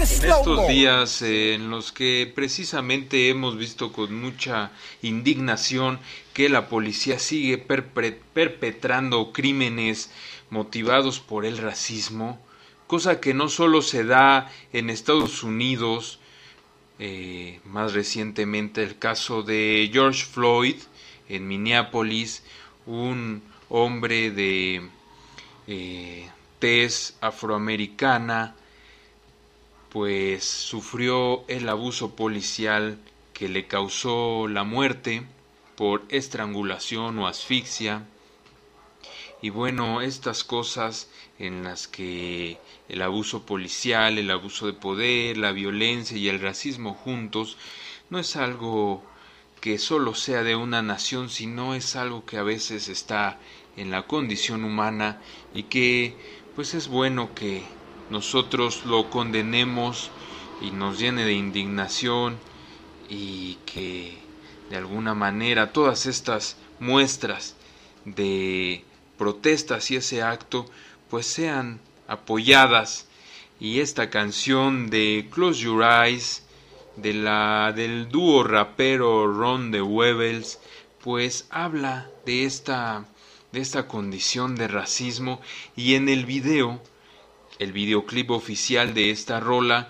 slow 0.06 0.38
Estos 0.38 0.68
días 0.68 1.22
eh, 1.22 1.54
en 1.54 1.70
los 1.70 1.92
que 1.92 2.30
precisamente 2.34 3.28
hemos 3.28 3.56
visto 3.56 3.92
con 3.92 4.14
mucha 4.14 4.70
indignación 5.02 5.98
que 6.32 6.48
la 6.48 6.68
policía 6.68 7.18
sigue 7.18 7.58
perpetrando 7.58 9.32
crímenes 9.32 10.10
motivados 10.50 11.20
por 11.20 11.44
el 11.44 11.58
racismo, 11.58 12.40
cosa 12.86 13.20
que 13.20 13.34
no 13.34 13.48
solo 13.48 13.82
se 13.82 14.04
da 14.04 14.50
en 14.72 14.90
Estados 14.90 15.42
Unidos, 15.42 16.20
eh, 16.98 17.60
más 17.64 17.92
recientemente 17.92 18.82
el 18.82 18.98
caso 18.98 19.42
de 19.42 19.90
George 19.92 20.24
Floyd 20.24 20.76
en 21.28 21.48
Minneapolis, 21.48 22.42
un 22.86 23.42
hombre 23.68 24.30
de 24.30 24.88
eh, 25.66 26.28
tez 26.58 27.16
afroamericana, 27.20 28.54
pues 29.90 30.44
sufrió 30.44 31.44
el 31.48 31.68
abuso 31.68 32.14
policial 32.14 32.98
que 33.32 33.48
le 33.48 33.66
causó 33.66 34.48
la 34.48 34.64
muerte 34.64 35.24
por 35.76 36.04
estrangulación 36.08 37.18
o 37.18 37.26
asfixia. 37.26 38.06
Y 39.42 39.50
bueno, 39.50 40.00
estas 40.00 40.42
cosas 40.42 41.10
en 41.38 41.64
las 41.64 41.86
que 41.86 42.58
el 42.88 43.02
abuso 43.02 43.44
policial, 43.44 44.18
el 44.18 44.30
abuso 44.30 44.66
de 44.66 44.72
poder, 44.72 45.36
la 45.36 45.52
violencia 45.52 46.16
y 46.16 46.28
el 46.28 46.40
racismo 46.40 46.94
juntos 46.94 47.58
no 48.08 48.18
es 48.18 48.36
algo 48.36 49.02
que 49.60 49.78
solo 49.78 50.14
sea 50.14 50.42
de 50.42 50.56
una 50.56 50.80
nación, 50.82 51.28
sino 51.28 51.74
es 51.74 51.96
algo 51.96 52.24
que 52.24 52.38
a 52.38 52.42
veces 52.42 52.88
está 52.88 53.38
en 53.76 53.90
la 53.90 54.06
condición 54.06 54.64
humana 54.64 55.20
y 55.54 55.64
que 55.64 56.16
pues 56.56 56.72
es 56.72 56.88
bueno 56.88 57.34
que 57.34 57.62
nosotros 58.08 58.86
lo 58.86 59.10
condenemos 59.10 60.10
y 60.62 60.70
nos 60.70 60.98
llene 60.98 61.26
de 61.26 61.34
indignación 61.34 62.38
y 63.10 63.58
que 63.66 64.16
de 64.70 64.76
alguna 64.76 65.14
manera 65.14 65.74
todas 65.74 66.06
estas 66.06 66.56
muestras 66.80 67.56
de 68.06 68.82
protestas 69.18 69.90
y 69.90 69.96
ese 69.96 70.22
acto 70.22 70.64
pues 71.10 71.26
sean 71.26 71.78
apoyadas. 72.08 73.06
Y 73.60 73.80
esta 73.80 74.08
canción 74.08 74.88
de 74.88 75.28
Close 75.30 75.60
Your 75.60 75.82
Eyes 75.84 76.42
de 76.96 77.12
la 77.12 77.72
del 77.76 78.08
dúo 78.08 78.44
rapero 78.44 79.30
Ron 79.30 79.70
de 79.70 79.82
Webels 79.82 80.58
pues 81.02 81.46
habla 81.50 82.08
de 82.24 82.46
esta 82.46 83.06
de 83.52 83.60
esta 83.60 83.88
condición 83.88 84.56
de 84.56 84.68
racismo 84.68 85.40
y 85.76 85.94
en 85.94 86.08
el 86.08 86.26
video 86.26 86.82
el 87.58 87.72
videoclip 87.72 88.30
oficial 88.30 88.94
de 88.94 89.10
esta 89.10 89.40
rola 89.40 89.88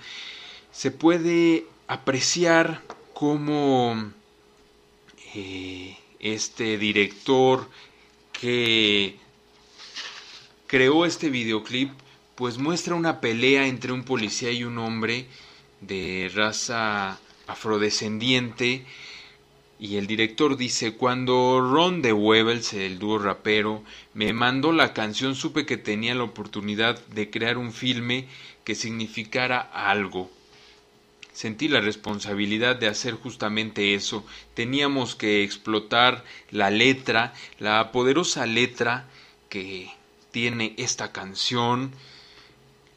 se 0.72 0.90
puede 0.90 1.66
apreciar 1.88 2.82
cómo 3.14 4.12
eh, 5.34 5.96
este 6.20 6.78
director 6.78 7.68
que 8.32 9.16
creó 10.66 11.06
este 11.06 11.30
videoclip 11.30 11.90
pues 12.34 12.58
muestra 12.58 12.94
una 12.94 13.20
pelea 13.20 13.66
entre 13.66 13.92
un 13.92 14.04
policía 14.04 14.52
y 14.52 14.64
un 14.64 14.78
hombre 14.78 15.26
de 15.80 16.30
raza 16.34 17.18
afrodescendiente 17.46 18.84
y 19.78 19.96
el 19.96 20.06
director 20.06 20.56
dice 20.56 20.94
cuando 20.94 21.60
Ron 21.60 22.00
de 22.00 22.12
Webels, 22.12 22.72
el 22.72 22.98
dúo 22.98 23.18
rapero, 23.18 23.82
me 24.14 24.32
mandó 24.32 24.72
la 24.72 24.94
canción 24.94 25.34
supe 25.34 25.66
que 25.66 25.76
tenía 25.76 26.14
la 26.14 26.24
oportunidad 26.24 26.98
de 27.08 27.30
crear 27.30 27.58
un 27.58 27.72
filme 27.72 28.26
que 28.64 28.74
significara 28.74 29.60
algo. 29.60 30.30
Sentí 31.32 31.68
la 31.68 31.82
responsabilidad 31.82 32.76
de 32.76 32.88
hacer 32.88 33.12
justamente 33.12 33.94
eso. 33.94 34.24
Teníamos 34.54 35.14
que 35.14 35.44
explotar 35.44 36.24
la 36.50 36.70
letra, 36.70 37.34
la 37.58 37.92
poderosa 37.92 38.46
letra 38.46 39.06
que 39.50 39.90
tiene 40.30 40.72
esta 40.78 41.12
canción. 41.12 41.92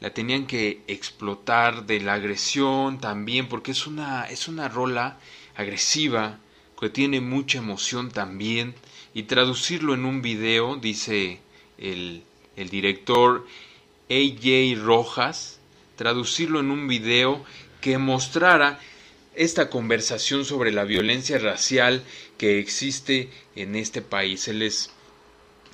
La 0.00 0.14
tenían 0.14 0.46
que 0.46 0.80
explotar 0.86 1.84
de 1.84 2.00
la 2.00 2.14
agresión 2.14 2.98
también, 2.98 3.46
porque 3.46 3.72
es 3.72 3.86
una, 3.86 4.24
es 4.24 4.48
una 4.48 4.68
rola 4.68 5.18
agresiva, 5.54 6.38
que 6.80 6.88
tiene 6.88 7.20
mucha 7.20 7.58
emoción 7.58 8.10
también. 8.10 8.74
Y 9.14 9.24
traducirlo 9.24 9.94
en 9.94 10.04
un 10.04 10.22
video, 10.22 10.76
dice 10.76 11.40
el, 11.78 12.22
el 12.56 12.68
director 12.70 13.46
AJ 14.08 14.78
Rojas, 14.82 15.60
traducirlo 15.96 16.60
en 16.60 16.70
un 16.70 16.88
video 16.88 17.44
que 17.80 17.98
mostrara 17.98 18.80
esta 19.34 19.70
conversación 19.70 20.44
sobre 20.44 20.72
la 20.72 20.84
violencia 20.84 21.38
racial 21.38 22.02
que 22.36 22.58
existe 22.58 23.30
en 23.54 23.76
este 23.76 24.02
país. 24.02 24.48
Él 24.48 24.62
es 24.62 24.90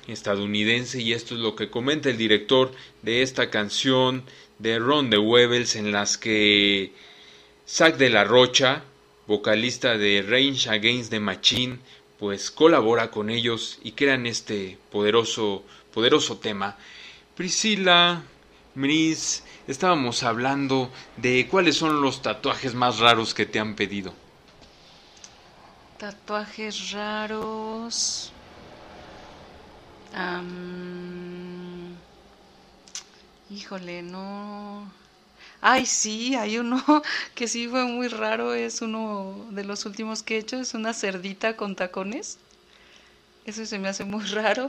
estadounidense 0.07 1.01
y 1.01 1.13
esto 1.13 1.35
es 1.35 1.41
lo 1.41 1.55
que 1.55 1.69
comenta 1.69 2.09
el 2.09 2.17
director 2.17 2.71
de 3.01 3.21
esta 3.21 3.49
canción 3.49 4.23
de 4.59 4.79
Ron 4.79 5.09
de 5.09 5.17
Webels 5.17 5.75
en 5.75 5.91
las 5.91 6.17
que 6.17 6.91
Zach 7.67 7.97
de 7.97 8.09
la 8.09 8.23
Rocha, 8.23 8.83
vocalista 9.27 9.97
de 9.97 10.25
Range 10.27 10.69
Against 10.69 11.11
the 11.11 11.19
Machine, 11.19 11.79
pues 12.17 12.49
colabora 12.49 13.11
con 13.11 13.29
ellos 13.29 13.79
y 13.83 13.91
crean 13.91 14.25
este 14.25 14.77
poderoso 14.91 15.63
poderoso 15.93 16.37
tema. 16.37 16.77
Priscila, 17.35 18.21
Mris, 18.75 19.43
estábamos 19.67 20.21
hablando 20.21 20.91
de 21.17 21.47
cuáles 21.49 21.75
son 21.75 22.01
los 22.01 22.21
tatuajes 22.21 22.75
más 22.75 22.99
raros 22.99 23.33
que 23.33 23.47
te 23.47 23.59
han 23.59 23.75
pedido. 23.75 24.13
Tatuajes 25.97 26.91
raros. 26.91 28.31
híjole, 33.49 34.03
no. 34.03 34.91
Ay, 35.61 35.85
sí, 35.85 36.35
hay 36.35 36.57
uno 36.59 36.83
que 37.35 37.47
sí 37.47 37.67
fue 37.67 37.85
muy 37.85 38.07
raro, 38.07 38.53
es 38.53 38.81
uno 38.81 39.47
de 39.51 39.63
los 39.63 39.85
últimos 39.85 40.23
que 40.23 40.35
he 40.35 40.39
hecho, 40.39 40.57
es 40.57 40.73
una 40.73 40.93
cerdita 40.93 41.55
con 41.57 41.75
tacones. 41.75 42.39
Eso 43.45 43.65
se 43.65 43.79
me 43.79 43.87
hace 43.87 44.03
muy 44.05 44.23
raro. 44.31 44.67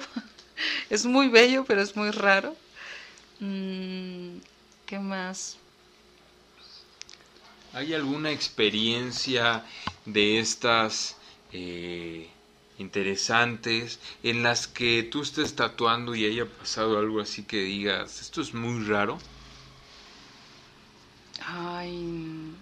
Es 0.90 1.06
muy 1.06 1.28
bello, 1.28 1.64
pero 1.66 1.82
es 1.82 1.96
muy 1.96 2.10
raro. 2.10 2.56
Mm, 3.40 4.38
¿Qué 4.86 4.98
más? 5.00 5.58
¿Hay 7.72 7.94
alguna 7.94 8.30
experiencia 8.30 9.64
de 10.04 10.38
estas 10.38 11.18
eh, 11.52 12.30
interesantes 12.78 14.00
en 14.22 14.42
las 14.42 14.68
que 14.68 15.02
tú 15.02 15.22
estés 15.22 15.54
tatuando 15.56 16.14
y 16.14 16.24
haya 16.26 16.46
pasado 16.58 16.98
algo 16.98 17.20
así 17.20 17.44
que 17.44 17.58
digas, 17.62 18.20
esto 18.20 18.40
es 18.42 18.54
muy 18.54 18.84
raro? 18.84 19.22
Hay 21.46 22.54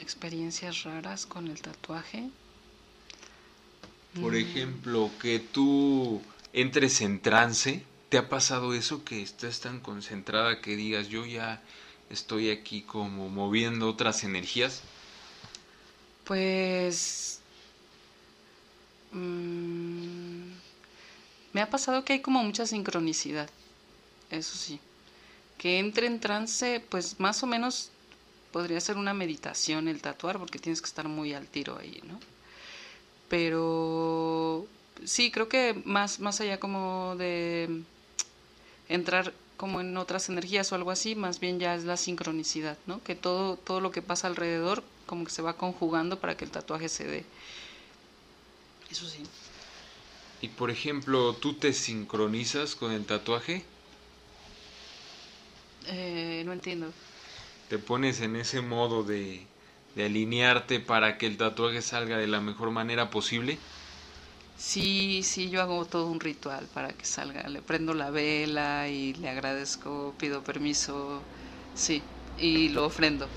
experiencias 0.00 0.82
raras 0.84 1.26
con 1.26 1.48
el 1.48 1.60
tatuaje. 1.60 2.28
Por 4.20 4.32
mm. 4.32 4.36
ejemplo, 4.36 5.10
que 5.20 5.38
tú 5.38 6.22
entres 6.52 7.00
en 7.00 7.20
trance. 7.20 7.84
¿Te 8.08 8.18
ha 8.18 8.28
pasado 8.28 8.74
eso 8.74 9.04
que 9.04 9.22
estés 9.22 9.60
tan 9.60 9.80
concentrada 9.80 10.60
que 10.60 10.76
digas 10.76 11.08
yo 11.08 11.24
ya 11.24 11.62
estoy 12.10 12.50
aquí 12.50 12.82
como 12.82 13.30
moviendo 13.30 13.88
otras 13.88 14.22
energías? 14.24 14.82
Pues... 16.24 17.40
Mm, 19.12 20.52
me 21.52 21.60
ha 21.60 21.70
pasado 21.70 22.04
que 22.04 22.14
hay 22.14 22.20
como 22.20 22.42
mucha 22.42 22.66
sincronicidad, 22.66 23.48
eso 24.30 24.56
sí 24.56 24.80
que 25.62 25.78
entre 25.78 26.08
en 26.08 26.18
trance, 26.18 26.84
pues 26.88 27.20
más 27.20 27.44
o 27.44 27.46
menos 27.46 27.90
podría 28.50 28.80
ser 28.80 28.96
una 28.96 29.14
meditación 29.14 29.86
el 29.86 30.02
tatuar, 30.02 30.40
porque 30.40 30.58
tienes 30.58 30.80
que 30.82 30.88
estar 30.88 31.06
muy 31.06 31.34
al 31.34 31.46
tiro 31.46 31.78
ahí, 31.78 32.02
¿no? 32.02 32.18
Pero 33.28 34.66
sí, 35.04 35.30
creo 35.30 35.48
que 35.48 35.80
más, 35.84 36.18
más 36.18 36.40
allá 36.40 36.58
como 36.58 37.14
de 37.16 37.82
entrar 38.88 39.32
como 39.56 39.80
en 39.80 39.96
otras 39.96 40.28
energías 40.28 40.72
o 40.72 40.74
algo 40.74 40.90
así, 40.90 41.14
más 41.14 41.38
bien 41.38 41.60
ya 41.60 41.76
es 41.76 41.84
la 41.84 41.96
sincronicidad, 41.96 42.76
¿no? 42.86 43.00
Que 43.04 43.14
todo, 43.14 43.56
todo 43.56 43.80
lo 43.80 43.92
que 43.92 44.02
pasa 44.02 44.26
alrededor 44.26 44.82
como 45.06 45.24
que 45.24 45.30
se 45.30 45.42
va 45.42 45.56
conjugando 45.56 46.18
para 46.18 46.36
que 46.36 46.44
el 46.44 46.50
tatuaje 46.50 46.88
se 46.88 47.04
dé. 47.04 47.24
Eso 48.90 49.08
sí. 49.08 49.22
Y 50.40 50.48
por 50.48 50.72
ejemplo, 50.72 51.34
¿tú 51.34 51.54
te 51.54 51.72
sincronizas 51.72 52.74
con 52.74 52.90
el 52.90 53.06
tatuaje? 53.06 53.64
Eh, 55.86 56.42
no 56.44 56.52
entiendo. 56.52 56.92
Te 57.68 57.78
pones 57.78 58.20
en 58.20 58.36
ese 58.36 58.60
modo 58.60 59.02
de, 59.02 59.48
de 59.96 60.04
alinearte 60.04 60.78
para 60.80 61.18
que 61.18 61.26
el 61.26 61.36
tatuaje 61.36 61.82
salga 61.82 62.16
de 62.18 62.28
la 62.28 62.40
mejor 62.40 62.70
manera 62.70 63.10
posible. 63.10 63.58
Sí, 64.56 65.22
sí, 65.24 65.50
yo 65.50 65.60
hago 65.62 65.86
todo 65.86 66.06
un 66.10 66.20
ritual 66.20 66.68
para 66.68 66.96
que 66.96 67.04
salga. 67.04 67.48
Le 67.48 67.62
prendo 67.62 67.94
la 67.94 68.10
vela 68.10 68.88
y 68.88 69.14
le 69.14 69.28
agradezco, 69.28 70.14
pido 70.18 70.44
permiso, 70.44 71.26
sí, 71.74 72.02
y 72.36 72.68
lo 72.68 72.86
ofrendo. 72.86 73.28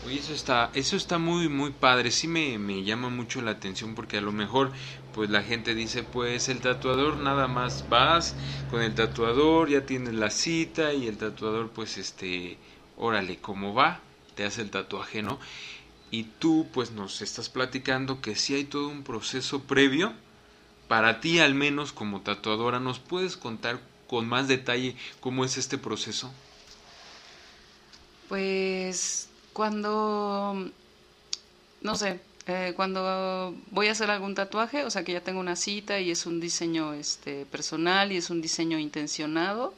Oye, 0.00 0.18
eso 0.18 0.32
está, 0.32 0.70
eso 0.74 0.96
está 0.96 1.18
muy, 1.18 1.48
muy 1.48 1.70
padre. 1.72 2.10
Sí 2.10 2.28
me, 2.28 2.58
me 2.58 2.84
llama 2.84 3.08
mucho 3.10 3.42
la 3.42 3.50
atención 3.52 3.94
porque 3.94 4.18
a 4.18 4.20
lo 4.20 4.32
mejor, 4.32 4.72
pues 5.12 5.28
la 5.30 5.42
gente 5.42 5.74
dice, 5.74 6.04
pues 6.04 6.48
el 6.48 6.60
tatuador 6.60 7.16
nada 7.18 7.48
más 7.48 7.88
vas 7.88 8.36
con 8.68 8.82
el 8.82 8.94
tatuador, 8.94 9.68
ya 9.68 9.86
tienes 9.86 10.14
la 10.14 10.30
cita 10.30 10.92
y 10.94 11.06
el 11.08 11.18
tatuador, 11.18 11.70
pues 11.72 11.98
este, 11.98 12.60
órale, 12.96 13.40
¿cómo 13.40 13.74
va? 13.74 14.04
Te 14.34 14.44
hace 14.44 14.62
el 14.62 14.70
tatuaje, 14.70 15.22
¿no? 15.22 15.40
Y 16.10 16.24
tú, 16.24 16.70
pues 16.72 16.92
nos 16.92 17.22
estás 17.22 17.48
platicando 17.50 18.20
que 18.22 18.36
sí 18.36 18.54
hay 18.54 18.64
todo 18.64 18.88
un 18.88 19.04
proceso 19.04 19.64
previo. 19.66 20.14
Para 20.88 21.20
ti, 21.20 21.40
al 21.40 21.54
menos 21.54 21.92
como 21.92 22.22
tatuadora, 22.22 22.80
¿nos 22.80 23.00
puedes 23.00 23.36
contar 23.36 23.80
con 24.06 24.28
más 24.28 24.48
detalle 24.48 24.96
cómo 25.20 25.44
es 25.44 25.58
este 25.58 25.78
proceso? 25.78 26.34
Pues 28.28 29.27
cuando, 29.58 30.70
no 31.82 31.96
sé, 31.96 32.20
eh, 32.46 32.74
cuando 32.76 33.56
voy 33.72 33.88
a 33.88 33.90
hacer 33.90 34.08
algún 34.08 34.36
tatuaje, 34.36 34.84
o 34.84 34.90
sea 34.90 35.02
que 35.02 35.10
ya 35.10 35.20
tengo 35.20 35.40
una 35.40 35.56
cita 35.56 35.98
y 35.98 36.12
es 36.12 36.26
un 36.26 36.38
diseño 36.38 36.94
este, 36.94 37.44
personal 37.44 38.12
y 38.12 38.18
es 38.18 38.30
un 38.30 38.40
diseño 38.40 38.78
intencionado, 38.78 39.74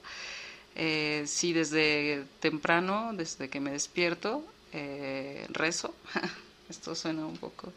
eh, 0.76 1.24
sí 1.26 1.54
desde 1.54 2.26
temprano, 2.40 3.12
desde 3.14 3.48
que 3.48 3.58
me 3.58 3.70
despierto, 3.70 4.44
eh, 4.74 5.46
rezo. 5.48 5.94
Esto 6.68 6.94
suena 6.94 7.24
un 7.24 7.38
poco 7.38 7.72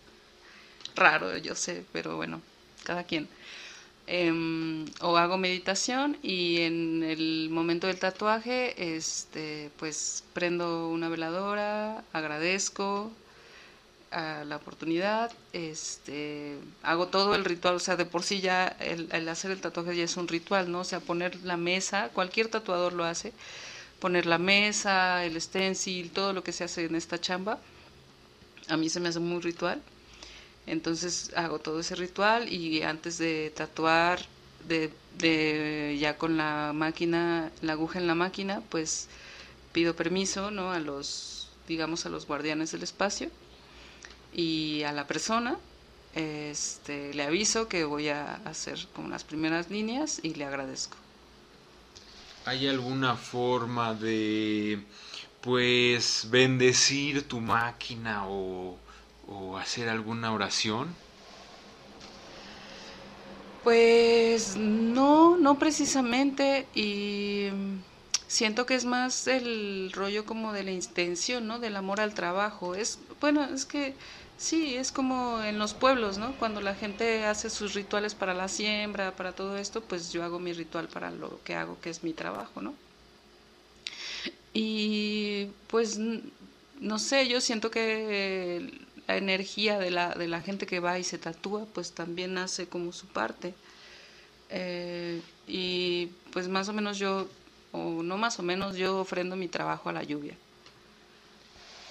raro, 0.96 1.38
yo 1.38 1.56
sé, 1.56 1.86
pero 1.94 2.18
bueno, 2.18 2.42
cada 2.84 3.06
quien. 3.06 3.30
Em, 4.06 4.86
o 5.00 5.16
hago 5.16 5.38
meditación 5.38 6.18
y 6.22 6.60
en 6.62 7.04
el 7.04 7.48
momento 7.50 7.88
del 7.88 8.00
tatuaje 8.00 8.96
este 8.98 9.72
pues 9.80 10.26
prendo 10.34 10.90
una 10.90 11.08
veladora 11.08 12.04
agradezco 12.12 13.12
a 14.12 14.44
la 14.44 14.58
oportunidad 14.58 15.32
este 15.54 16.58
hago 16.84 17.08
todo 17.08 17.34
el 17.34 17.46
ritual 17.46 17.76
o 17.76 17.80
sea 17.80 17.96
de 17.96 18.06
por 18.06 18.24
sí 18.24 18.42
ya 18.42 18.68
el, 18.82 19.08
el, 19.14 19.30
hacer 19.30 19.52
el 19.52 19.62
tatuaje 19.62 19.96
ya 19.96 20.04
es 20.04 20.18
un 20.18 20.28
ritual 20.28 20.70
no 20.70 20.82
o 20.82 20.84
sea 20.84 21.00
poner 21.00 21.38
la 21.44 21.56
mesa 21.56 22.10
cualquier 22.10 22.50
tatuador 22.50 22.92
lo 22.92 23.06
hace 23.06 23.32
poner 24.02 24.26
la 24.26 24.38
mesa 24.38 25.24
el 25.24 25.40
stencil 25.42 26.12
todo 26.12 26.34
lo 26.34 26.44
que 26.44 26.52
se 26.52 26.66
hace 26.66 26.84
en 26.84 26.96
esta 26.96 27.22
chamba 27.22 27.58
a 28.68 28.76
mí 28.76 28.90
se 28.90 29.00
me 29.00 29.08
hace 29.08 29.20
muy 29.20 29.40
ritual 29.42 29.82
entonces 30.66 31.32
hago 31.36 31.60
todo 31.60 31.80
ese 31.80 31.96
ritual 31.96 32.52
y 32.52 32.84
antes 32.84 33.18
de 33.18 33.52
tatuar, 33.56 34.20
de, 34.68 35.98
ya 36.00 36.18
con 36.18 36.38
la 36.38 36.72
máquina, 36.74 37.52
la 37.62 37.74
aguja 37.74 38.00
en 38.00 38.08
la 38.08 38.16
máquina, 38.16 38.62
pues 38.70 39.08
pido 39.72 39.96
permiso, 39.96 40.52
¿no? 40.52 40.72
A 40.72 40.80
los, 40.80 41.50
digamos, 41.68 42.06
a 42.06 42.10
los 42.10 42.26
guardianes 42.28 42.72
del 42.72 42.84
espacio 42.84 43.30
y 44.34 44.84
a 44.84 44.92
la 44.92 45.06
persona, 45.06 45.58
este, 46.16 47.14
le 47.14 47.24
aviso 47.24 47.68
que 47.68 47.84
voy 47.84 48.10
a 48.10 48.36
hacer 48.46 48.88
como 48.94 49.10
las 49.10 49.24
primeras 49.24 49.70
líneas 49.70 50.20
y 50.24 50.34
le 50.36 50.46
agradezco. 50.46 50.98
¿Hay 52.46 52.68
alguna 52.68 53.16
forma 53.16 53.94
de, 53.94 54.84
pues, 55.42 56.28
bendecir 56.30 57.28
tu 57.28 57.40
máquina 57.40 58.28
o 58.28 58.78
o 59.28 59.58
hacer 59.58 59.90
alguna 59.90 60.34
oración? 60.34 60.96
Pues 63.64 64.58
no, 64.58 65.38
no 65.38 65.58
precisamente 65.58 66.68
y 66.76 67.48
siento 68.28 68.66
que 68.66 68.76
es 68.76 68.84
más 68.86 69.28
el 69.28 69.92
rollo 69.94 70.26
como 70.26 70.52
de 70.54 70.64
la 70.64 70.72
intención, 70.72 71.48
¿no? 71.48 71.60
Del 71.60 71.76
amor 71.78 72.02
al 72.02 72.14
trabajo. 72.14 72.76
Es 72.76 73.00
bueno, 73.22 73.46
es 73.46 73.66
que 73.66 73.96
sí, 74.38 74.76
es 74.76 74.92
como 74.92 75.42
en 75.44 75.60
los 75.60 75.74
pueblos, 75.74 76.18
¿no? 76.18 76.36
Cuando 76.38 76.60
la 76.62 76.76
gente 76.76 77.26
hace 77.26 77.50
sus 77.50 77.74
rituales 77.74 78.16
para 78.16 78.34
la 78.34 78.50
siembra, 78.50 79.16
para 79.16 79.34
todo 79.34 79.58
esto, 79.58 79.82
pues 79.82 80.12
yo 80.12 80.24
hago 80.24 80.40
mi 80.40 80.54
ritual 80.54 80.90
para 80.90 81.12
lo 81.12 81.42
que 81.44 81.56
hago, 81.56 81.80
que 81.82 81.90
es 81.90 82.04
mi 82.04 82.14
trabajo, 82.14 82.62
¿no? 82.62 82.74
Y 84.54 85.48
pues 85.68 86.00
no 86.80 87.00
sé, 87.00 87.28
yo 87.28 87.42
siento 87.42 87.72
que 87.72 88.72
la 89.08 89.18
energía 89.18 89.80
de 89.80 89.92
la, 89.92 90.12
de 90.16 90.28
la 90.28 90.42
gente 90.42 90.66
que 90.68 90.80
va 90.80 91.00
y 91.00 91.04
se 91.04 91.18
tatúa, 91.20 91.66
pues 91.74 91.94
también 91.94 92.38
hace 92.38 92.70
como 92.70 92.92
su 92.94 93.08
parte. 93.08 93.56
Eh, 94.50 95.24
y 95.48 96.08
pues 96.32 96.48
más 96.50 96.70
o 96.70 96.74
menos 96.74 96.98
yo, 97.00 97.30
o 97.72 98.04
no 98.04 98.18
más 98.18 98.40
o 98.40 98.44
menos, 98.44 98.76
yo 98.78 99.00
ofrendo 99.00 99.36
mi 99.36 99.50
trabajo 99.50 99.90
a 99.90 99.94
la 99.94 100.04
lluvia. 100.04 100.38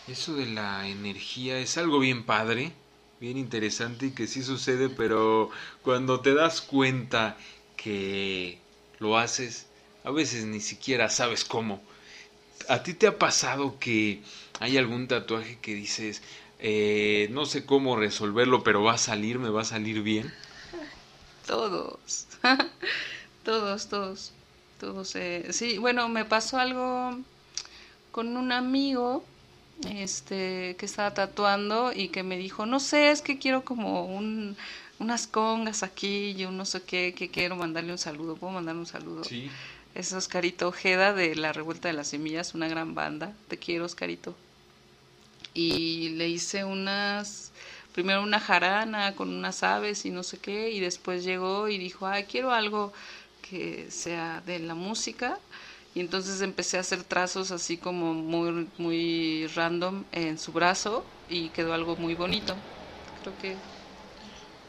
Eso 0.06 0.34
de 0.34 0.46
la 0.46 0.88
energía 0.88 1.58
es 1.58 1.76
algo 1.78 1.98
bien 1.98 2.24
padre. 2.26 2.76
bien 3.20 3.36
interesante 3.38 4.06
y 4.06 4.14
que 4.14 4.26
sí 4.26 4.42
sucede, 4.42 4.90
pero 4.90 5.50
cuando 5.82 6.20
te 6.22 6.34
das 6.34 6.60
cuenta 6.60 7.38
que 7.76 8.64
lo 8.98 9.16
haces, 9.18 9.70
a 10.04 10.10
veces 10.10 10.44
ni 10.46 10.60
siquiera 10.60 11.08
sabes 11.08 11.44
cómo. 11.44 11.84
¿A 12.68 12.82
ti 12.82 12.94
te 12.94 13.06
ha 13.08 13.18
pasado 13.18 13.78
que 13.78 14.24
hay 14.60 14.76
algún 14.78 15.08
tatuaje 15.08 15.60
que 15.60 15.74
dices, 15.74 16.22
eh, 16.64 17.26
no 17.32 17.44
sé 17.44 17.66
cómo 17.66 17.96
resolverlo, 17.96 18.62
pero 18.62 18.84
va 18.84 18.94
a 18.94 18.98
salir, 18.98 19.40
me 19.40 19.50
va 19.50 19.62
a 19.62 19.64
salir 19.64 20.00
bien? 20.00 20.32
Todos, 21.44 22.28
todos, 23.44 23.88
todos, 23.88 24.30
todos. 24.78 25.16
Eh, 25.16 25.48
sí, 25.50 25.78
bueno, 25.78 26.08
me 26.08 26.24
pasó 26.24 26.60
algo 26.60 27.18
con 28.12 28.36
un 28.36 28.52
amigo 28.52 29.24
este 29.90 30.76
que 30.78 30.86
estaba 30.86 31.12
tatuando 31.14 31.92
y 31.92 32.10
que 32.10 32.22
me 32.22 32.36
dijo, 32.36 32.64
no 32.64 32.78
sé, 32.78 33.10
es 33.10 33.22
que 33.22 33.40
quiero 33.40 33.64
como 33.64 34.06
un, 34.06 34.56
unas 35.00 35.26
congas 35.26 35.82
aquí 35.82 36.30
y 36.30 36.44
un 36.44 36.56
no 36.56 36.64
sé 36.64 36.82
qué, 36.82 37.12
que 37.12 37.28
quiero 37.28 37.56
mandarle 37.56 37.90
un 37.90 37.98
saludo, 37.98 38.36
¿puedo 38.36 38.52
mandarle 38.52 38.82
un 38.82 38.86
saludo? 38.86 39.24
Sí. 39.24 39.50
Es 39.96 40.12
Oscarito 40.12 40.68
Ojeda 40.68 41.12
de 41.12 41.34
La 41.34 41.52
Revuelta 41.52 41.88
de 41.88 41.94
las 41.94 42.06
Semillas, 42.06 42.54
una 42.54 42.68
gran 42.68 42.94
banda. 42.94 43.32
Te 43.48 43.58
quiero, 43.58 43.84
Oscarito. 43.84 44.36
Y 45.54 46.10
le 46.10 46.28
hice 46.28 46.64
unas, 46.64 47.52
primero 47.92 48.22
una 48.22 48.40
jarana 48.40 49.14
con 49.14 49.28
unas 49.28 49.62
aves 49.62 50.04
y 50.06 50.10
no 50.10 50.22
sé 50.22 50.38
qué, 50.38 50.70
y 50.70 50.80
después 50.80 51.24
llegó 51.24 51.68
y 51.68 51.78
dijo, 51.78 52.06
ay, 52.06 52.24
quiero 52.24 52.52
algo 52.52 52.92
que 53.42 53.90
sea 53.90 54.42
de 54.46 54.58
la 54.58 54.74
música. 54.74 55.38
Y 55.94 56.00
entonces 56.00 56.40
empecé 56.40 56.78
a 56.78 56.80
hacer 56.80 57.04
trazos 57.04 57.50
así 57.50 57.76
como 57.76 58.14
muy, 58.14 58.66
muy 58.78 59.46
random 59.48 60.04
en 60.12 60.38
su 60.38 60.52
brazo 60.52 61.04
y 61.28 61.50
quedó 61.50 61.74
algo 61.74 61.96
muy 61.96 62.14
bonito. 62.14 62.56
Creo 63.22 63.38
que... 63.40 63.56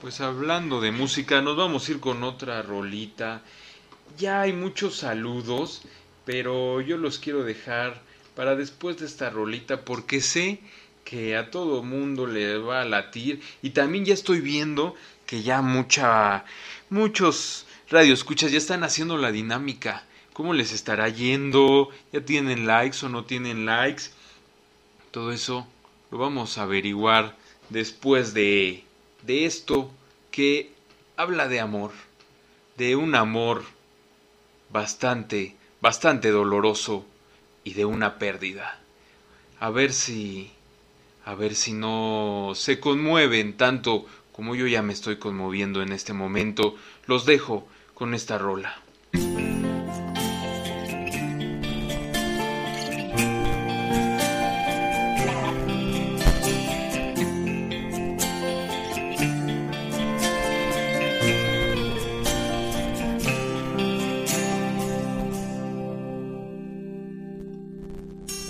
Pues 0.02 0.20
hablando 0.20 0.82
de 0.82 0.92
música, 0.92 1.42
nos 1.42 1.56
vamos 1.56 1.88
a 1.88 1.92
ir 1.94 2.02
con 2.02 2.24
otra 2.24 2.62
rolita. 2.62 3.42
Ya 4.18 4.42
hay 4.42 4.52
muchos 4.52 4.98
saludos, 4.98 5.82
pero 6.26 6.82
yo 6.82 6.98
los 6.98 7.20
quiero 7.20 7.46
dejar 7.46 8.02
para 8.36 8.56
después 8.56 8.98
de 8.98 9.06
esta 9.06 9.30
rolita 9.30 9.86
porque 9.86 10.22
sé 10.22 10.60
que 11.04 11.36
a 11.36 11.52
todo 11.52 11.84
mundo 11.84 12.26
le 12.28 12.58
va 12.58 12.82
a 12.82 12.86
latir 12.86 13.42
y 13.62 13.72
también 13.72 14.06
ya 14.06 14.14
estoy 14.14 14.42
viendo 14.42 14.96
que 15.26 15.44
ya 15.44 15.62
mucha 15.62 16.46
muchos 16.90 17.66
radioescuchas 17.90 18.52
ya 18.52 18.58
están 18.58 18.84
haciendo 18.84 19.18
la 19.18 19.32
dinámica. 19.32 20.06
¿Cómo 20.34 20.54
les 20.54 20.72
estará 20.72 21.10
yendo? 21.10 21.90
¿Ya 22.12 22.22
tienen 22.22 22.66
likes 22.66 23.06
o 23.06 23.10
no 23.10 23.26
tienen 23.26 23.66
likes? 23.66 24.06
Todo 25.12 25.32
eso 25.32 25.68
lo 26.10 26.18
vamos 26.18 26.58
a 26.58 26.64
averiguar 26.64 27.36
después 27.70 28.34
de 28.34 28.84
de 29.22 29.46
esto 29.46 29.92
que 30.32 30.72
habla 31.16 31.48
de 31.48 31.60
amor, 31.60 31.92
de 32.78 32.96
un 32.96 33.16
amor 33.16 33.64
bastante, 34.72 35.56
bastante 35.82 36.32
doloroso 36.32 37.06
y 37.64 37.74
de 37.74 37.86
una 37.86 38.18
pérdida. 38.20 38.80
A 39.60 39.70
ver 39.70 39.94
si, 39.94 40.52
a 41.26 41.36
ver 41.36 41.56
si 41.56 41.74
no 41.74 42.52
se 42.56 42.80
conmueven 42.80 43.56
tanto 43.56 44.06
como 44.32 44.56
yo 44.56 44.68
ya 44.68 44.82
me 44.82 44.94
estoy 44.94 45.18
conmoviendo 45.18 45.82
en 45.82 45.92
este 45.92 46.14
momento. 46.14 46.76
Los 47.06 47.26
dejo 47.26 47.68
con 47.94 48.14
esta 48.14 48.38
rola. 48.38 48.82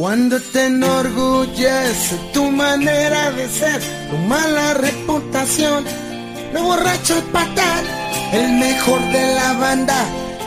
Cuando 0.03 0.37
te 0.37 0.65
enorgullece 0.65 2.17
tu 2.33 2.51
manera 2.51 3.31
de 3.31 3.47
ser, 3.47 3.81
tu 4.09 4.17
mala 4.17 4.73
reputación, 4.73 5.85
de 6.53 6.59
borracho 6.59 7.17
y 7.19 7.21
patán, 7.31 7.85
el 8.33 8.51
mejor 8.51 8.99
de 9.13 9.33
la 9.33 9.53
banda, 9.53 9.95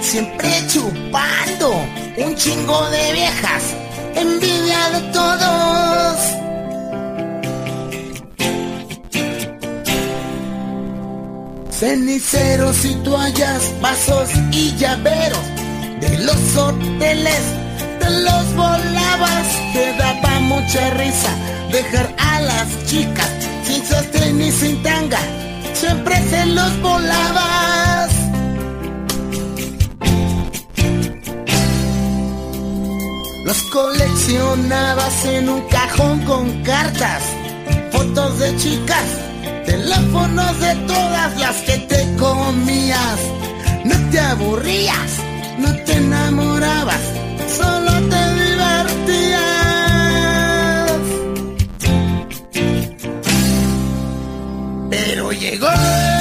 siempre 0.02 0.50
chupando, 0.68 1.72
un 2.18 2.34
chingo 2.34 2.90
de 2.90 3.12
viejas, 3.14 3.62
envidia 4.14 4.90
de 4.90 5.00
todos. 5.14 6.18
Ceniceros 11.70 12.84
y 12.84 12.94
toallas, 12.96 13.72
vasos 13.80 14.28
y 14.52 14.76
llaveros 14.76 15.46
de 16.02 16.18
los 16.26 16.56
hoteles 16.58 17.65
los 18.10 18.54
volabas, 18.54 19.46
te 19.72 19.92
daba 19.96 20.40
mucha 20.40 20.90
risa 20.90 21.30
dejar 21.70 22.14
a 22.18 22.40
las 22.40 22.86
chicas 22.86 23.30
sin 23.64 23.84
sostén 23.84 24.38
ni 24.38 24.50
sin 24.52 24.82
tanga, 24.82 25.18
siempre 25.74 26.16
se 26.30 26.46
los 26.46 26.80
volabas. 26.80 28.10
Los 33.44 33.62
coleccionabas 33.64 35.24
en 35.24 35.48
un 35.48 35.60
cajón 35.68 36.20
con 36.22 36.62
cartas, 36.62 37.22
fotos 37.92 38.38
de 38.38 38.56
chicas, 38.56 39.08
teléfonos 39.64 40.60
de 40.60 40.74
todas 40.86 41.38
las 41.38 41.56
que 41.58 41.78
te 41.78 42.16
comías. 42.16 43.20
No 43.84 43.94
te 44.10 44.18
aburrías, 44.18 45.10
no 45.58 45.72
te 45.84 45.92
enamorabas, 45.98 47.02
llegó 55.50 56.15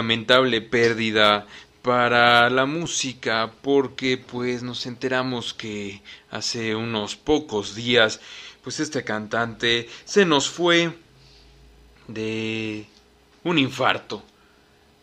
lamentable 0.00 0.62
pérdida 0.62 1.46
para 1.82 2.48
la 2.48 2.64
música 2.64 3.52
porque 3.60 4.16
pues 4.16 4.62
nos 4.62 4.86
enteramos 4.86 5.52
que 5.52 6.00
hace 6.30 6.74
unos 6.74 7.16
pocos 7.16 7.74
días 7.74 8.18
pues 8.62 8.80
este 8.80 9.04
cantante 9.04 9.90
se 10.06 10.24
nos 10.24 10.48
fue 10.48 10.96
de 12.08 12.86
un 13.44 13.58
infarto. 13.58 14.22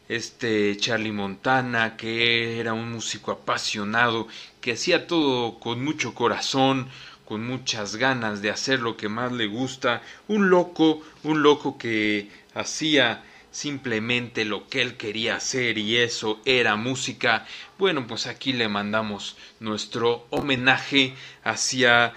Este 0.09 0.75
Charlie 0.77 1.11
Montana, 1.11 1.95
que 1.95 2.59
era 2.59 2.73
un 2.73 2.91
músico 2.91 3.31
apasionado, 3.31 4.27
que 4.61 4.71
hacía 4.71 5.05
todo 5.05 5.59
con 5.59 5.83
mucho 5.83 6.15
corazón, 6.15 6.87
con 7.23 7.45
muchas 7.45 7.97
ganas 7.97 8.41
de 8.41 8.49
hacer 8.49 8.79
lo 8.79 8.97
que 8.97 9.09
más 9.09 9.31
le 9.31 9.45
gusta, 9.45 10.01
un 10.27 10.49
loco, 10.49 11.03
un 11.23 11.43
loco 11.43 11.77
que 11.77 12.31
hacía 12.55 13.23
simplemente 13.57 14.45
lo 14.45 14.67
que 14.67 14.83
él 14.83 14.97
quería 14.97 15.37
hacer 15.37 15.79
y 15.79 15.97
eso 15.97 16.39
era 16.45 16.75
música. 16.75 17.47
Bueno, 17.79 18.05
pues 18.05 18.27
aquí 18.27 18.53
le 18.53 18.67
mandamos 18.67 19.35
nuestro 19.59 20.27
homenaje 20.29 21.15
hacia 21.43 22.13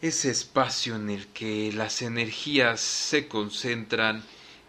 ese 0.00 0.30
espacio 0.30 0.94
en 0.94 1.10
el 1.10 1.26
que 1.26 1.72
las 1.72 2.00
energías 2.00 2.80
se 2.80 3.26
concentran 3.26 4.22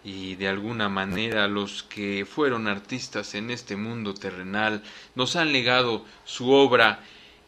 y 0.04 0.34
de 0.34 0.48
alguna 0.48 0.90
manera 0.90 1.48
los 1.48 1.84
que 1.84 2.26
fueron 2.26 2.68
artistas 2.68 3.36
en 3.36 3.52
este 3.52 3.76
mundo 3.76 4.16
terrenal 4.16 4.82
nos 5.14 5.36
han 5.36 5.54
legado 5.54 6.06
su 6.26 6.50
obra 6.50 7.04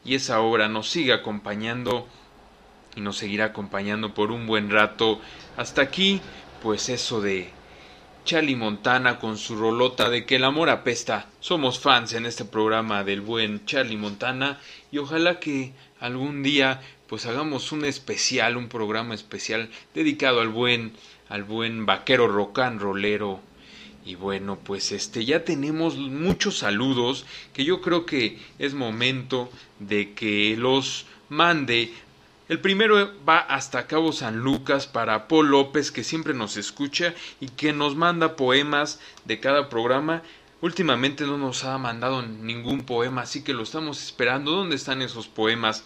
y 0.05 0.13
esa 0.13 0.39
obra 0.39 0.69
nos 0.69 0.87
sigue 0.87 1.13
acompañando 1.13 2.07
y 2.95 3.01
nos 3.01 3.17
seguirá 3.17 3.45
acompañando 3.45 4.13
por 4.13 4.29
un 4.29 4.45
buen 4.45 4.69
rato. 4.69 5.19
Hasta 5.57 5.81
aquí, 5.81 6.21
pues 6.61 6.89
eso 6.89 7.21
de 7.21 7.59
Charlie 8.23 8.55
Montana 8.55 9.19
con 9.19 9.37
su 9.37 9.55
rolota 9.55 10.09
de 10.09 10.25
que 10.25 10.35
el 10.35 10.43
amor 10.43 10.69
apesta. 10.69 11.27
Somos 11.39 11.79
fans 11.79 12.13
en 12.13 12.25
este 12.25 12.45
programa 12.45 13.03
del 13.03 13.21
buen 13.21 13.65
Charlie 13.65 13.97
Montana 13.97 14.59
y 14.91 14.99
ojalá 14.99 15.39
que 15.39 15.73
algún 15.99 16.43
día 16.43 16.81
pues 17.07 17.25
hagamos 17.25 17.71
un 17.71 17.83
especial, 17.83 18.57
un 18.57 18.69
programa 18.69 19.15
especial 19.15 19.69
dedicado 19.93 20.39
al 20.39 20.49
buen 20.49 20.93
al 21.29 21.43
buen 21.43 21.85
vaquero 21.85 22.27
rocán 22.27 22.79
rolero. 22.79 23.39
Y 24.05 24.15
bueno, 24.15 24.57
pues 24.63 24.91
este 24.91 25.25
ya 25.25 25.43
tenemos 25.43 25.97
muchos 25.97 26.59
saludos 26.59 27.25
que 27.53 27.65
yo 27.65 27.81
creo 27.81 28.05
que 28.05 28.37
es 28.59 28.73
momento 28.73 29.49
de 29.79 30.13
que 30.13 30.55
los 30.57 31.05
mande. 31.29 31.93
El 32.49 32.59
primero 32.59 33.11
va 33.27 33.39
hasta 33.39 33.87
Cabo 33.87 34.11
San 34.11 34.39
Lucas 34.39 34.87
para 34.87 35.27
Paul 35.27 35.51
López 35.51 35.91
que 35.91 36.03
siempre 36.03 36.33
nos 36.33 36.57
escucha 36.57 37.13
y 37.39 37.47
que 37.47 37.71
nos 37.71 37.95
manda 37.95 38.35
poemas 38.35 38.99
de 39.25 39.39
cada 39.39 39.69
programa. 39.69 40.21
Últimamente 40.59 41.25
no 41.25 41.37
nos 41.37 41.63
ha 41.63 41.77
mandado 41.77 42.21
ningún 42.21 42.81
poema, 42.83 43.21
así 43.21 43.43
que 43.43 43.53
lo 43.53 43.63
estamos 43.63 44.03
esperando. 44.03 44.51
¿Dónde 44.51 44.75
están 44.75 45.01
esos 45.01 45.27
poemas? 45.27 45.83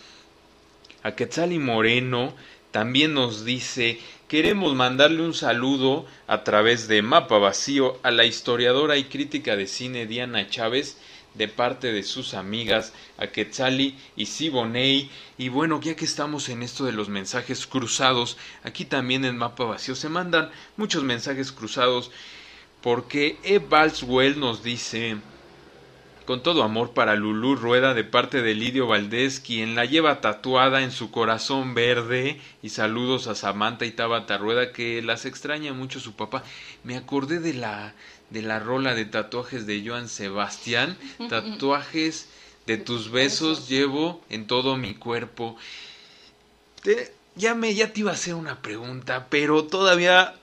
A 1.03 1.11
Quetzali 1.11 1.59
Moreno 1.59 2.33
también 2.71 3.13
nos 3.13 3.45
dice 3.45 3.99
Queremos 4.27 4.73
mandarle 4.73 5.21
un 5.21 5.35
saludo 5.35 6.07
a 6.25 6.43
través 6.43 6.87
de 6.87 7.03
Mapa 7.03 7.37
Vacío 7.37 7.99
a 8.01 8.09
la 8.09 8.25
historiadora 8.25 8.97
y 8.97 9.03
crítica 9.03 9.55
de 9.55 9.67
cine 9.67 10.07
Diana 10.07 10.49
Chávez 10.49 10.97
de 11.37 11.47
parte 11.47 11.91
de 11.91 12.03
sus 12.03 12.33
amigas 12.33 12.93
a 13.17 13.27
Quetzali 13.27 13.97
y 14.15 14.25
Siboney. 14.25 15.09
Y 15.37 15.49
bueno, 15.49 15.79
ya 15.81 15.95
que 15.95 16.05
estamos 16.05 16.49
en 16.49 16.63
esto 16.63 16.85
de 16.85 16.91
los 16.91 17.09
mensajes 17.09 17.67
cruzados, 17.67 18.37
aquí 18.63 18.85
también 18.85 19.25
en 19.25 19.37
Mapa 19.37 19.65
Vacío 19.65 19.95
se 19.95 20.09
mandan 20.09 20.49
muchos 20.77 21.03
mensajes 21.03 21.51
cruzados 21.51 22.11
porque 22.81 23.37
E. 23.43 23.59
Balswell 23.59 24.39
nos 24.39 24.63
dice 24.63 25.17
con 26.25 26.41
todo 26.41 26.63
amor 26.63 26.93
para 26.93 27.15
Lulú 27.15 27.55
Rueda 27.55 27.93
de 27.93 28.03
parte 28.03 28.41
de 28.41 28.55
Lidio 28.55 28.87
Valdés, 28.87 29.39
quien 29.39 29.75
la 29.75 29.85
lleva 29.85 30.21
tatuada 30.21 30.81
en 30.81 30.91
su 30.91 31.11
corazón 31.11 31.75
verde. 31.75 32.41
Y 32.63 32.69
saludos 32.69 33.27
a 33.27 33.35
Samantha 33.35 33.85
y 33.85 33.91
Tabata 33.91 34.37
Rueda, 34.37 34.71
que 34.71 35.01
las 35.03 35.25
extraña 35.25 35.73
mucho 35.73 35.99
su 35.99 36.15
papá. 36.15 36.43
Me 36.83 36.97
acordé 36.97 37.39
de 37.39 37.53
la, 37.53 37.93
de 38.29 38.41
la 38.41 38.59
rola 38.59 38.95
de 38.95 39.05
tatuajes 39.05 39.65
de 39.67 39.83
Joan 39.85 40.09
Sebastián. 40.09 40.97
Tatuajes 41.29 42.27
de 42.65 42.77
tus 42.77 43.11
besos 43.11 43.67
llevo 43.69 44.23
en 44.29 44.47
todo 44.47 44.77
mi 44.77 44.95
cuerpo. 44.95 45.55
Te- 46.81 47.11
ya, 47.35 47.55
me, 47.55 47.73
ya 47.75 47.91
te 47.91 48.01
iba 48.01 48.11
a 48.11 48.15
hacer 48.15 48.35
una 48.35 48.61
pregunta, 48.61 49.27
pero 49.29 49.65
todavía 49.65 50.35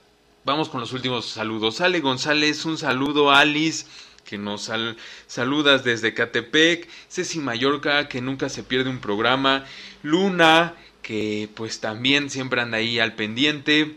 vamos 0.45 0.69
con 0.69 0.79
los 0.81 0.93
últimos 0.93 1.25
saludos. 1.25 1.81
Ale 1.81 1.99
González, 2.01 2.65
un 2.65 2.77
saludo. 2.77 3.31
Alice 3.31 3.85
que 4.25 4.37
nos 4.37 4.63
sal- 4.63 4.95
saludas 5.27 5.83
desde 5.83 6.13
Catepec, 6.13 6.87
Ceci 7.09 7.39
Mallorca, 7.39 8.07
que 8.07 8.21
nunca 8.21 8.47
se 8.49 8.63
pierde 8.63 8.89
un 8.89 8.99
programa, 8.99 9.65
Luna, 10.01 10.75
que 11.01 11.49
pues 11.55 11.81
también 11.81 12.29
siempre 12.29 12.61
anda 12.61 12.77
ahí 12.77 12.99
al 12.99 13.13
pendiente, 13.15 13.95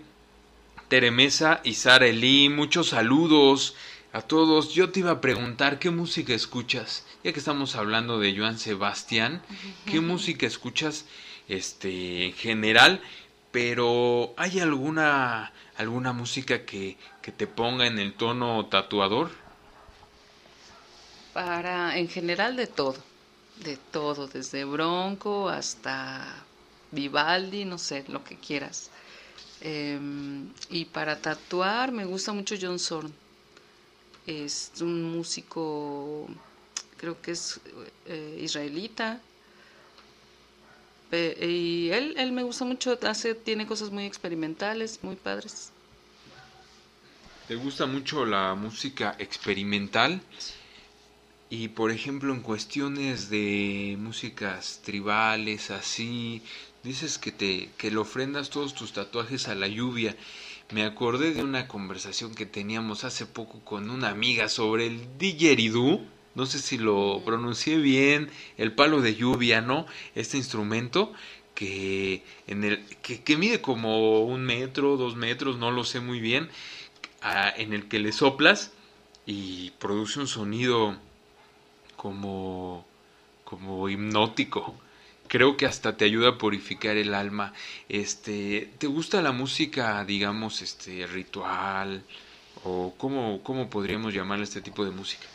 Tere 0.88 1.10
Mesa 1.10 1.60
y 1.64 1.74
Sara 1.74 2.06
Eli, 2.06 2.48
muchos 2.48 2.90
saludos 2.90 3.74
a 4.12 4.22
todos. 4.22 4.72
Yo 4.72 4.90
te 4.90 5.00
iba 5.00 5.10
a 5.10 5.20
preguntar, 5.20 5.80
¿qué 5.80 5.90
música 5.90 6.32
escuchas? 6.32 7.04
Ya 7.24 7.32
que 7.32 7.40
estamos 7.40 7.74
hablando 7.74 8.20
de 8.20 8.38
Joan 8.38 8.56
Sebastián, 8.56 9.42
¿qué 9.84 10.00
música 10.00 10.46
escuchas 10.46 11.06
este 11.48 12.26
en 12.26 12.34
general? 12.34 13.00
Pero 13.50 14.32
¿hay 14.36 14.60
alguna 14.60 15.52
alguna 15.76 16.12
música 16.12 16.64
que, 16.64 16.96
que 17.20 17.32
te 17.32 17.48
ponga 17.48 17.88
en 17.88 17.98
el 17.98 18.12
tono 18.12 18.66
tatuador? 18.66 19.32
Para, 21.32 21.98
en 21.98 22.08
general, 22.08 22.54
de 22.54 22.68
todo. 22.68 22.96
De 23.56 23.76
todo, 23.76 24.28
desde 24.28 24.64
Bronco 24.64 25.48
hasta 25.48 26.44
Vivaldi, 26.92 27.64
no 27.64 27.76
sé, 27.76 28.04
lo 28.06 28.22
que 28.22 28.36
quieras. 28.36 28.90
Em, 29.60 30.48
y 30.70 30.84
para 30.84 31.20
tatuar 31.20 31.92
me 31.92 32.04
gusta 32.04 32.32
mucho 32.32 32.56
John 32.60 32.78
Zorn. 32.78 33.12
Es 34.26 34.72
un 34.80 35.02
músico, 35.04 36.28
creo 36.96 37.20
que 37.20 37.32
es 37.32 37.60
eh, 38.06 38.38
israelita. 38.42 39.20
Y 41.12 41.88
él, 41.90 42.14
él 42.18 42.32
me 42.32 42.42
gusta 42.42 42.64
mucho, 42.64 42.98
hace, 43.02 43.34
tiene 43.34 43.66
cosas 43.66 43.90
muy 43.90 44.04
experimentales, 44.04 44.98
muy 45.02 45.16
padres. 45.16 45.70
¿Te 47.48 47.54
gusta 47.54 47.86
mucho 47.86 48.26
la 48.26 48.54
música 48.56 49.14
experimental? 49.18 50.20
Y 51.48 51.68
por 51.68 51.92
ejemplo, 51.92 52.34
en 52.34 52.40
cuestiones 52.40 53.30
de 53.30 53.96
músicas 54.00 54.80
tribales, 54.82 55.70
así, 55.70 56.42
dices 56.86 57.18
que 57.18 57.32
te 57.32 57.70
que 57.76 57.90
le 57.90 57.98
ofrendas 57.98 58.50
todos 58.50 58.74
tus 58.74 58.92
tatuajes 58.92 59.48
a 59.48 59.54
la 59.54 59.68
lluvia. 59.68 60.16
Me 60.70 60.84
acordé 60.84 61.32
de 61.34 61.42
una 61.42 61.68
conversación 61.68 62.34
que 62.34 62.46
teníamos 62.46 63.04
hace 63.04 63.26
poco 63.26 63.60
con 63.60 63.90
una 63.90 64.08
amiga 64.08 64.48
sobre 64.48 64.86
el 64.86 65.18
didgeridoo. 65.18 66.00
No 66.34 66.46
sé 66.46 66.58
si 66.58 66.78
lo 66.78 67.22
pronuncié 67.24 67.78
bien, 67.78 68.30
el 68.58 68.72
palo 68.72 69.00
de 69.00 69.14
lluvia, 69.14 69.60
¿no? 69.60 69.86
Este 70.14 70.36
instrumento 70.36 71.12
que 71.54 72.22
en 72.46 72.64
el 72.64 72.84
que, 73.02 73.22
que 73.22 73.36
mide 73.36 73.60
como 73.60 74.20
un 74.24 74.44
metro, 74.44 74.96
dos 74.96 75.16
metros, 75.16 75.56
no 75.56 75.70
lo 75.70 75.84
sé 75.84 76.00
muy 76.00 76.20
bien, 76.20 76.50
en 77.56 77.72
el 77.72 77.88
que 77.88 77.98
le 77.98 78.12
soplas 78.12 78.72
y 79.24 79.70
produce 79.72 80.20
un 80.20 80.28
sonido 80.28 80.96
como, 81.96 82.84
como 83.44 83.88
hipnótico. 83.88 84.76
Creo 85.28 85.56
que 85.56 85.66
hasta 85.66 85.96
te 85.96 86.04
ayuda 86.04 86.30
a 86.30 86.38
purificar 86.38 86.96
el 86.96 87.14
alma. 87.14 87.52
Este, 87.88 88.70
¿te 88.78 88.86
gusta 88.86 89.22
la 89.22 89.32
música, 89.32 90.04
digamos, 90.04 90.62
este, 90.62 91.06
ritual? 91.06 92.02
¿O 92.64 92.94
cómo, 92.96 93.42
cómo 93.42 93.68
podríamos 93.68 94.14
llamarle 94.14 94.44
este 94.44 94.60
tipo 94.60 94.84
de 94.84 94.90
música? 94.90 95.26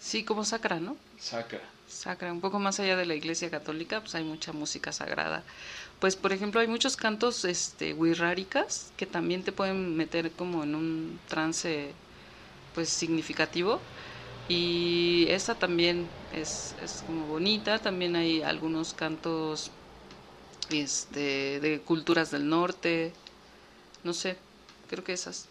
Sí, 0.00 0.24
como 0.24 0.44
sacra, 0.44 0.80
¿no? 0.80 0.96
Sacra. 1.18 1.60
Sacra, 1.88 2.32
un 2.32 2.40
poco 2.40 2.58
más 2.58 2.80
allá 2.80 2.96
de 2.96 3.06
la 3.06 3.14
iglesia 3.14 3.50
católica, 3.50 4.00
pues 4.00 4.14
hay 4.14 4.24
mucha 4.24 4.52
música 4.52 4.92
sagrada. 4.92 5.42
Pues, 6.00 6.16
por 6.16 6.32
ejemplo, 6.32 6.60
hay 6.60 6.68
muchos 6.68 6.96
cantos 6.96 7.44
este, 7.44 7.94
wixárikas 7.94 8.92
que 8.96 9.06
también 9.06 9.42
te 9.42 9.52
pueden 9.52 9.96
meter 9.96 10.30
como 10.32 10.62
en 10.64 10.74
un 10.74 11.20
trance, 11.28 11.92
pues, 12.74 12.88
significativo 12.90 13.80
y 14.48 15.26
esta 15.28 15.58
también 15.58 16.10
es, 16.32 16.74
es 16.82 17.02
como 17.02 17.26
bonita, 17.26 17.80
también 17.80 18.16
hay 18.16 18.42
algunos 18.42 18.94
cantos 18.94 19.70
este, 20.70 21.60
de 21.60 21.80
culturas 21.84 22.30
del 22.30 22.48
norte, 22.48 23.12
no 24.04 24.12
sé, 24.14 24.36
creo 24.88 25.04
que 25.04 25.12
esas. 25.12 25.48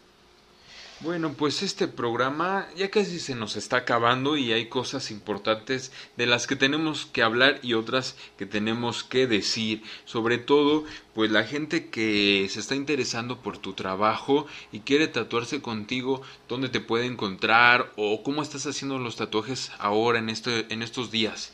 Bueno, 1.00 1.34
pues 1.34 1.62
este 1.62 1.88
programa 1.88 2.68
ya 2.76 2.90
casi 2.90 3.20
se 3.20 3.36
nos 3.36 3.56
está 3.56 3.78
acabando 3.78 4.36
y 4.36 4.52
hay 4.52 4.66
cosas 4.66 5.12
importantes 5.12 5.92
de 6.16 6.26
las 6.26 6.48
que 6.48 6.56
tenemos 6.56 7.06
que 7.06 7.22
hablar 7.22 7.60
y 7.62 7.76
otras 7.76 8.16
que 8.36 8.48
tenemos 8.48 9.04
que 9.04 9.28
decir. 9.28 9.84
Sobre 10.06 10.40
todo, 10.40 10.86
pues 11.14 11.30
la 11.30 11.44
gente 11.44 11.90
que 11.90 12.48
se 12.50 12.60
está 12.60 12.74
interesando 12.74 13.44
por 13.44 13.60
tu 13.60 13.74
trabajo 13.74 14.48
y 14.72 14.80
quiere 14.80 15.08
tatuarse 15.08 15.62
contigo, 15.62 16.24
dónde 16.50 16.68
te 16.68 16.80
puede 16.80 17.06
encontrar 17.06 17.94
o 17.96 18.24
cómo 18.24 18.42
estás 18.42 18.66
haciendo 18.66 18.98
los 18.98 19.18
tatuajes 19.18 19.72
ahora 19.78 20.18
en, 20.18 20.30
este, 20.30 20.66
en 20.74 20.82
estos 20.82 21.12
días. 21.12 21.52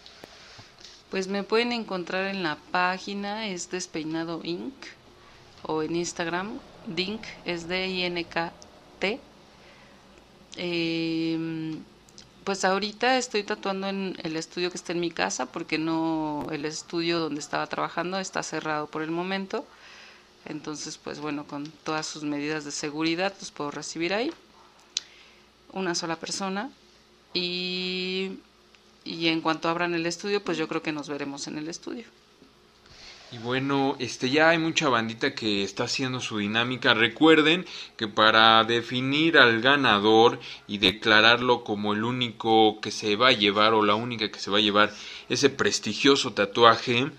Pues 1.12 1.28
me 1.28 1.44
pueden 1.44 1.74
encontrar 1.74 2.34
en 2.34 2.44
la 2.44 2.60
página, 2.72 3.50
es 3.50 3.70
Despeinado 3.70 4.40
Inc. 4.46 4.74
o 5.64 5.84
en 5.84 5.98
Instagram, 5.98 6.60
Dink, 6.88 7.24
es 7.44 7.68
D-I-N-K-T 7.68 9.33
eh, 10.58 11.78
pues 12.44 12.66
ahorita 12.66 13.18
estoy 13.18 13.44
tatuando 13.44 13.88
en 13.88 14.18
el 14.24 14.36
estudio 14.36 14.70
que 14.70 14.78
está 14.78 14.92
en 14.92 15.00
mi 15.00 15.12
casa 15.12 15.46
porque 15.46 15.78
no 15.78 16.48
el 16.52 16.66
estudio 16.66 17.20
donde 17.20 17.40
estaba 17.40 17.68
trabajando 17.68 18.20
está 18.20 18.44
cerrado 18.44 18.88
por 18.88 19.02
el 19.02 19.12
momento. 19.12 19.66
Entonces, 20.46 20.98
pues 20.98 21.20
bueno, 21.20 21.46
con 21.48 21.72
todas 21.84 22.06
sus 22.06 22.24
medidas 22.24 22.66
de 22.66 22.72
seguridad 22.72 23.34
los 23.40 23.52
puedo 23.52 23.72
recibir 23.72 24.14
ahí. 24.14 24.32
Una 25.72 25.96
sola 25.96 26.18
persona. 26.18 26.70
Y, 27.34 28.40
y 29.06 29.28
en 29.28 29.42
cuanto 29.42 29.70
abran 29.70 29.94
el 29.94 30.06
estudio, 30.06 30.44
pues 30.44 30.58
yo 30.58 30.68
creo 30.68 30.84
que 30.84 30.92
nos 30.92 31.08
veremos 31.08 31.48
en 31.48 31.58
el 31.58 31.70
estudio. 31.70 32.06
Y 33.34 33.40
bueno, 33.40 33.96
este 33.98 34.30
ya 34.30 34.50
hay 34.50 34.60
mucha 34.60 34.90
bandita 34.90 35.34
que 35.34 35.64
está 35.64 35.86
haciendo 35.86 36.20
su 36.20 36.38
dinámica. 36.38 36.94
Recuerden 36.94 37.66
que 37.98 38.08
para 38.08 38.64
definir 38.64 39.40
al 39.40 39.60
ganador 39.60 40.40
y 40.68 40.78
declararlo 40.78 41.64
como 41.64 41.94
el 41.94 42.04
único 42.04 42.80
que 42.80 42.92
se 42.92 43.16
va 43.16 43.30
a 43.30 43.32
llevar 43.32 43.74
o 43.74 43.84
la 43.84 43.96
única 43.96 44.30
que 44.30 44.38
se 44.38 44.52
va 44.52 44.60
a 44.60 44.62
llevar 44.62 44.94
ese 45.30 45.50
prestigioso 45.50 46.34
tatuaje, 46.34 47.10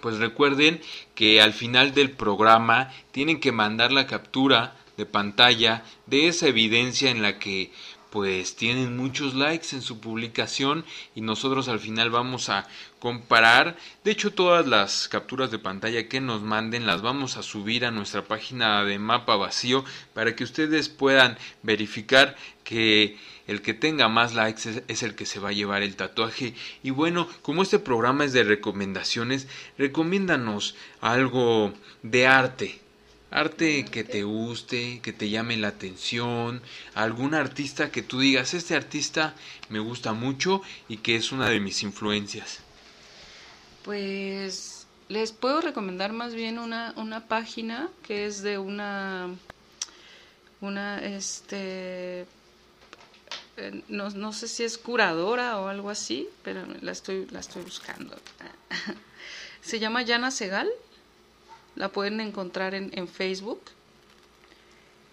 pues 0.00 0.18
recuerden 0.18 0.80
que 1.14 1.40
al 1.40 1.52
final 1.52 1.94
del 1.94 2.10
programa 2.10 2.90
tienen 3.12 3.38
que 3.38 3.52
mandar 3.52 3.92
la 3.92 4.08
captura 4.08 4.76
de 4.96 5.06
pantalla 5.06 5.84
de 6.06 6.26
esa 6.26 6.48
evidencia 6.48 7.08
en 7.08 7.22
la 7.22 7.38
que 7.38 7.70
pues 8.10 8.56
tienen 8.56 8.96
muchos 8.96 9.34
likes 9.34 9.68
en 9.72 9.82
su 9.82 10.00
publicación 10.00 10.84
y 11.14 11.20
nosotros 11.20 11.68
al 11.68 11.78
final 11.78 12.10
vamos 12.10 12.48
a 12.48 12.66
comparar. 13.00 13.76
De 14.04 14.12
hecho, 14.12 14.32
todas 14.32 14.66
las 14.66 15.08
capturas 15.08 15.50
de 15.50 15.58
pantalla 15.58 16.08
que 16.08 16.20
nos 16.20 16.42
manden 16.42 16.86
las 16.86 17.02
vamos 17.02 17.36
a 17.36 17.42
subir 17.42 17.84
a 17.84 17.90
nuestra 17.90 18.22
página 18.22 18.84
de 18.84 18.98
mapa 18.98 19.34
vacío 19.36 19.84
para 20.14 20.36
que 20.36 20.44
ustedes 20.44 20.88
puedan 20.88 21.36
verificar 21.62 22.36
que 22.62 23.18
el 23.48 23.62
que 23.62 23.74
tenga 23.74 24.08
más 24.08 24.34
likes 24.34 24.84
es, 24.86 25.02
el 25.02 25.16
que 25.16 25.26
se 25.26 25.40
va 25.40 25.48
a 25.48 25.52
llevar 25.52 25.82
el 25.82 25.96
tatuaje. 25.96 26.54
Y 26.84 26.90
bueno, 26.90 27.26
como 27.42 27.62
este 27.62 27.80
programa 27.80 28.24
es 28.24 28.32
de 28.32 28.44
recomendaciones, 28.44 29.48
recomiéndanos 29.76 30.76
algo 31.00 31.72
de 32.02 32.28
arte 32.28 32.80
arte 33.32 33.84
que 33.84 34.02
te 34.02 34.24
guste, 34.24 34.98
que 35.02 35.12
te 35.12 35.30
llame 35.30 35.56
la 35.56 35.68
atención, 35.68 36.62
algún 36.94 37.34
artista 37.34 37.92
que 37.92 38.02
tú 38.02 38.18
digas, 38.18 38.54
este 38.54 38.74
artista 38.74 39.36
me 39.68 39.78
gusta 39.78 40.12
mucho 40.12 40.62
y 40.88 40.96
que 40.96 41.14
es 41.14 41.30
una 41.30 41.48
de 41.48 41.60
mis 41.60 41.84
influencias. 41.84 42.60
Pues 43.84 44.86
les 45.08 45.32
puedo 45.32 45.60
recomendar 45.60 46.12
más 46.12 46.34
bien 46.34 46.58
una, 46.58 46.92
una 46.96 47.26
página 47.26 47.88
que 48.02 48.26
es 48.26 48.42
de 48.42 48.58
una, 48.58 49.28
una, 50.60 50.98
este, 51.04 52.26
eh, 53.56 53.82
no, 53.88 54.10
no 54.10 54.32
sé 54.32 54.48
si 54.48 54.64
es 54.64 54.78
curadora 54.78 55.58
o 55.60 55.68
algo 55.68 55.90
así, 55.90 56.28
pero 56.42 56.64
la 56.80 56.92
estoy, 56.92 57.26
la 57.30 57.40
estoy 57.40 57.62
buscando. 57.62 58.16
Se 59.62 59.78
llama 59.78 60.02
Yana 60.02 60.30
Segal 60.30 60.70
la 61.74 61.88
pueden 61.90 62.20
encontrar 62.20 62.74
en, 62.74 62.90
en 62.94 63.08
Facebook. 63.08 63.60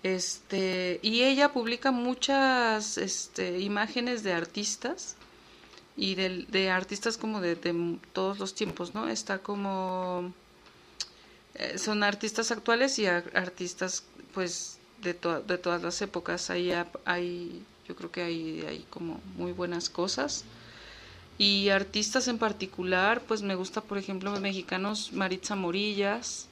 Este, 0.03 0.99
y 1.01 1.23
ella 1.23 1.51
publica 1.51 1.91
muchas 1.91 2.97
este, 2.97 3.59
imágenes 3.59 4.23
de 4.23 4.33
artistas 4.33 5.15
y 5.97 6.15
de, 6.15 6.45
de 6.49 6.69
artistas 6.69 7.17
como 7.17 7.41
de, 7.41 7.55
de, 7.55 7.97
todos 8.13 8.39
los 8.39 8.53
tiempos, 8.53 8.93
¿no? 8.93 9.09
Está 9.09 9.39
como... 9.39 10.31
Eh, 11.55 11.79
son 11.79 12.03
artistas 12.03 12.51
actuales 12.51 12.99
y 12.99 13.07
artistas 13.07 14.03
pues 14.33 14.77
de, 15.01 15.13
de 15.13 15.57
todas 15.57 15.81
las 15.81 16.01
épocas. 16.03 16.51
Ahí 16.51 16.71
hay, 17.03 17.63
yo 17.87 17.95
creo 17.95 18.11
que 18.11 18.21
hay, 18.21 18.61
hay 18.67 18.85
como 18.91 19.19
muy 19.35 19.51
buenas 19.51 19.89
cosas. 19.89 20.45
Y 21.39 21.69
artistas 21.69 22.27
en 22.27 22.37
particular, 22.37 23.21
pues 23.27 23.41
me 23.41 23.55
gusta, 23.55 23.81
por 23.81 23.97
ejemplo, 23.97 24.39
mexicanos, 24.39 25.13
Maritza 25.13 25.55
Morillas, 25.55 26.47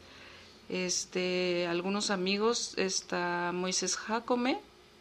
este, 0.69 1.67
algunos 1.67 2.09
amigos, 2.09 2.73
está 2.77 3.51
Moisés 3.53 3.95
Jacome, 3.95 4.59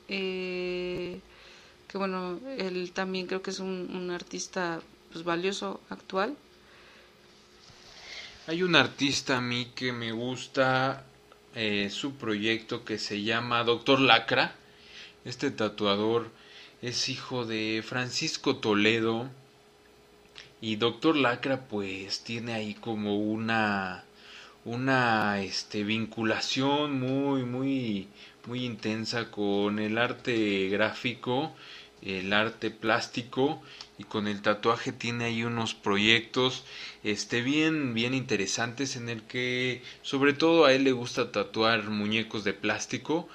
eh, 0.09 1.21
que 1.95 1.99
bueno, 1.99 2.41
él 2.59 2.91
también 2.93 3.29
creo 3.29 3.41
que 3.41 3.51
es 3.51 3.61
un, 3.61 4.11
artista 4.11 4.81
pues, 5.13 5.23
valioso 5.25 5.81
actual. 5.91 6.37
Hay 8.49 8.65
un 8.65 8.75
artista 8.75 9.37
a 9.37 9.41
mí 9.41 9.69
que 9.77 9.93
me 9.93 10.11
gusta 10.11 11.05
eh, 11.55 11.91
su 11.91 12.17
proyecto 12.17 12.85
que 12.85 12.99
se 12.99 13.23
llama 13.23 13.63
Doctor 13.63 14.01
Lacra. 14.01 14.57
Este 15.25 15.53
tatuador 15.53 16.33
es 16.83 17.09
hijo 17.09 17.45
de 17.45 17.85
Francisco 17.87 18.57
Toledo 18.57 19.31
y 20.61 20.75
Doctor 20.75 21.15
Lacra 21.15 21.61
pues 21.61 22.25
tiene 22.25 22.55
ahí 22.55 22.75
como 22.75 23.19
una 23.21 24.03
una 24.65 25.41
este, 25.43 25.85
vinculación 25.85 26.99
muy 26.99 27.45
muy 27.45 28.09
muy 28.47 28.65
intensa 28.65 29.31
con 29.31 29.79
el 29.79 29.97
arte 29.97 30.69
gráfico 30.71 31.55
el 32.05 32.33
arte 32.33 32.71
plástico 32.71 33.63
y 33.99 34.05
con 34.05 34.29
el 34.29 34.43
tatuaje 34.43 34.93
tiene 34.93 35.25
ahí 35.25 35.43
unos 35.43 35.75
proyectos 35.75 36.65
este 37.03 37.41
bien 37.41 37.95
bien 37.95 38.13
interesantes 38.13 38.97
en 38.97 39.09
el 39.09 39.23
que 39.23 39.83
sobre 40.03 40.35
todo 40.35 40.67
a 40.67 40.75
él 40.75 40.85
le 40.85 40.93
gusta 40.93 41.33
tatuar 41.33 41.89
muñecos 41.89 42.45
de 42.45 42.53
plástico 42.53 43.29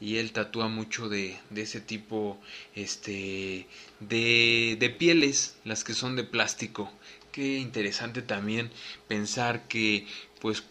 y 0.00 0.16
él 0.16 0.32
tatúa 0.32 0.68
mucho 0.68 1.08
de, 1.08 1.38
de 1.50 1.62
ese 1.62 1.80
tipo 1.80 2.38
este 2.74 3.66
de, 4.00 4.76
de 4.78 4.90
pieles 4.90 5.56
las 5.64 5.84
que 5.84 5.94
son 5.94 6.16
de 6.16 6.24
plástico. 6.24 6.92
Qué 7.30 7.58
interesante 7.58 8.20
también 8.20 8.70
pensar 9.06 9.68
que 9.68 10.06
pues 10.40 10.64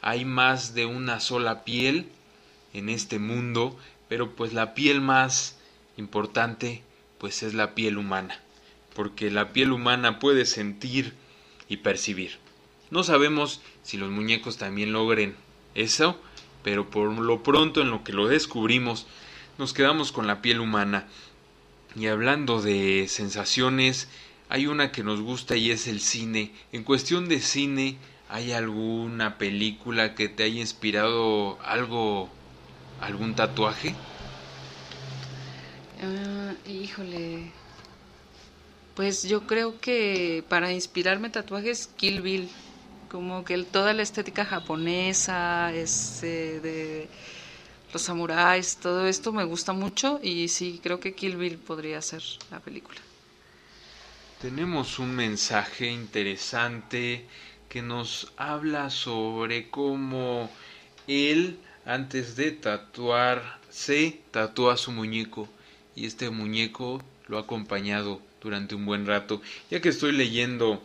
hay 0.00 0.24
más 0.24 0.74
de 0.74 0.86
una 0.86 1.20
sola 1.20 1.64
piel 1.64 2.08
en 2.74 2.88
este 2.88 3.18
mundo 3.20 3.78
pero 4.08 4.34
pues 4.34 4.52
la 4.52 4.74
piel 4.74 5.00
más 5.00 5.56
importante 5.96 6.82
pues 7.22 7.44
es 7.44 7.54
la 7.54 7.76
piel 7.76 7.98
humana, 7.98 8.40
porque 8.96 9.30
la 9.30 9.52
piel 9.52 9.70
humana 9.70 10.18
puede 10.18 10.44
sentir 10.44 11.14
y 11.68 11.76
percibir. 11.76 12.38
No 12.90 13.04
sabemos 13.04 13.60
si 13.84 13.96
los 13.96 14.10
muñecos 14.10 14.58
también 14.58 14.92
logren 14.92 15.36
eso, 15.76 16.20
pero 16.64 16.90
por 16.90 17.16
lo 17.16 17.44
pronto 17.44 17.80
en 17.80 17.90
lo 17.90 18.02
que 18.02 18.12
lo 18.12 18.26
descubrimos, 18.26 19.06
nos 19.56 19.72
quedamos 19.72 20.10
con 20.10 20.26
la 20.26 20.42
piel 20.42 20.58
humana. 20.58 21.06
Y 21.94 22.08
hablando 22.08 22.60
de 22.60 23.06
sensaciones, 23.06 24.08
hay 24.48 24.66
una 24.66 24.90
que 24.90 25.04
nos 25.04 25.20
gusta 25.20 25.54
y 25.54 25.70
es 25.70 25.86
el 25.86 26.00
cine. 26.00 26.50
En 26.72 26.82
cuestión 26.82 27.28
de 27.28 27.38
cine, 27.38 27.98
¿hay 28.30 28.50
alguna 28.50 29.38
película 29.38 30.16
que 30.16 30.28
te 30.28 30.42
haya 30.42 30.60
inspirado 30.60 31.56
algo, 31.62 32.28
algún 33.00 33.36
tatuaje? 33.36 33.94
Ah, 36.02 36.54
híjole. 36.68 37.52
Pues 38.96 39.22
yo 39.22 39.46
creo 39.46 39.80
que 39.80 40.44
para 40.48 40.72
inspirarme 40.72 41.30
tatuajes, 41.30 41.88
Kill 41.96 42.22
Bill. 42.22 42.50
Como 43.08 43.44
que 43.44 43.62
toda 43.62 43.92
la 43.92 44.02
estética 44.02 44.44
japonesa, 44.44 45.72
este, 45.74 46.60
de 46.60 47.08
los 47.92 48.02
samuráis, 48.02 48.78
todo 48.78 49.06
esto 49.06 49.32
me 49.32 49.44
gusta 49.44 49.74
mucho 49.74 50.18
y 50.22 50.48
sí, 50.48 50.80
creo 50.82 50.98
que 50.98 51.14
Kill 51.14 51.36
Bill 51.36 51.58
podría 51.58 52.00
ser 52.00 52.22
la 52.50 52.58
película. 52.58 52.98
Tenemos 54.40 54.98
un 54.98 55.14
mensaje 55.14 55.88
interesante 55.88 57.26
que 57.68 57.82
nos 57.82 58.32
habla 58.38 58.88
sobre 58.88 59.68
cómo 59.68 60.50
él, 61.06 61.58
antes 61.84 62.34
de 62.34 62.50
tatuar, 62.52 63.60
se 63.68 64.20
tatúa 64.30 64.78
su 64.78 64.90
muñeco 64.90 65.48
y 65.94 66.06
este 66.06 66.30
muñeco 66.30 67.02
lo 67.28 67.38
ha 67.38 67.42
acompañado 67.42 68.20
durante 68.40 68.74
un 68.74 68.84
buen 68.86 69.06
rato. 69.06 69.40
Ya 69.70 69.80
que 69.80 69.88
estoy 69.88 70.12
leyendo 70.12 70.82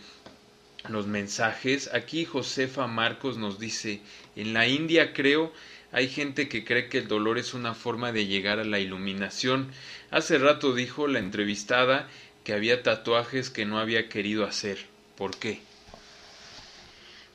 los 0.89 1.07
mensajes, 1.07 1.89
aquí 1.93 2.25
Josefa 2.25 2.87
Marcos 2.87 3.37
nos 3.37 3.59
dice, 3.59 4.01
en 4.35 4.53
la 4.53 4.67
India 4.67 5.13
creo 5.13 5.51
hay 5.91 6.09
gente 6.09 6.49
que 6.49 6.65
cree 6.65 6.89
que 6.89 6.99
el 6.99 7.07
dolor 7.07 7.37
es 7.37 7.53
una 7.53 7.73
forma 7.73 8.11
de 8.11 8.27
llegar 8.27 8.59
a 8.59 8.65
la 8.65 8.79
iluminación. 8.79 9.71
Hace 10.11 10.37
rato 10.37 10.73
dijo 10.75 11.07
la 11.07 11.19
entrevistada 11.19 12.07
que 12.43 12.53
había 12.53 12.83
tatuajes 12.83 13.49
que 13.49 13.65
no 13.65 13.79
había 13.79 14.09
querido 14.09 14.45
hacer. 14.45 14.85
¿Por 15.17 15.37
qué? 15.37 15.61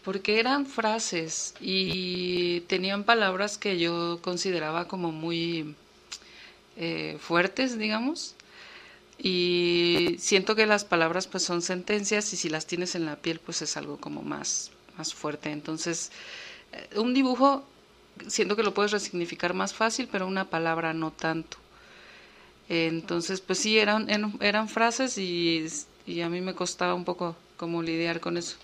Porque 0.05 0.39
eran 0.41 0.67
frases 0.67 1.55
y 1.61 2.61
tenían 2.63 3.05
palabras 3.05 3.57
que 3.57 3.79
yo 3.79 4.21
consideraba 4.21 4.89
como 4.89 5.13
muy 5.13 5.75
eh, 6.77 7.19
fuertes, 7.21 7.79
digamos. 7.79 8.35
Y 9.19 10.17
siento 10.19 10.57
que 10.57 10.67
las 10.67 10.85
palabras 10.85 11.27
pues 11.29 11.45
son 11.45 11.63
sentencias 11.63 12.33
y 12.33 12.37
si 12.37 12.49
las 12.49 12.67
tienes 12.67 12.95
en 12.95 13.07
la 13.07 13.17
piel 13.17 13.39
pues 13.39 13.63
es 13.63 13.77
algo 13.77 13.99
como 13.99 14.23
más, 14.23 14.71
más 14.99 15.15
fuerte. 15.15 15.51
Entonces, 15.51 16.11
eh, 16.73 16.99
un 16.99 17.15
dibujo 17.15 17.65
siento 18.27 18.57
que 18.57 18.63
lo 18.63 18.75
puedes 18.75 18.93
resignificar 18.93 19.55
más 19.55 19.75
fácil, 19.75 20.09
pero 20.11 20.27
una 20.27 20.51
palabra 20.51 20.93
no 20.93 21.11
tanto. 21.13 21.57
Entonces, 22.69 23.41
pues 23.41 23.59
sí, 23.59 23.79
eran, 23.79 24.09
eran 24.41 24.69
frases 24.69 25.19
y, 25.19 25.67
y 26.07 26.21
a 26.23 26.29
mí 26.29 26.41
me 26.41 26.55
costaba 26.55 26.95
un 26.95 27.05
poco 27.05 27.37
como 27.57 27.83
lidiar 27.83 28.21
con 28.21 28.37
eso. 28.37 28.57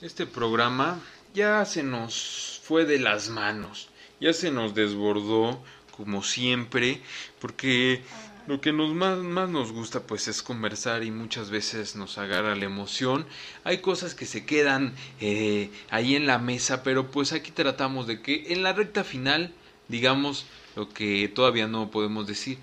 Este 0.00 0.26
programa 0.26 1.00
ya 1.34 1.64
se 1.64 1.82
nos 1.82 2.60
fue 2.62 2.84
de 2.84 2.98
las 2.98 3.28
manos, 3.30 3.88
ya 4.20 4.32
se 4.32 4.50
nos 4.50 4.74
desbordó 4.74 5.62
como 5.96 6.22
siempre, 6.22 7.00
porque 7.40 8.02
lo 8.46 8.60
que 8.60 8.72
nos 8.72 8.94
más, 8.94 9.18
más, 9.18 9.48
nos 9.48 9.72
gusta 9.72 10.00
pues 10.00 10.28
es 10.28 10.42
conversar 10.42 11.02
y 11.02 11.10
muchas 11.10 11.50
veces 11.50 11.96
nos 11.96 12.18
agarra 12.18 12.54
la 12.54 12.64
emoción. 12.64 13.26
Hay 13.64 13.78
cosas 13.78 14.14
que 14.14 14.26
se 14.26 14.44
quedan 14.44 14.94
eh, 15.20 15.70
ahí 15.90 16.14
en 16.14 16.26
la 16.26 16.38
mesa, 16.38 16.82
pero 16.82 17.10
pues 17.10 17.32
aquí 17.32 17.50
tratamos 17.50 18.06
de 18.06 18.22
que 18.22 18.52
en 18.52 18.62
la 18.62 18.72
recta 18.72 19.04
final 19.04 19.52
digamos 19.88 20.46
lo 20.76 20.88
que 20.88 21.28
todavía 21.28 21.66
no 21.66 21.90
podemos 21.90 22.26
decir. 22.26 22.58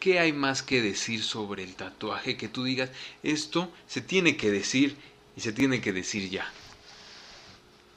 ¿Qué 0.00 0.18
hay 0.18 0.32
más 0.32 0.62
que 0.62 0.80
decir 0.80 1.22
sobre 1.22 1.62
el 1.62 1.74
tatuaje? 1.74 2.36
Que 2.36 2.48
tú 2.48 2.64
digas, 2.64 2.90
esto 3.22 3.70
se 3.86 4.00
tiene 4.00 4.36
que 4.36 4.50
decir 4.50 4.96
y 5.36 5.42
se 5.42 5.52
tiene 5.52 5.80
que 5.82 5.92
decir 5.92 6.30
ya. 6.30 6.50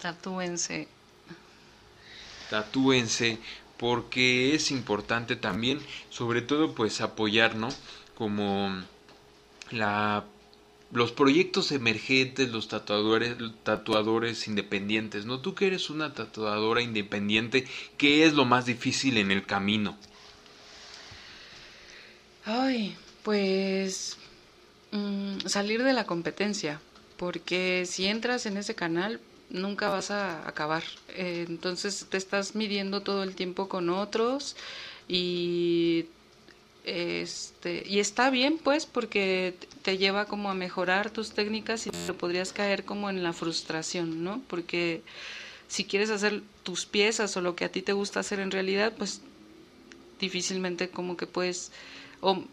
Tatúense. 0.01 0.89
Tatúense 2.49 3.39
porque 3.77 4.55
es 4.55 4.71
importante 4.71 5.35
también, 5.35 5.79
sobre 6.09 6.41
todo 6.41 6.73
pues 6.73 7.01
apoyar, 7.01 7.55
¿no? 7.55 7.69
Como 8.15 8.83
la 9.71 10.25
los 10.93 11.11
proyectos 11.11 11.71
emergentes, 11.71 12.51
los 12.51 12.67
tatuadores, 12.67 13.35
tatuadores 13.63 14.47
independientes, 14.47 15.25
¿no? 15.25 15.39
Tú 15.39 15.55
que 15.55 15.65
eres 15.67 15.89
una 15.89 16.13
tatuadora 16.13 16.81
independiente, 16.81 17.67
¿qué 17.97 18.25
es 18.25 18.33
lo 18.33 18.45
más 18.45 18.67
difícil 18.67 19.17
en 19.17 19.31
el 19.31 19.43
camino? 19.43 19.97
Ay, 22.45 22.95
pues 23.23 24.17
mm, 24.91 25.39
salir 25.47 25.81
de 25.83 25.93
la 25.93 26.05
competencia, 26.05 26.79
porque 27.17 27.85
si 27.87 28.05
entras 28.05 28.45
en 28.45 28.57
ese 28.57 28.75
canal, 28.75 29.19
nunca 29.49 29.89
vas 29.89 30.11
a 30.11 30.47
acabar. 30.47 30.83
Eh, 31.09 31.45
entonces 31.47 32.07
te 32.09 32.17
estás 32.17 32.55
midiendo 32.55 33.01
todo 33.01 33.23
el 33.23 33.35
tiempo 33.35 33.69
con 33.69 33.89
otros 33.89 34.55
y 35.07 36.05
este 36.85 37.83
y 37.87 37.99
está 37.99 38.29
bien 38.29 38.59
pues 38.61 38.85
porque 38.85 39.55
te 39.83 39.97
lleva 39.97 40.25
como 40.25 40.49
a 40.49 40.53
mejorar 40.53 41.11
tus 41.11 41.31
técnicas 41.31 41.87
y 41.87 41.91
te 41.91 42.13
podrías 42.13 42.51
caer 42.51 42.83
como 42.83 43.09
en 43.09 43.23
la 43.23 43.31
frustración, 43.31 44.23
¿no? 44.23 44.41
Porque 44.47 45.01
si 45.67 45.85
quieres 45.85 46.09
hacer 46.09 46.41
tus 46.63 46.85
piezas 46.85 47.35
o 47.37 47.41
lo 47.41 47.55
que 47.55 47.65
a 47.65 47.71
ti 47.71 47.81
te 47.81 47.93
gusta 47.93 48.19
hacer 48.19 48.39
en 48.39 48.51
realidad, 48.51 48.93
pues 48.97 49.21
difícilmente 50.19 50.89
como 50.89 51.17
que 51.17 51.27
puedes 51.27 51.71
o 52.21 52.43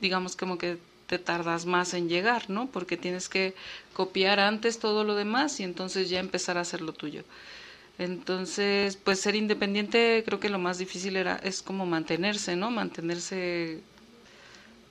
digamos 0.00 0.36
como 0.36 0.58
que 0.58 0.78
te 1.10 1.18
tardas 1.18 1.66
más 1.66 1.92
en 1.92 2.08
llegar, 2.08 2.48
¿no? 2.50 2.68
Porque 2.70 2.96
tienes 2.96 3.28
que 3.28 3.56
copiar 3.94 4.38
antes 4.38 4.78
todo 4.78 5.02
lo 5.02 5.16
demás 5.16 5.58
y 5.58 5.64
entonces 5.64 6.08
ya 6.08 6.20
empezar 6.20 6.56
a 6.56 6.60
hacer 6.60 6.82
lo 6.82 6.92
tuyo. 6.92 7.24
Entonces, 7.98 8.96
pues 8.96 9.18
ser 9.20 9.34
independiente 9.34 10.22
creo 10.24 10.38
que 10.38 10.48
lo 10.48 10.60
más 10.60 10.78
difícil 10.78 11.16
era 11.16 11.34
es 11.42 11.62
como 11.62 11.84
mantenerse, 11.84 12.54
¿no? 12.54 12.70
Mantenerse 12.70 13.80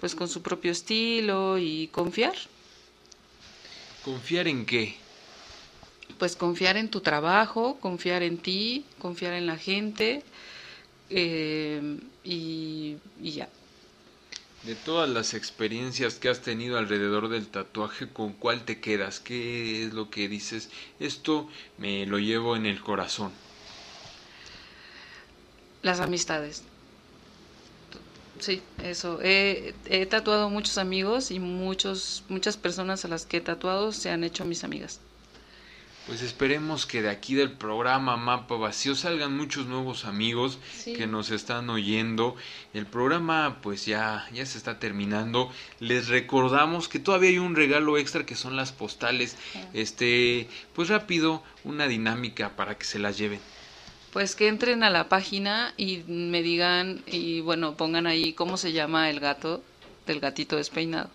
pues 0.02 0.14
con 0.14 0.28
su 0.28 0.42
propio 0.42 0.74
estilo 0.74 1.58
y 1.58 1.88
confiar. 1.88 2.36
¿Confiar 4.04 4.50
en 4.50 4.66
qué? 4.66 4.96
Pues 6.18 6.36
confiar 6.36 6.76
en 6.76 6.90
tu 6.90 7.00
trabajo, 7.00 7.78
confiar 7.80 8.24
en 8.24 8.40
ti, 8.40 8.84
confiar 9.00 9.32
en 9.36 9.46
la 9.46 9.56
gente 9.58 10.22
eh, 11.10 11.98
y, 12.26 12.98
y 13.22 13.32
ya. 13.32 13.48
De 14.62 14.76
todas 14.78 15.10
las 15.10 15.34
experiencias 15.34 16.16
que 16.16 16.30
has 16.30 16.42
tenido 16.42 16.78
alrededor 16.78 17.28
del 17.28 17.50
tatuaje, 17.50 18.14
¿con 18.14 18.32
cuál 18.32 18.64
te 18.64 18.80
quedas? 18.80 19.20
¿Qué 19.20 19.84
es 19.86 19.94
lo 19.94 20.10
que 20.10 20.30
dices? 20.30 20.70
Esto 20.98 21.50
me 21.78 22.06
lo 22.06 22.20
llevo 22.20 22.56
en 22.56 22.66
el 22.66 22.82
corazón. 22.82 23.34
Las 25.82 26.00
amistades. 26.00 26.64
Sí, 28.40 28.64
eso. 28.78 29.20
He, 29.22 29.76
he 29.86 30.06
tatuado 30.06 30.50
muchos 30.50 30.78
amigos 30.78 31.30
y 31.32 31.40
muchos, 31.40 32.24
muchas 32.30 32.58
personas 32.58 33.04
a 33.06 33.08
las 33.08 33.26
que 33.26 33.38
he 33.38 33.42
tatuado 33.42 33.92
se 33.92 34.10
han 34.12 34.24
hecho 34.24 34.46
mis 34.46 34.64
amigas. 34.64 35.02
Pues 36.10 36.24
esperemos 36.24 36.88
que 36.88 37.04
de 37.04 37.10
aquí 37.12 37.36
del 37.36 37.52
programa 37.52 38.18
Mapa 38.18 38.56
Vacío 38.56 38.96
salgan 38.96 39.38
muchos 39.38 39.68
nuevos 39.68 40.06
amigos 40.06 40.58
Sí. 40.76 40.94
que 40.94 41.06
nos 41.06 41.30
están 41.30 41.70
oyendo. 41.70 42.36
El 42.74 42.88
programa 42.88 43.60
pues 43.62 43.86
ya, 43.86 44.28
ya 44.34 44.44
se 44.48 44.58
está 44.58 44.80
terminando. 44.80 45.52
Les 45.80 46.08
recordamos 46.08 46.88
que 46.88 46.98
todavía 46.98 47.30
hay 47.30 47.38
un 47.38 47.56
regalo 47.56 47.96
extra 48.00 48.26
que 48.26 48.34
son 48.34 48.56
las 48.56 48.72
postales. 48.72 49.38
Este, 49.76 50.50
pues 50.74 50.90
rápido, 50.90 51.44
una 51.64 51.88
dinámica 51.88 52.56
para 52.56 52.76
que 52.76 52.86
se 52.86 52.98
las 52.98 53.16
lleven. 53.20 53.40
Pues 54.12 54.36
que 54.36 54.48
entren 54.48 54.82
a 54.82 54.90
la 54.90 55.10
página 55.10 55.76
y 55.78 55.98
me 56.08 56.42
digan 56.42 57.04
y 57.06 57.42
bueno, 57.42 57.78
pongan 57.78 58.08
ahí 58.08 58.34
cómo 58.34 58.58
se 58.58 58.72
llama 58.72 59.12
el 59.12 59.20
gato 59.20 59.64
del 60.08 60.20
gatito 60.20 60.56
despeinado. 60.56 61.12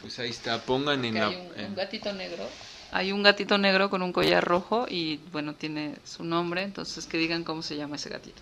Pues 0.00 0.18
ahí 0.18 0.30
está, 0.30 0.62
pongan 0.62 1.04
en 1.04 1.16
la... 1.16 1.28
un, 1.28 1.74
gatito 1.74 2.10
negro. 2.14 2.48
Hay 2.92 3.12
un 3.12 3.22
gatito 3.22 3.58
negro 3.58 3.90
con 3.90 4.02
un 4.02 4.12
collar 4.12 4.44
rojo 4.44 4.86
y 4.88 5.20
bueno, 5.32 5.54
tiene 5.54 5.96
su 6.04 6.24
nombre, 6.24 6.62
entonces 6.62 7.06
que 7.06 7.18
digan 7.18 7.44
cómo 7.44 7.62
se 7.62 7.76
llama 7.76 7.96
ese 7.96 8.08
gatito. 8.08 8.40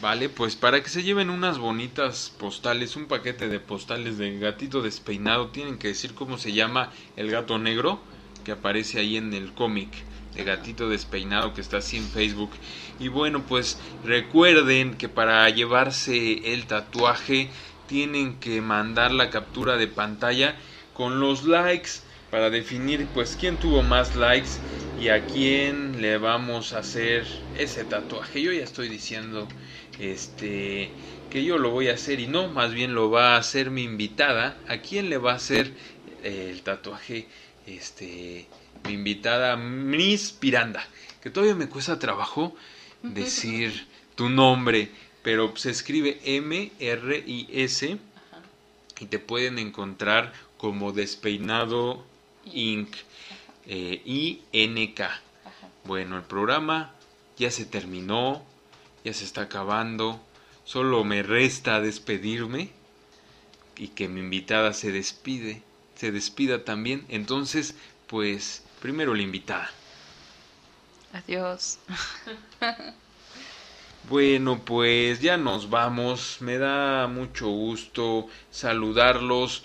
Vale, 0.00 0.28
pues 0.28 0.56
para 0.56 0.82
que 0.82 0.88
se 0.88 1.02
lleven 1.02 1.30
unas 1.30 1.58
bonitas 1.58 2.32
postales, 2.38 2.96
un 2.96 3.06
paquete 3.06 3.48
de 3.48 3.60
postales 3.60 4.18
de 4.18 4.38
gatito 4.38 4.82
despeinado, 4.82 5.48
tienen 5.48 5.78
que 5.78 5.88
decir 5.88 6.14
cómo 6.14 6.38
se 6.38 6.52
llama 6.52 6.90
el 7.16 7.30
gato 7.30 7.58
negro 7.58 8.00
que 8.44 8.52
aparece 8.52 8.98
ahí 9.00 9.16
en 9.16 9.32
el 9.32 9.52
cómic 9.54 9.88
de 10.34 10.44
gatito 10.44 10.88
despeinado 10.88 11.54
que 11.54 11.60
está 11.60 11.78
así 11.78 11.96
en 11.96 12.08
Facebook. 12.08 12.50
Y 12.98 13.08
bueno, 13.08 13.42
pues 13.42 13.78
recuerden 14.04 14.96
que 14.96 15.08
para 15.08 15.48
llevarse 15.50 16.52
el 16.52 16.66
tatuaje 16.66 17.48
tienen 17.86 18.38
que 18.40 18.60
mandar 18.60 19.12
la 19.12 19.30
captura 19.30 19.76
de 19.76 19.88
pantalla 19.88 20.56
con 20.92 21.20
los 21.20 21.44
likes 21.44 22.03
para 22.34 22.50
definir 22.50 23.06
pues 23.14 23.36
quién 23.38 23.58
tuvo 23.58 23.84
más 23.84 24.16
likes 24.16 24.58
y 25.00 25.06
a 25.06 25.24
quién 25.24 26.02
le 26.02 26.18
vamos 26.18 26.72
a 26.72 26.80
hacer 26.80 27.24
ese 27.56 27.84
tatuaje. 27.84 28.42
Yo 28.42 28.50
ya 28.50 28.64
estoy 28.64 28.88
diciendo 28.88 29.46
este 30.00 30.90
que 31.30 31.44
yo 31.44 31.58
lo 31.58 31.70
voy 31.70 31.90
a 31.90 31.94
hacer 31.94 32.18
y 32.18 32.26
no, 32.26 32.48
más 32.48 32.74
bien 32.74 32.92
lo 32.92 33.08
va 33.08 33.36
a 33.36 33.38
hacer 33.38 33.70
mi 33.70 33.84
invitada. 33.84 34.58
¿A 34.66 34.78
quién 34.78 35.10
le 35.10 35.18
va 35.18 35.30
a 35.30 35.36
hacer 35.36 35.70
el 36.24 36.60
tatuaje? 36.62 37.28
Este 37.68 38.48
mi 38.82 38.94
invitada 38.94 39.56
Miss 39.56 40.32
Piranda, 40.32 40.84
que 41.22 41.30
todavía 41.30 41.54
me 41.54 41.68
cuesta 41.68 42.00
trabajo 42.00 42.56
decir 43.04 43.86
tu 44.16 44.28
nombre, 44.28 44.90
pero 45.22 45.56
se 45.56 45.70
escribe 45.70 46.18
M 46.24 46.72
R 46.80 47.16
I 47.16 47.46
S 47.52 47.96
y 48.98 49.06
te 49.06 49.20
pueden 49.20 49.60
encontrar 49.60 50.32
como 50.56 50.90
Despeinado 50.90 52.12
Inc. 52.52 52.94
Eh, 53.66 54.02
I 54.04 54.42
N 54.52 54.94
K. 54.94 55.20
Bueno, 55.84 56.16
el 56.16 56.22
programa 56.22 56.94
ya 57.36 57.50
se 57.50 57.64
terminó, 57.64 58.42
ya 59.04 59.12
se 59.12 59.24
está 59.24 59.42
acabando. 59.42 60.20
Solo 60.64 61.04
me 61.04 61.22
resta 61.22 61.80
despedirme 61.80 62.70
y 63.76 63.88
que 63.88 64.08
mi 64.08 64.20
invitada 64.20 64.72
se 64.72 64.92
despide, 64.92 65.62
se 65.94 66.12
despida 66.12 66.64
también. 66.64 67.04
Entonces, 67.08 67.74
pues, 68.06 68.64
primero 68.80 69.14
la 69.14 69.22
invitada. 69.22 69.70
Adiós. 71.12 71.78
Bueno, 74.06 74.60
pues 74.62 75.20
ya 75.20 75.38
nos 75.38 75.70
vamos. 75.70 76.36
Me 76.40 76.58
da 76.58 77.06
mucho 77.06 77.48
gusto 77.48 78.26
saludarlos. 78.50 79.64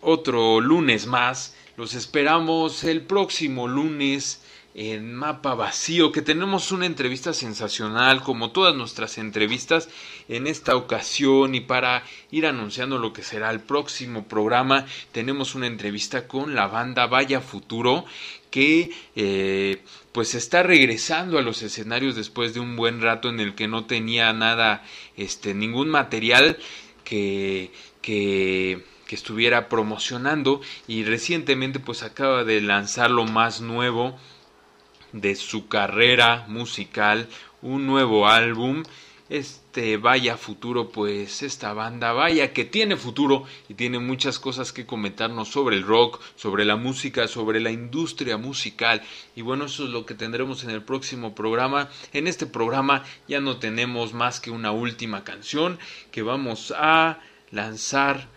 Otro 0.00 0.60
lunes 0.60 1.06
más. 1.06 1.54
Los 1.76 1.94
esperamos 1.94 2.84
el 2.84 3.02
próximo 3.02 3.68
lunes 3.68 4.42
en 4.74 5.14
Mapa 5.14 5.54
Vacío, 5.54 6.12
que 6.12 6.22
tenemos 6.22 6.70
una 6.70 6.86
entrevista 6.86 7.32
sensacional, 7.32 8.22
como 8.22 8.50
todas 8.50 8.74
nuestras 8.74 9.18
entrevistas 9.18 9.88
en 10.28 10.46
esta 10.46 10.76
ocasión. 10.76 11.54
Y 11.54 11.60
para 11.60 12.04
ir 12.30 12.46
anunciando 12.46 12.98
lo 12.98 13.12
que 13.12 13.22
será 13.22 13.50
el 13.50 13.60
próximo 13.60 14.24
programa, 14.24 14.86
tenemos 15.12 15.54
una 15.54 15.66
entrevista 15.66 16.28
con 16.28 16.54
la 16.54 16.68
banda 16.68 17.06
Vaya 17.06 17.40
Futuro, 17.40 18.04
que 18.50 18.90
eh, 19.16 19.80
pues 20.12 20.34
está 20.34 20.62
regresando 20.62 21.38
a 21.38 21.42
los 21.42 21.62
escenarios 21.62 22.16
después 22.16 22.54
de 22.54 22.60
un 22.60 22.76
buen 22.76 23.00
rato 23.00 23.28
en 23.28 23.40
el 23.40 23.54
que 23.54 23.68
no 23.68 23.86
tenía 23.86 24.32
nada, 24.32 24.84
este, 25.16 25.54
ningún 25.54 25.88
material 25.88 26.58
que, 27.04 27.70
que, 28.02 28.84
que 29.10 29.16
estuviera 29.16 29.68
promocionando 29.68 30.60
y 30.86 31.02
recientemente 31.02 31.80
pues 31.80 32.04
acaba 32.04 32.44
de 32.44 32.60
lanzar 32.60 33.10
lo 33.10 33.24
más 33.24 33.60
nuevo 33.60 34.16
de 35.12 35.34
su 35.34 35.66
carrera 35.66 36.44
musical, 36.46 37.28
un 37.60 37.88
nuevo 37.88 38.28
álbum 38.28 38.84
este 39.28 39.96
vaya 39.96 40.36
futuro, 40.36 40.90
pues 40.90 41.42
esta 41.42 41.72
banda 41.72 42.12
vaya 42.12 42.52
que 42.52 42.64
tiene 42.64 42.96
futuro 42.96 43.46
y 43.68 43.74
tiene 43.74 43.98
muchas 43.98 44.38
cosas 44.38 44.72
que 44.72 44.86
comentarnos 44.86 45.48
sobre 45.48 45.74
el 45.74 45.82
rock, 45.82 46.20
sobre 46.36 46.64
la 46.64 46.76
música, 46.76 47.26
sobre 47.26 47.58
la 47.58 47.72
industria 47.72 48.36
musical. 48.36 49.02
Y 49.34 49.42
bueno, 49.42 49.64
eso 49.64 49.86
es 49.86 49.90
lo 49.90 50.06
que 50.06 50.14
tendremos 50.14 50.62
en 50.62 50.70
el 50.70 50.84
próximo 50.84 51.34
programa. 51.34 51.88
En 52.12 52.28
este 52.28 52.46
programa 52.46 53.02
ya 53.26 53.40
no 53.40 53.56
tenemos 53.56 54.12
más 54.14 54.38
que 54.38 54.52
una 54.52 54.70
última 54.70 55.24
canción 55.24 55.80
que 56.12 56.22
vamos 56.22 56.72
a 56.76 57.18
lanzar 57.50 58.28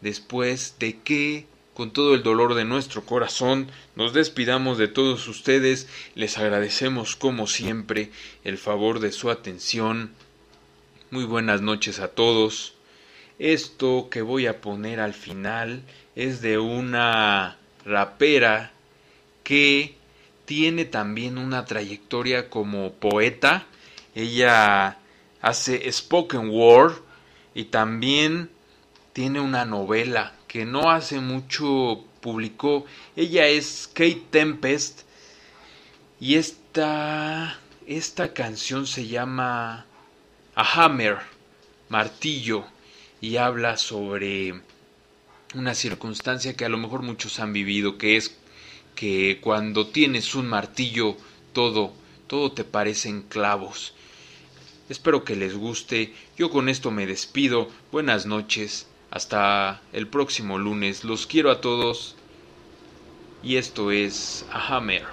después 0.00 0.76
de 0.78 0.98
que 1.00 1.46
con 1.78 1.92
todo 1.92 2.16
el 2.16 2.24
dolor 2.24 2.54
de 2.54 2.64
nuestro 2.64 3.06
corazón, 3.06 3.70
nos 3.94 4.12
despidamos 4.12 4.78
de 4.78 4.88
todos 4.88 5.28
ustedes, 5.28 5.86
les 6.16 6.36
agradecemos 6.36 7.14
como 7.14 7.46
siempre 7.46 8.10
el 8.42 8.58
favor 8.58 8.98
de 8.98 9.12
su 9.12 9.30
atención, 9.30 10.10
muy 11.12 11.24
buenas 11.24 11.60
noches 11.62 12.00
a 12.00 12.08
todos. 12.08 12.74
Esto 13.38 14.08
que 14.10 14.22
voy 14.22 14.48
a 14.48 14.60
poner 14.60 14.98
al 14.98 15.14
final 15.14 15.84
es 16.16 16.40
de 16.40 16.58
una 16.58 17.58
rapera 17.84 18.72
que 19.44 19.94
tiene 20.46 20.84
también 20.84 21.38
una 21.38 21.64
trayectoria 21.64 22.50
como 22.50 22.92
poeta. 22.94 23.66
Ella 24.16 24.98
hace 25.40 25.92
spoken 25.92 26.50
word 26.50 26.94
y 27.54 27.66
también 27.66 28.50
tiene 29.12 29.40
una 29.40 29.64
novela 29.64 30.34
que 30.46 30.64
no 30.64 30.90
hace 30.90 31.20
mucho 31.20 32.04
publicó. 32.20 32.86
Ella 33.16 33.46
es 33.46 33.90
Kate 33.92 34.22
Tempest 34.30 35.02
y 36.20 36.34
esta 36.36 37.58
esta 37.88 38.34
canción 38.34 38.86
se 38.86 39.06
llama 39.06 39.86
a 40.54 40.84
hammer, 40.84 41.16
martillo, 41.88 42.66
y 43.20 43.36
habla 43.36 43.78
sobre 43.78 44.60
una 45.54 45.74
circunstancia 45.74 46.54
que 46.54 46.66
a 46.66 46.68
lo 46.68 46.76
mejor 46.76 47.00
muchos 47.00 47.40
han 47.40 47.54
vivido, 47.54 47.96
que 47.96 48.18
es 48.18 48.36
que 48.94 49.38
cuando 49.40 49.86
tienes 49.86 50.34
un 50.34 50.48
martillo 50.48 51.16
todo, 51.54 51.94
todo 52.26 52.52
te 52.52 52.64
parecen 52.64 53.22
clavos. 53.22 53.94
Espero 54.90 55.24
que 55.24 55.34
les 55.34 55.56
guste. 55.56 56.12
Yo 56.36 56.50
con 56.50 56.68
esto 56.68 56.90
me 56.90 57.06
despido. 57.06 57.70
Buenas 57.90 58.26
noches. 58.26 58.86
Hasta 59.10 59.80
el 59.92 60.06
próximo 60.06 60.58
lunes. 60.58 61.04
Los 61.04 61.26
quiero 61.26 61.50
a 61.50 61.60
todos. 61.60 62.16
Y 63.42 63.56
esto 63.56 63.90
es 63.90 64.44
A 64.52 64.76
Hammer. 64.76 65.04